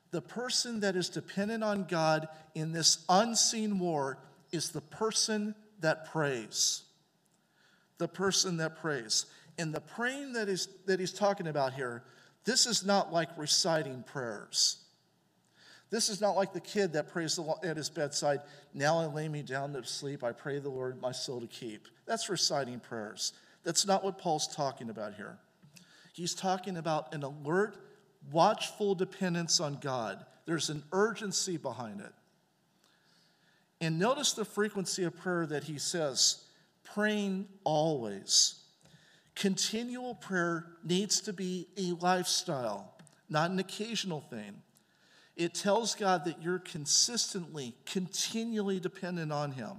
The 0.09 0.21
person 0.21 0.79
that 0.79 0.95
is 0.95 1.07
dependent 1.07 1.63
on 1.63 1.85
God 1.85 2.27
in 2.55 2.71
this 2.71 3.05
unseen 3.07 3.77
war 3.77 4.17
is 4.51 4.71
the 4.71 4.81
person 4.81 5.53
that 5.79 6.05
prays. 6.11 6.83
The 7.99 8.07
person 8.07 8.57
that 8.57 8.77
prays. 8.77 9.27
And 9.59 9.73
the 9.73 9.81
praying 9.81 10.33
that 10.33 10.47
he's, 10.47 10.67
that 10.87 10.99
he's 10.99 11.13
talking 11.13 11.47
about 11.47 11.73
here, 11.73 12.03
this 12.43 12.65
is 12.65 12.85
not 12.85 13.13
like 13.13 13.29
reciting 13.37 14.03
prayers. 14.03 14.77
This 15.91 16.07
is 16.07 16.21
not 16.21 16.37
like 16.37 16.53
the 16.53 16.61
kid 16.61 16.93
that 16.93 17.09
prays 17.09 17.37
at 17.63 17.77
his 17.77 17.89
bedside, 17.89 18.39
Now 18.73 18.99
I 18.99 19.05
lay 19.05 19.27
me 19.27 19.41
down 19.43 19.73
to 19.73 19.83
sleep. 19.83 20.23
I 20.23 20.31
pray 20.31 20.59
the 20.59 20.69
Lord 20.69 21.01
my 21.01 21.11
soul 21.11 21.41
to 21.41 21.47
keep. 21.47 21.87
That's 22.05 22.29
reciting 22.29 22.79
prayers. 22.79 23.33
That's 23.63 23.85
not 23.85 24.03
what 24.03 24.17
Paul's 24.17 24.47
talking 24.47 24.89
about 24.89 25.15
here. 25.15 25.37
He's 26.13 26.33
talking 26.33 26.77
about 26.77 27.13
an 27.13 27.23
alert, 27.23 27.75
watchful 28.31 28.95
dependence 28.95 29.59
on 29.59 29.79
God. 29.81 30.25
There's 30.45 30.69
an 30.69 30.83
urgency 30.93 31.57
behind 31.57 31.99
it. 31.99 32.13
And 33.81 33.99
notice 33.99 34.33
the 34.33 34.45
frequency 34.45 35.03
of 35.03 35.17
prayer 35.17 35.45
that 35.47 35.65
he 35.65 35.77
says 35.77 36.43
praying 36.83 37.47
always. 37.63 38.60
Continual 39.41 40.13
prayer 40.13 40.67
needs 40.83 41.19
to 41.21 41.33
be 41.33 41.67
a 41.75 41.93
lifestyle, 41.93 42.93
not 43.27 43.49
an 43.49 43.57
occasional 43.57 44.21
thing. 44.21 44.61
It 45.35 45.55
tells 45.55 45.95
God 45.95 46.25
that 46.25 46.43
you're 46.43 46.59
consistently, 46.59 47.73
continually 47.87 48.79
dependent 48.79 49.31
on 49.31 49.53
Him. 49.53 49.77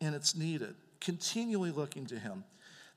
And 0.00 0.12
it's 0.12 0.34
needed, 0.34 0.74
continually 1.00 1.70
looking 1.70 2.04
to 2.06 2.18
Him. 2.18 2.42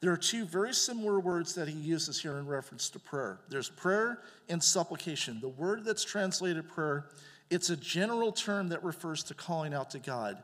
There 0.01 0.11
are 0.11 0.17
two 0.17 0.45
very 0.45 0.73
similar 0.73 1.19
words 1.19 1.53
that 1.53 1.67
he 1.67 1.75
uses 1.75 2.19
here 2.19 2.39
in 2.39 2.47
reference 2.47 2.89
to 2.89 2.97
prayer. 2.97 3.41
There's 3.49 3.69
prayer 3.69 4.23
and 4.49 4.63
supplication. 4.63 5.39
The 5.41 5.47
word 5.47 5.85
that's 5.85 6.03
translated 6.03 6.67
prayer, 6.67 7.05
it's 7.51 7.69
a 7.69 7.77
general 7.77 8.31
term 8.31 8.69
that 8.69 8.83
refers 8.83 9.21
to 9.25 9.35
calling 9.35 9.75
out 9.75 9.91
to 9.91 9.99
God. 9.99 10.41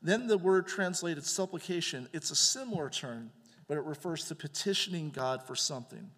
Then 0.00 0.26
the 0.26 0.38
word 0.38 0.68
translated 0.68 1.26
supplication, 1.26 2.08
it's 2.14 2.30
a 2.30 2.36
similar 2.36 2.88
term, 2.88 3.30
but 3.66 3.76
it 3.76 3.84
refers 3.84 4.24
to 4.28 4.34
petitioning 4.34 5.10
God 5.10 5.42
for 5.46 5.56
something. 5.56 6.10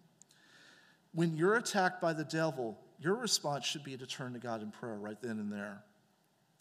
When 1.13 1.35
you're 1.35 1.55
attacked 1.55 2.01
by 2.01 2.13
the 2.13 2.23
devil, 2.23 2.77
your 2.99 3.15
response 3.15 3.65
should 3.65 3.83
be 3.83 3.97
to 3.97 4.05
turn 4.05 4.33
to 4.33 4.39
God 4.39 4.61
in 4.61 4.71
prayer 4.71 4.95
right 4.95 5.21
then 5.21 5.39
and 5.39 5.51
there. 5.51 5.83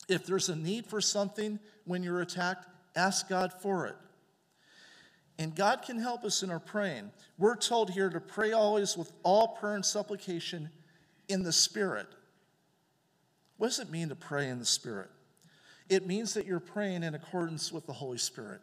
If 0.08 0.26
there's 0.26 0.48
a 0.48 0.56
need 0.56 0.86
for 0.86 1.00
something 1.00 1.58
when 1.84 2.02
you're 2.02 2.20
attacked, 2.20 2.66
ask 2.94 3.28
God 3.28 3.52
for 3.60 3.86
it. 3.86 3.96
And 5.38 5.54
God 5.54 5.82
can 5.82 5.98
help 5.98 6.24
us 6.24 6.42
in 6.42 6.50
our 6.50 6.60
praying. 6.60 7.10
We're 7.36 7.56
told 7.56 7.90
here 7.90 8.08
to 8.08 8.20
pray 8.20 8.52
always 8.52 8.96
with 8.96 9.12
all 9.22 9.48
prayer 9.48 9.74
and 9.74 9.84
supplication 9.84 10.70
in 11.28 11.42
the 11.42 11.52
Spirit. 11.52 12.06
What 13.58 13.68
does 13.68 13.78
it 13.78 13.90
mean 13.90 14.08
to 14.08 14.14
pray 14.14 14.48
in 14.48 14.58
the 14.58 14.64
Spirit? 14.64 15.10
It 15.88 16.06
means 16.06 16.34
that 16.34 16.46
you're 16.46 16.60
praying 16.60 17.02
in 17.02 17.14
accordance 17.14 17.70
with 17.70 17.86
the 17.86 17.92
Holy 17.92 18.18
Spirit 18.18 18.60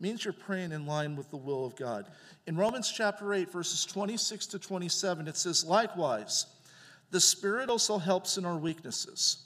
means 0.00 0.24
you're 0.24 0.32
praying 0.32 0.72
in 0.72 0.86
line 0.86 1.16
with 1.16 1.30
the 1.30 1.36
will 1.36 1.64
of 1.64 1.76
God. 1.76 2.06
In 2.46 2.56
Romans 2.56 2.90
chapter 2.90 3.32
8, 3.32 3.50
verses 3.50 3.84
26 3.84 4.46
to 4.46 4.58
27, 4.58 5.28
it 5.28 5.36
says, 5.36 5.64
Likewise, 5.64 6.46
the 7.10 7.20
Spirit 7.20 7.70
also 7.70 7.98
helps 7.98 8.36
in 8.36 8.44
our 8.44 8.56
weaknesses. 8.56 9.44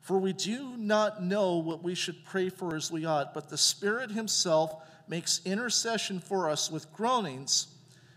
For 0.00 0.18
we 0.18 0.32
do 0.32 0.76
not 0.76 1.22
know 1.22 1.56
what 1.56 1.82
we 1.82 1.94
should 1.94 2.24
pray 2.24 2.48
for 2.48 2.76
as 2.76 2.92
we 2.92 3.06
ought, 3.06 3.34
but 3.34 3.48
the 3.48 3.58
Spirit 3.58 4.10
Himself 4.10 4.76
makes 5.08 5.40
intercession 5.44 6.20
for 6.20 6.48
us 6.48 6.70
with 6.70 6.92
groanings 6.92 7.68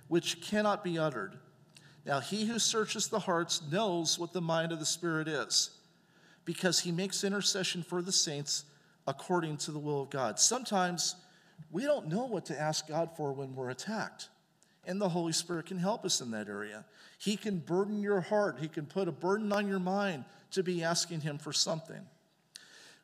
which 0.08 0.42
cannot 0.42 0.84
be 0.84 1.00
uttered. 1.00 1.34
Now, 2.06 2.20
He 2.20 2.46
who 2.46 2.60
searches 2.60 3.08
the 3.08 3.20
hearts 3.20 3.62
knows 3.72 4.20
what 4.20 4.34
the 4.34 4.42
mind 4.42 4.72
of 4.72 4.80
the 4.80 4.86
Spirit 4.86 5.28
is, 5.28 5.72
because 6.46 6.80
He 6.82 6.92
makes 6.92 7.24
intercession 7.24 7.84
for 7.84 8.02
the 8.02 8.12
saints 8.12 8.66
according 9.08 9.58
to 9.58 9.72
the 9.72 9.80
will 9.80 10.04
of 10.04 10.10
God. 10.10 10.40
Sometimes 10.40 11.16
we 11.72 11.84
don't 11.84 12.08
know 12.08 12.26
what 12.26 12.46
to 12.46 12.60
ask 12.60 12.88
God 12.88 13.12
for 13.16 13.32
when 13.34 13.56
we're 13.56 13.70
attacked. 13.70 14.30
And 14.86 15.00
the 15.00 15.10
Holy 15.10 15.34
Spirit 15.34 15.68
can 15.68 15.78
help 15.78 16.06
us 16.06 16.22
in 16.22 16.32
that 16.32 16.48
area. 16.48 16.86
He 17.20 17.38
can 17.38 17.60
burden 17.60 18.02
your 18.02 18.22
heart, 18.22 18.58
He 18.60 18.68
can 18.68 18.86
put 18.86 19.08
a 19.08 19.12
burden 19.12 19.52
on 19.52 19.68
your 19.68 19.80
mind 19.80 20.26
to 20.52 20.64
be 20.64 20.84
asking 20.84 21.22
Him 21.22 21.38
for 21.38 21.54
something. 21.54 22.02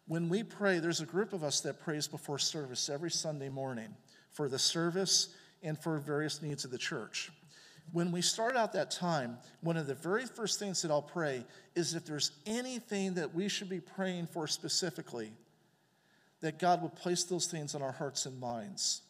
When 0.08 0.30
we 0.30 0.44
pray, 0.44 0.80
there's 0.80 1.02
a 1.02 1.06
group 1.06 1.34
of 1.34 1.44
us 1.44 1.62
that 1.62 1.80
prays 1.80 2.08
before 2.08 2.40
service 2.40 2.90
every 2.90 3.12
Sunday 3.12 3.50
morning 3.50 3.96
for 4.32 4.48
the 4.48 4.60
service 4.60 5.30
and 5.64 5.78
for 5.78 5.98
various 5.98 6.42
needs 6.42 6.64
of 6.64 6.72
the 6.72 6.78
church. 6.78 7.32
When 7.92 8.12
we 8.12 8.22
start 8.22 8.56
out 8.56 8.74
that 8.74 8.92
time, 8.92 9.38
one 9.62 9.78
of 9.78 9.88
the 9.88 9.96
very 9.96 10.26
first 10.26 10.60
things 10.60 10.82
that 10.82 10.92
I'll 10.92 11.02
pray 11.02 11.46
is 11.76 11.94
if 11.94 12.06
there's 12.06 12.32
anything 12.46 13.16
that 13.16 13.34
we 13.34 13.48
should 13.48 13.70
be 13.70 13.80
praying 13.80 14.28
for 14.28 14.48
specifically, 14.48 15.32
that 16.42 16.60
God 16.60 16.82
would 16.82 16.96
place 16.96 17.24
those 17.24 17.48
things 17.48 17.76
on 17.76 17.82
our 17.82 17.92
hearts 17.92 18.26
and 18.26 18.40
minds. 18.40 19.02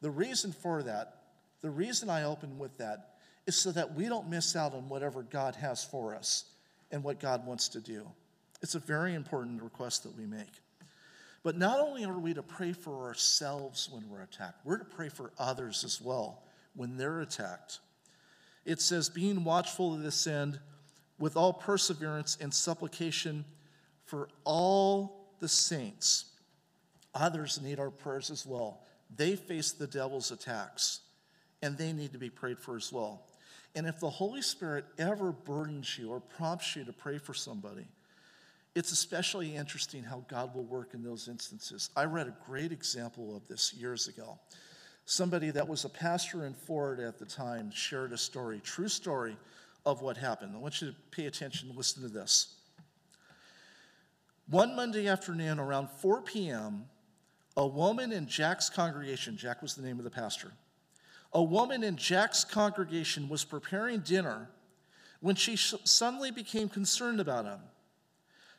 The 0.00 0.10
reason 0.10 0.52
for 0.52 0.82
that, 0.82 1.22
the 1.62 1.70
reason 1.70 2.10
I 2.10 2.24
open 2.24 2.58
with 2.58 2.76
that, 2.78 3.14
is 3.46 3.56
so 3.56 3.72
that 3.72 3.94
we 3.94 4.06
don't 4.06 4.28
miss 4.28 4.56
out 4.56 4.74
on 4.74 4.88
whatever 4.88 5.22
God 5.22 5.54
has 5.56 5.84
for 5.84 6.14
us 6.14 6.44
and 6.90 7.02
what 7.02 7.20
God 7.20 7.46
wants 7.46 7.68
to 7.70 7.80
do. 7.80 8.06
It's 8.62 8.74
a 8.74 8.80
very 8.80 9.14
important 9.14 9.62
request 9.62 10.04
that 10.04 10.16
we 10.16 10.26
make. 10.26 10.52
But 11.42 11.58
not 11.58 11.78
only 11.78 12.04
are 12.04 12.18
we 12.18 12.32
to 12.34 12.42
pray 12.42 12.72
for 12.72 13.04
ourselves 13.06 13.90
when 13.92 14.08
we're 14.08 14.22
attacked, 14.22 14.64
we're 14.64 14.78
to 14.78 14.84
pray 14.84 15.10
for 15.10 15.32
others 15.38 15.84
as 15.84 16.00
well 16.00 16.42
when 16.74 16.96
they're 16.96 17.20
attacked. 17.20 17.80
It 18.64 18.80
says, 18.80 19.10
being 19.10 19.44
watchful 19.44 19.94
to 19.94 20.02
this 20.02 20.26
end 20.26 20.58
with 21.18 21.36
all 21.36 21.52
perseverance 21.52 22.38
and 22.40 22.52
supplication 22.52 23.44
for 24.06 24.28
all 24.44 25.34
the 25.40 25.48
saints. 25.48 26.26
Others 27.14 27.60
need 27.62 27.78
our 27.78 27.90
prayers 27.90 28.30
as 28.30 28.44
well. 28.44 28.80
They 29.14 29.36
face 29.36 29.72
the 29.72 29.86
devil's 29.86 30.30
attacks, 30.30 31.00
and 31.62 31.78
they 31.78 31.92
need 31.92 32.12
to 32.12 32.18
be 32.18 32.30
prayed 32.30 32.58
for 32.58 32.76
as 32.76 32.92
well. 32.92 33.22
And 33.76 33.86
if 33.86 34.00
the 34.00 34.10
Holy 34.10 34.42
Spirit 34.42 34.84
ever 34.98 35.32
burdens 35.32 35.98
you 35.98 36.10
or 36.10 36.20
prompts 36.20 36.76
you 36.76 36.84
to 36.84 36.92
pray 36.92 37.18
for 37.18 37.34
somebody, 37.34 37.86
it's 38.74 38.92
especially 38.92 39.54
interesting 39.54 40.02
how 40.02 40.24
God 40.28 40.54
will 40.54 40.64
work 40.64 40.94
in 40.94 41.02
those 41.02 41.28
instances. 41.28 41.90
I 41.96 42.04
read 42.04 42.26
a 42.26 42.36
great 42.46 42.72
example 42.72 43.36
of 43.36 43.46
this 43.46 43.72
years 43.72 44.08
ago. 44.08 44.38
Somebody 45.06 45.50
that 45.50 45.68
was 45.68 45.84
a 45.84 45.88
pastor 45.88 46.44
in 46.46 46.54
Florida 46.54 47.06
at 47.06 47.18
the 47.18 47.26
time 47.26 47.70
shared 47.70 48.12
a 48.12 48.18
story, 48.18 48.60
true 48.60 48.88
story 48.88 49.36
of 49.86 50.02
what 50.02 50.16
happened. 50.16 50.52
I 50.54 50.58
want 50.58 50.80
you 50.80 50.88
to 50.88 50.96
pay 51.10 51.26
attention 51.26 51.68
and 51.68 51.76
listen 51.76 52.02
to 52.02 52.08
this. 52.08 52.56
One 54.48 54.74
Monday 54.74 55.08
afternoon 55.08 55.60
around 55.60 55.88
4 55.90 56.22
p.m., 56.22 56.86
a 57.56 57.66
woman 57.66 58.12
in 58.12 58.26
Jack's 58.26 58.68
congregation, 58.68 59.36
Jack 59.36 59.62
was 59.62 59.74
the 59.74 59.82
name 59.82 59.98
of 59.98 60.04
the 60.04 60.10
pastor, 60.10 60.52
a 61.32 61.42
woman 61.42 61.82
in 61.82 61.96
Jack's 61.96 62.44
congregation 62.44 63.28
was 63.28 63.44
preparing 63.44 64.00
dinner 64.00 64.48
when 65.20 65.34
she 65.34 65.56
suddenly 65.56 66.30
became 66.30 66.68
concerned 66.68 67.20
about 67.20 67.44
him. 67.44 67.60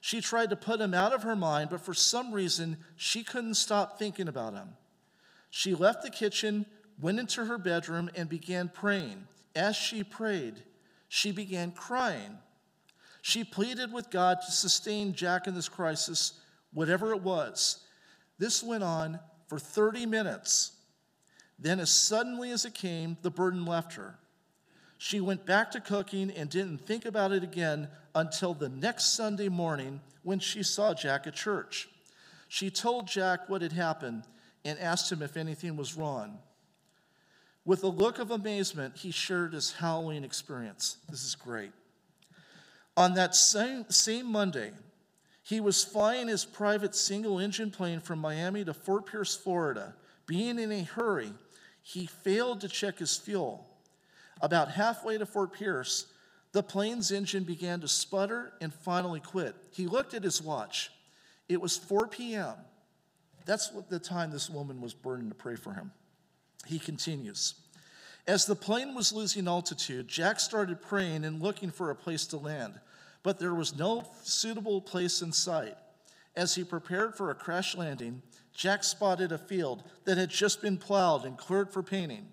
She 0.02 0.22
tried 0.22 0.50
to 0.50 0.56
put 0.56 0.82
him 0.82 0.94
out 0.94 1.14
of 1.14 1.24
her 1.24 1.36
mind, 1.36 1.70
but 1.70 1.82
for 1.82 1.94
some 1.94 2.32
reason, 2.32 2.78
she 2.96 3.24
couldn't 3.24 3.56
stop 3.56 3.98
thinking 3.98 4.28
about 4.28 4.54
him. 4.54 4.70
She 5.50 5.74
left 5.74 6.04
the 6.04 6.10
kitchen, 6.10 6.66
went 7.00 7.20
into 7.20 7.46
her 7.46 7.58
bedroom, 7.58 8.10
and 8.16 8.28
began 8.28 8.70
praying. 8.70 9.28
As 9.56 9.76
she 9.76 10.04
prayed, 10.04 10.62
she 11.08 11.32
began 11.32 11.72
crying. 11.72 12.38
She 13.22 13.44
pleaded 13.44 13.92
with 13.92 14.10
God 14.10 14.40
to 14.46 14.52
sustain 14.52 15.14
Jack 15.14 15.48
in 15.48 15.56
this 15.56 15.70
crisis, 15.70 16.34
whatever 16.74 17.12
it 17.12 17.22
was. 17.22 17.85
This 18.38 18.64
went 18.64 18.84
on 18.84 19.20
for 19.48 19.60
30 19.60 20.06
minutes. 20.06 20.74
Then, 21.58 21.80
as 21.80 21.90
suddenly 21.90 22.52
as 22.52 22.66
it 22.66 22.74
came, 22.74 23.18
the 23.22 23.32
burden 23.32 23.66
left 23.66 23.94
her. 23.94 24.20
She 24.98 25.20
went 25.20 25.46
back 25.46 25.72
to 25.72 25.80
cooking 25.80 26.32
and 26.32 26.50
didn't 26.50 26.80
think 26.80 27.06
about 27.06 27.32
it 27.32 27.44
again 27.44 27.90
until 28.14 28.54
the 28.54 28.70
next 28.70 29.14
Sunday 29.14 29.50
morning 29.50 30.02
when 30.24 30.40
she 30.40 30.64
saw 30.64 30.94
Jack 30.94 31.28
at 31.28 31.34
church. 31.34 31.90
She 32.48 32.70
told 32.70 33.08
Jack 33.08 33.50
what 33.50 33.62
had 33.62 33.74
happened 33.74 34.24
and 34.64 34.80
asked 34.80 35.12
him 35.12 35.22
if 35.22 35.38
anything 35.38 35.76
was 35.78 35.96
wrong. 35.96 36.40
With 37.66 37.84
a 37.84 37.88
look 37.88 38.20
of 38.20 38.32
amazement, 38.32 38.98
he 38.98 39.12
shared 39.12 39.54
his 39.54 39.74
Halloween 39.74 40.24
experience. 40.24 40.98
This 41.10 41.24
is 41.24 41.36
great. 41.36 41.72
On 42.96 43.16
that 43.16 43.36
same, 43.36 43.86
same 43.90 44.28
Monday, 44.28 44.72
he 45.46 45.60
was 45.60 45.84
flying 45.84 46.28
his 46.28 46.44
private 46.44 46.96
single 46.96 47.38
engine 47.38 47.70
plane 47.70 48.00
from 48.00 48.18
Miami 48.18 48.66
to 48.66 48.74
Fort 48.74 49.06
Pierce, 49.06 49.36
Florida. 49.36 49.94
Being 50.26 50.58
in 50.58 50.72
a 50.72 50.82
hurry, 50.82 51.32
he 51.84 52.08
failed 52.08 52.62
to 52.62 52.68
check 52.68 52.98
his 52.98 53.16
fuel. 53.16 53.68
About 54.42 54.72
halfway 54.72 55.20
to 55.20 55.26
Fort 55.28 55.54
Pierce, 55.54 56.08
the 56.52 56.64
plane's 56.64 57.12
engine 57.12 57.44
began 57.44 57.80
to 57.82 57.88
sputter 57.88 58.54
and 58.60 58.74
finally 58.74 59.20
quit. 59.20 59.56
He 59.70 59.86
looked 59.86 60.16
at 60.16 60.24
his 60.24 60.42
watch. 60.42 60.92
It 61.48 61.62
was 61.62 61.78
4 61.78 62.08
p.m. 62.08 62.56
That's 63.46 63.70
the 63.90 64.00
time 64.00 64.32
this 64.32 64.50
woman 64.50 64.82
was 64.82 64.96
burdened 64.96 65.30
to 65.30 65.36
pray 65.36 65.58
for 65.58 65.74
him. 65.74 65.92
He 66.66 66.80
continues. 66.80 67.54
As 68.26 68.48
the 68.48 68.56
plane 68.56 68.96
was 68.96 69.14
losing 69.14 69.48
altitude, 69.48 70.08
Jack 70.08 70.40
started 70.40 70.82
praying 70.82 71.24
and 71.24 71.40
looking 71.40 71.70
for 71.70 71.92
a 71.92 71.96
place 71.96 72.26
to 72.28 72.38
land, 72.38 72.80
but 73.26 73.40
there 73.40 73.56
was 73.56 73.76
no 73.76 74.06
suitable 74.22 74.80
place 74.80 75.24
in 75.24 75.32
sight. 75.32 75.76
As 76.36 76.54
he 76.54 76.64
prepared 76.64 77.16
for 77.16 77.32
a 77.32 77.36
crash 77.36 77.76
landing, 77.76 78.22
Jack 78.54 78.84
spotted 78.84 79.32
a 79.32 79.38
field 79.40 79.82
that 80.04 80.20
had 80.20 80.30
just 80.30 80.62
been 80.62 80.78
plowed 80.78 81.26
and 81.26 81.36
cleared 81.36 81.74
for 81.74 81.82
painting. 81.82 82.28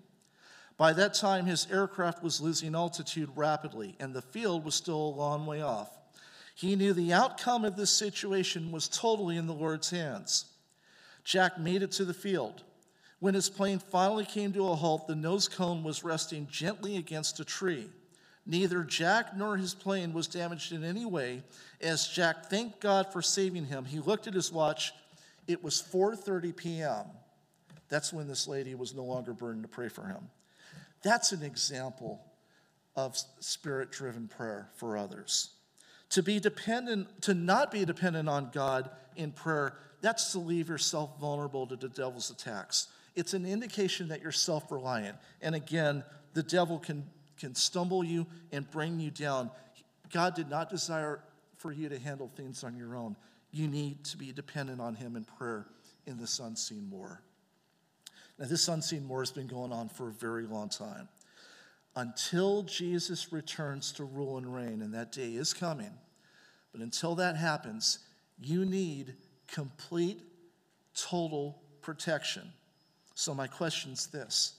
By 0.77 0.93
that 0.93 1.15
time, 1.15 1.47
his 1.47 1.65
aircraft 1.71 2.21
was 2.21 2.39
losing 2.39 2.75
altitude 2.75 3.31
rapidly, 3.35 3.95
and 3.99 4.13
the 4.13 4.21
field 4.21 4.63
was 4.63 4.75
still 4.75 4.95
a 4.95 5.17
long 5.17 5.47
way 5.47 5.63
off. 5.63 5.97
He 6.53 6.75
knew 6.75 6.93
the 6.93 7.11
outcome 7.11 7.65
of 7.65 7.75
this 7.75 7.89
situation 7.89 8.71
was 8.71 8.87
totally 8.87 9.35
in 9.35 9.47
the 9.47 9.53
Lord's 9.53 9.89
hands. 9.89 10.45
Jack 11.23 11.59
made 11.59 11.81
it 11.81 11.91
to 11.93 12.05
the 12.05 12.13
field. 12.13 12.61
When 13.19 13.33
his 13.33 13.49
plane 13.49 13.79
finally 13.79 14.25
came 14.25 14.53
to 14.53 14.67
a 14.67 14.75
halt, 14.75 15.07
the 15.07 15.15
nose 15.15 15.47
cone 15.47 15.83
was 15.83 16.03
resting 16.03 16.47
gently 16.51 16.97
against 16.97 17.39
a 17.39 17.45
tree. 17.45 17.89
Neither 18.45 18.83
Jack 18.83 19.37
nor 19.37 19.55
his 19.55 19.73
plane 19.73 20.13
was 20.13 20.27
damaged 20.27 20.73
in 20.73 20.83
any 20.83 21.05
way. 21.05 21.43
As 21.79 22.07
Jack 22.07 22.47
thanked 22.49 22.81
God 22.81 23.11
for 23.11 23.21
saving 23.21 23.65
him, 23.65 23.85
he 23.85 23.99
looked 23.99 24.27
at 24.27 24.33
his 24.33 24.51
watch. 24.51 24.93
It 25.47 25.63
was 25.63 25.81
4:30 25.81 26.55
p.m. 26.55 27.05
That's 27.89 28.11
when 28.11 28.27
this 28.27 28.47
lady 28.47 28.75
was 28.75 28.93
no 28.93 29.03
longer 29.03 29.33
burdened 29.33 29.63
to 29.63 29.69
pray 29.69 29.87
for 29.87 30.07
him. 30.07 30.29
That's 31.03 31.31
an 31.31 31.43
example 31.43 32.21
of 32.95 33.17
spirit-driven 33.39 34.27
prayer 34.27 34.69
for 34.75 34.97
others. 34.97 35.51
To 36.09 36.21
be 36.21 36.39
dependent 36.39 37.21
to 37.23 37.33
not 37.33 37.71
be 37.71 37.85
dependent 37.85 38.29
on 38.29 38.51
God 38.53 38.89
in 39.15 39.31
prayer, 39.31 39.77
that's 40.01 40.31
to 40.33 40.39
leave 40.39 40.69
yourself 40.69 41.19
vulnerable 41.19 41.65
to 41.67 41.75
the 41.75 41.89
devil's 41.89 42.29
attacks. 42.29 42.87
It's 43.15 43.33
an 43.33 43.45
indication 43.45 44.09
that 44.09 44.21
you're 44.21 44.31
self 44.31 44.71
reliant. 44.71 45.17
And 45.41 45.55
again, 45.55 46.03
the 46.33 46.43
devil 46.43 46.79
can, 46.79 47.05
can 47.39 47.55
stumble 47.55 48.03
you 48.03 48.25
and 48.51 48.69
bring 48.69 48.99
you 48.99 49.11
down. 49.11 49.49
God 50.11 50.35
did 50.35 50.49
not 50.49 50.69
desire 50.69 51.21
for 51.57 51.71
you 51.71 51.89
to 51.89 51.99
handle 51.99 52.31
things 52.35 52.63
on 52.63 52.75
your 52.75 52.95
own. 52.95 53.15
You 53.51 53.67
need 53.67 54.03
to 54.05 54.17
be 54.17 54.31
dependent 54.31 54.81
on 54.81 54.95
Him 54.95 55.15
in 55.15 55.23
prayer 55.23 55.67
in 56.05 56.17
this 56.17 56.39
unseen 56.39 56.89
war. 56.89 57.21
Now, 58.39 58.45
this 58.45 58.67
unseen 58.67 59.07
war 59.07 59.21
has 59.21 59.31
been 59.31 59.47
going 59.47 59.71
on 59.71 59.89
for 59.89 60.09
a 60.09 60.11
very 60.11 60.45
long 60.45 60.69
time. 60.69 61.07
Until 61.95 62.63
Jesus 62.63 63.31
returns 63.31 63.91
to 63.93 64.03
rule 64.03 64.37
and 64.37 64.53
reign, 64.53 64.81
and 64.81 64.93
that 64.95 65.11
day 65.11 65.33
is 65.33 65.53
coming, 65.53 65.91
but 66.71 66.81
until 66.81 67.15
that 67.15 67.35
happens, 67.35 67.99
you 68.41 68.65
need 68.65 69.13
complete, 69.47 70.21
total 70.95 71.61
protection. 71.81 72.51
So, 73.13 73.35
my 73.35 73.45
question 73.45 73.91
is 73.91 74.07
this 74.07 74.55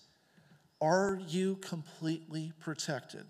Are 0.85 1.19
you 1.29 1.57
completely 1.57 2.53
protected? 2.61 3.25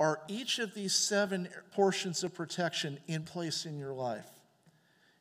Are 0.00 0.20
each 0.26 0.58
of 0.58 0.74
these 0.74 0.96
seven 0.96 1.48
portions 1.70 2.24
of 2.24 2.34
protection 2.34 2.98
in 3.06 3.22
place 3.22 3.66
in 3.66 3.78
your 3.78 3.94
life? 3.94 4.26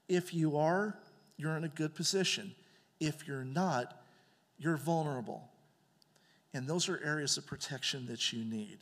If 0.10 0.34
you 0.34 0.58
are, 0.58 0.98
you're 1.38 1.56
in 1.56 1.66
a 1.66 1.70
good 1.70 1.94
position. 1.94 2.56
If 3.00 3.28
you're 3.28 3.44
not, 3.44 4.02
you're 4.58 4.76
vulnerable. 4.76 5.48
And 6.52 6.68
those 6.68 6.90
are 6.90 7.00
areas 7.04 7.38
of 7.38 7.46
protection 7.46 8.08
that 8.08 8.34
you 8.34 8.44
need. 8.44 8.80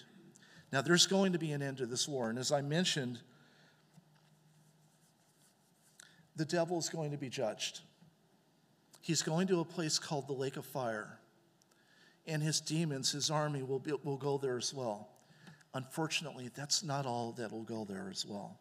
Now, 0.72 0.82
there's 0.82 1.06
going 1.06 1.34
to 1.34 1.40
be 1.40 1.52
an 1.52 1.62
end 1.62 1.80
to 1.80 1.86
this 1.86 2.08
war. 2.08 2.30
And 2.30 2.40
as 2.40 2.54
I 2.54 2.62
mentioned, 2.62 3.20
the 6.38 6.46
devil 6.46 6.80
is 6.80 6.88
going 6.88 7.12
to 7.12 7.18
be 7.18 7.28
judged. 7.28 7.82
He's 9.02 9.22
going 9.22 9.48
to 9.48 9.60
a 9.60 9.66
place 9.66 10.00
called 10.00 10.30
the 10.30 10.34
lake 10.34 10.56
of 10.56 10.64
fire. 10.64 11.20
And 12.30 12.44
his 12.44 12.62
demons, 12.62 13.12
his 13.12 13.32
army, 13.32 13.64
will, 13.64 13.80
be, 13.80 13.92
will 14.04 14.18
go 14.18 14.38
there 14.38 14.58
as 14.58 14.74
well. 14.74 15.10
Unfortunately, 15.74 16.50
that's 16.56 16.84
not 16.84 17.06
all 17.06 17.32
that 17.34 17.52
will 17.52 17.64
go 17.64 17.86
there 17.86 18.08
as 18.12 18.26
well. 18.26 18.58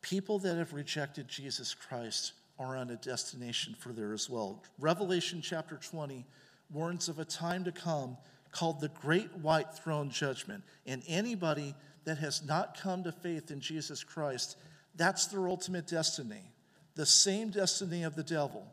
People 0.00 0.38
that 0.38 0.56
have 0.56 0.72
rejected 0.72 1.28
Jesus 1.28 1.74
Christ 1.74 2.32
are 2.58 2.76
on 2.76 2.90
a 2.90 2.96
destination 2.96 3.74
for 3.78 3.92
there 3.92 4.14
as 4.14 4.30
well. 4.30 4.62
Revelation 4.78 5.40
chapter 5.42 5.76
20 5.76 6.24
warns 6.70 7.08
of 7.08 7.18
a 7.18 7.24
time 7.24 7.64
to 7.64 7.72
come 7.72 8.16
called 8.52 8.80
the 8.80 8.88
Great 8.88 9.34
White 9.36 9.74
Throne 9.74 10.08
Judgment. 10.08 10.64
And 10.86 11.02
anybody 11.06 11.74
that 12.04 12.18
has 12.18 12.42
not 12.42 12.80
come 12.80 13.04
to 13.04 13.12
faith 13.12 13.50
in 13.50 13.60
Jesus 13.60 14.02
Christ, 14.02 14.56
that's 14.94 15.26
their 15.26 15.48
ultimate 15.48 15.86
destiny, 15.86 16.52
the 16.94 17.04
same 17.04 17.50
destiny 17.50 18.02
of 18.02 18.16
the 18.16 18.22
devil. 18.22 18.66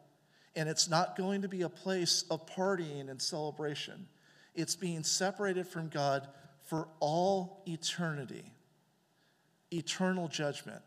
And 0.55 0.69
it's 0.69 0.87
not 0.87 1.17
going 1.17 1.41
to 1.41 1.47
be 1.47 1.63
a 1.63 1.69
place 1.69 2.25
of 2.29 2.45
partying 2.45 3.09
and 3.09 3.21
celebration. 3.21 4.07
It's 4.53 4.75
being 4.75 5.03
separated 5.03 5.67
from 5.67 5.89
God 5.89 6.27
for 6.63 6.87
all 6.99 7.63
eternity, 7.67 8.51
eternal 9.71 10.27
judgment. 10.27 10.81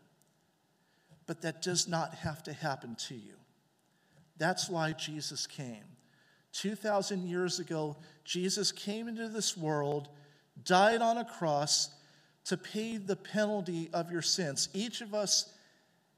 But 1.25 1.41
that 1.41 1.61
does 1.61 1.87
not 1.87 2.13
have 2.15 2.43
to 2.43 2.53
happen 2.53 2.95
to 3.07 3.15
you. 3.15 3.33
That's 4.37 4.69
why 4.69 4.93
Jesus 4.93 5.45
came. 5.45 5.83
2,000 6.53 7.27
years 7.27 7.59
ago, 7.59 7.97
Jesus 8.23 8.71
came 8.71 9.07
into 9.07 9.27
this 9.27 9.57
world, 9.57 10.07
died 10.63 11.01
on 11.01 11.17
a 11.17 11.25
cross 11.25 11.89
to 12.45 12.55
pay 12.55 12.97
the 12.97 13.15
penalty 13.15 13.89
of 13.93 14.11
your 14.11 14.21
sins. 14.21 14.69
Each 14.73 15.01
of 15.01 15.13
us 15.13 15.51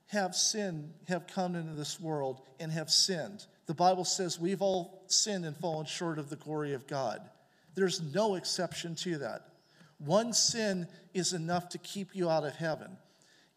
have 0.09 0.35
sinned, 0.35 0.91
have 1.07 1.27
come 1.27 1.55
into 1.55 1.73
this 1.73 1.99
world 1.99 2.41
and 2.59 2.71
have 2.71 2.89
sinned. 2.89 3.45
The 3.67 3.75
Bible 3.75 4.05
says 4.05 4.39
we've 4.39 4.61
all 4.61 5.03
sinned 5.07 5.45
and 5.45 5.55
fallen 5.55 5.85
short 5.85 6.17
of 6.17 6.29
the 6.29 6.35
glory 6.35 6.73
of 6.73 6.87
God. 6.87 7.21
There's 7.75 8.01
no 8.01 8.35
exception 8.35 8.95
to 8.95 9.19
that. 9.19 9.49
One 9.99 10.33
sin 10.33 10.87
is 11.13 11.33
enough 11.33 11.69
to 11.69 11.77
keep 11.77 12.15
you 12.15 12.27
out 12.27 12.43
of 12.43 12.55
heaven. 12.55 12.97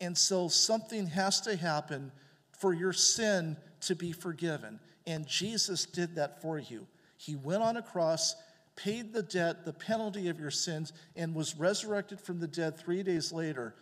And 0.00 0.16
so 0.16 0.48
something 0.48 1.06
has 1.06 1.40
to 1.42 1.56
happen 1.56 2.12
for 2.58 2.74
your 2.74 2.92
sin 2.92 3.56
to 3.82 3.94
be 3.94 4.12
forgiven. 4.12 4.78
And 5.06 5.26
Jesus 5.26 5.86
did 5.86 6.16
that 6.16 6.42
for 6.42 6.58
you. 6.58 6.86
He 7.16 7.34
went 7.34 7.62
on 7.62 7.78
a 7.78 7.82
cross, 7.82 8.36
paid 8.76 9.14
the 9.14 9.22
debt, 9.22 9.64
the 9.64 9.72
penalty 9.72 10.28
of 10.28 10.38
your 10.38 10.50
sins, 10.50 10.92
and 11.16 11.34
was 11.34 11.56
resurrected 11.56 12.20
from 12.20 12.40
the 12.40 12.48
dead 12.48 12.78
three 12.78 13.02
days 13.02 13.32
later, 13.32 13.74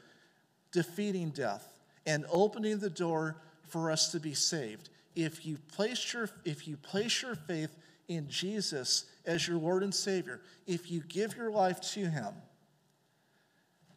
defeating 0.71 1.31
death 1.31 1.80
and 2.07 2.25
opening 2.31 2.79
the 2.79 2.91
door 2.91 3.37
for 3.69 3.91
us 3.91 4.11
to 4.13 4.21
be 4.21 4.35
saved. 4.35 4.89
If 5.15 5.45
you 5.45 5.59
place 5.73 6.13
your, 6.13 6.31
if 6.45 6.67
you 6.67 6.77
place 6.77 7.23
your 7.23 7.35
faith 7.35 7.77
in 8.09 8.29
Jesus 8.29 9.05
as 9.27 9.47
your 9.47 9.59
Lord 9.59 9.83
and 9.83 9.95
Savior, 9.95 10.41
if 10.67 10.91
you 10.91 11.03
give 11.09 11.37
your 11.37 11.51
life 11.51 11.81
to 11.93 12.09
Him, 12.09 12.35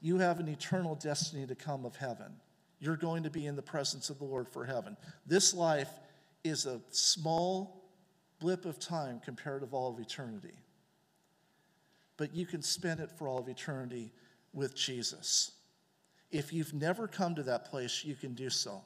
you 0.02 0.18
have 0.18 0.40
an 0.40 0.48
eternal 0.48 0.96
destiny 0.96 1.48
to 1.48 1.56
come 1.56 1.86
of 1.86 1.96
heaven. 1.96 2.34
You're 2.80 2.98
going 2.98 3.24
to 3.24 3.30
be 3.30 3.46
in 3.46 3.56
the 3.56 3.62
presence 3.62 4.10
of 4.10 4.20
the 4.20 4.26
Lord 4.26 4.50
for 4.50 4.66
heaven. 4.66 4.98
This 5.26 5.54
life 5.54 5.90
is 6.44 6.66
a 6.66 6.82
small 6.90 7.84
blip 8.40 8.66
of 8.66 8.78
time 8.80 9.22
compared 9.24 9.62
to 9.62 9.68
all 9.72 9.94
of 9.94 10.00
eternity. 10.00 10.54
But 12.18 12.36
you 12.36 12.46
can 12.46 12.62
spend 12.62 13.00
it 13.00 13.10
for 13.10 13.28
all 13.28 13.40
of 13.40 13.48
eternity 13.48 14.12
with 14.52 14.76
Jesus. 14.76 15.52
If 16.34 16.52
you've 16.52 16.74
never 16.74 17.08
come 17.08 17.36
to 17.36 17.44
that 17.44 17.70
place, 17.70 18.04
you 18.04 18.16
can 18.16 18.34
do 18.34 18.50
so. 18.50 18.82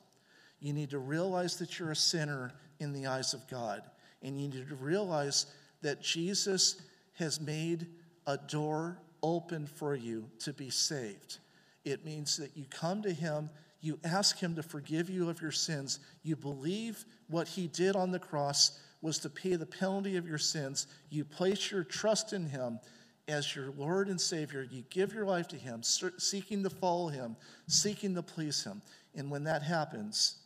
You 0.60 0.74
need 0.74 0.90
to 0.90 1.00
realize 1.00 1.56
that 1.58 1.80
you're 1.80 1.92
a 1.92 1.96
sinner 1.96 2.52
in 2.80 2.92
the 2.92 3.08
eyes 3.08 3.34
of 3.34 3.48
God. 3.48 3.84
And 4.22 4.40
you 4.40 4.50
need 4.50 4.68
to 4.68 4.76
realize 4.76 5.46
that 5.82 6.02
Jesus 6.02 6.82
has 7.14 7.40
made 7.40 7.88
a 8.28 8.38
door 8.38 9.00
open 9.24 9.66
for 9.66 9.96
you 9.96 10.30
to 10.40 10.52
be 10.52 10.70
saved. 10.70 11.38
It 11.86 12.04
means 12.04 12.36
that 12.36 12.58
you 12.58 12.66
come 12.70 13.02
to 13.04 13.14
Him, 13.14 13.50
you 13.80 13.98
ask 14.04 14.38
Him 14.38 14.56
to 14.56 14.64
forgive 14.64 15.10
you 15.10 15.30
of 15.30 15.42
your 15.42 15.52
sins, 15.52 16.00
you 16.24 16.36
believe 16.36 17.06
what 17.30 17.48
He 17.48 17.68
did 17.68 17.96
on 17.96 18.12
the 18.12 18.20
cross 18.20 18.78
was 19.02 19.20
to 19.20 19.30
pay 19.30 19.56
the 19.56 19.66
penalty 19.66 20.18
of 20.18 20.28
your 20.28 20.38
sins, 20.38 20.88
you 21.10 21.24
place 21.24 21.72
your 21.72 21.86
trust 21.86 22.34
in 22.34 22.46
Him, 22.46 22.80
as 23.28 23.56
your 23.56 23.72
Lord 23.78 24.08
and 24.08 24.20
Savior, 24.20 24.68
you 24.70 24.84
give 24.90 25.14
your 25.14 25.26
life 25.26 25.48
to 25.50 25.58
Him, 25.58 25.84
seeking 25.84 26.64
to 26.64 26.70
follow 26.70 27.10
Him, 27.10 27.36
seeking 27.68 28.16
to 28.16 28.24
please 28.24 28.64
Him. 28.64 28.82
And 29.16 29.30
when 29.30 29.44
that 29.44 29.64
happens, 29.64 30.38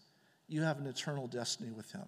you 0.47 0.61
have 0.63 0.79
an 0.79 0.87
eternal 0.87 1.27
destiny 1.27 1.71
with 1.71 1.91
Him. 1.91 2.05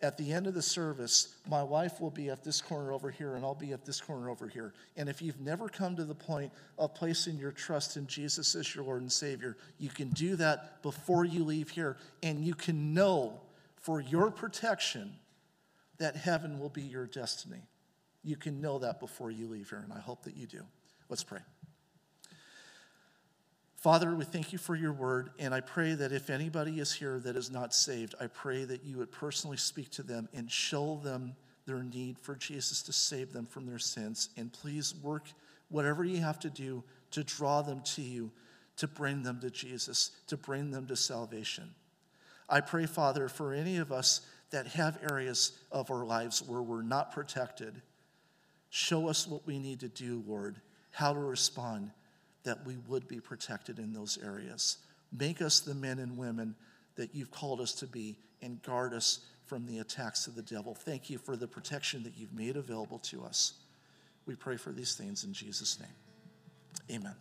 At 0.00 0.16
the 0.16 0.32
end 0.32 0.48
of 0.48 0.54
the 0.54 0.62
service, 0.62 1.36
my 1.48 1.62
wife 1.62 2.00
will 2.00 2.10
be 2.10 2.28
at 2.28 2.42
this 2.42 2.60
corner 2.60 2.92
over 2.92 3.08
here, 3.08 3.36
and 3.36 3.44
I'll 3.44 3.54
be 3.54 3.72
at 3.72 3.84
this 3.84 4.00
corner 4.00 4.30
over 4.30 4.48
here. 4.48 4.74
And 4.96 5.08
if 5.08 5.22
you've 5.22 5.40
never 5.40 5.68
come 5.68 5.94
to 5.94 6.04
the 6.04 6.14
point 6.14 6.50
of 6.76 6.92
placing 6.92 7.38
your 7.38 7.52
trust 7.52 7.96
in 7.96 8.08
Jesus 8.08 8.56
as 8.56 8.74
your 8.74 8.82
Lord 8.82 9.02
and 9.02 9.12
Savior, 9.12 9.56
you 9.78 9.90
can 9.90 10.08
do 10.08 10.34
that 10.36 10.82
before 10.82 11.24
you 11.24 11.44
leave 11.44 11.68
here, 11.70 11.98
and 12.20 12.44
you 12.44 12.54
can 12.54 12.94
know 12.94 13.42
for 13.76 14.00
your 14.00 14.32
protection 14.32 15.12
that 15.98 16.16
heaven 16.16 16.58
will 16.58 16.68
be 16.70 16.82
your 16.82 17.06
destiny. 17.06 17.62
You 18.24 18.36
can 18.36 18.60
know 18.60 18.78
that 18.78 19.00
before 19.00 19.30
you 19.30 19.48
leave 19.48 19.70
here, 19.70 19.80
and 19.80 19.92
I 19.92 19.98
hope 20.00 20.24
that 20.24 20.36
you 20.36 20.46
do. 20.46 20.62
Let's 21.08 21.24
pray. 21.24 21.40
Father, 23.76 24.14
we 24.14 24.24
thank 24.24 24.52
you 24.52 24.58
for 24.58 24.76
your 24.76 24.92
word, 24.92 25.30
and 25.40 25.52
I 25.52 25.60
pray 25.60 25.94
that 25.94 26.12
if 26.12 26.30
anybody 26.30 26.78
is 26.78 26.92
here 26.92 27.18
that 27.24 27.34
is 27.34 27.50
not 27.50 27.74
saved, 27.74 28.14
I 28.20 28.28
pray 28.28 28.64
that 28.64 28.84
you 28.84 28.98
would 28.98 29.10
personally 29.10 29.56
speak 29.56 29.90
to 29.90 30.04
them 30.04 30.28
and 30.32 30.48
show 30.48 31.00
them 31.02 31.34
their 31.66 31.82
need 31.82 32.16
for 32.18 32.36
Jesus 32.36 32.82
to 32.84 32.92
save 32.92 33.32
them 33.32 33.44
from 33.44 33.66
their 33.66 33.80
sins. 33.80 34.28
And 34.36 34.52
please 34.52 34.94
work 35.02 35.24
whatever 35.68 36.04
you 36.04 36.20
have 36.20 36.38
to 36.40 36.50
do 36.50 36.84
to 37.10 37.24
draw 37.24 37.62
them 37.62 37.80
to 37.80 38.02
you, 38.02 38.30
to 38.76 38.86
bring 38.86 39.24
them 39.24 39.40
to 39.40 39.50
Jesus, 39.50 40.12
to 40.28 40.36
bring 40.36 40.70
them 40.70 40.86
to 40.86 40.94
salvation. 40.94 41.74
I 42.48 42.60
pray, 42.60 42.86
Father, 42.86 43.28
for 43.28 43.52
any 43.52 43.78
of 43.78 43.90
us 43.90 44.20
that 44.50 44.68
have 44.68 44.98
areas 45.10 45.52
of 45.72 45.90
our 45.90 46.04
lives 46.04 46.40
where 46.40 46.62
we're 46.62 46.82
not 46.82 47.10
protected, 47.10 47.82
show 48.72 49.06
us 49.06 49.28
what 49.28 49.46
we 49.46 49.58
need 49.58 49.80
to 49.80 49.88
do, 49.88 50.24
Lord, 50.26 50.56
how 50.92 51.12
to 51.12 51.20
respond 51.20 51.90
that 52.42 52.64
we 52.64 52.78
would 52.88 53.06
be 53.06 53.20
protected 53.20 53.78
in 53.78 53.92
those 53.92 54.18
areas. 54.24 54.78
Make 55.16 55.42
us 55.42 55.60
the 55.60 55.74
men 55.74 55.98
and 55.98 56.16
women 56.16 56.54
that 56.96 57.14
you've 57.14 57.30
called 57.30 57.60
us 57.60 57.74
to 57.74 57.86
be 57.86 58.16
and 58.40 58.62
guard 58.62 58.94
us 58.94 59.20
from 59.44 59.66
the 59.66 59.80
attacks 59.80 60.26
of 60.26 60.34
the 60.34 60.42
devil. 60.42 60.74
Thank 60.74 61.10
you 61.10 61.18
for 61.18 61.36
the 61.36 61.46
protection 61.46 62.02
that 62.04 62.16
you've 62.16 62.32
made 62.32 62.56
available 62.56 62.98
to 63.00 63.22
us. 63.22 63.52
We 64.24 64.36
pray 64.36 64.56
for 64.56 64.72
these 64.72 64.94
things 64.94 65.24
in 65.24 65.34
Jesus' 65.34 65.78
name. 65.78 66.96
Amen. 66.96 67.14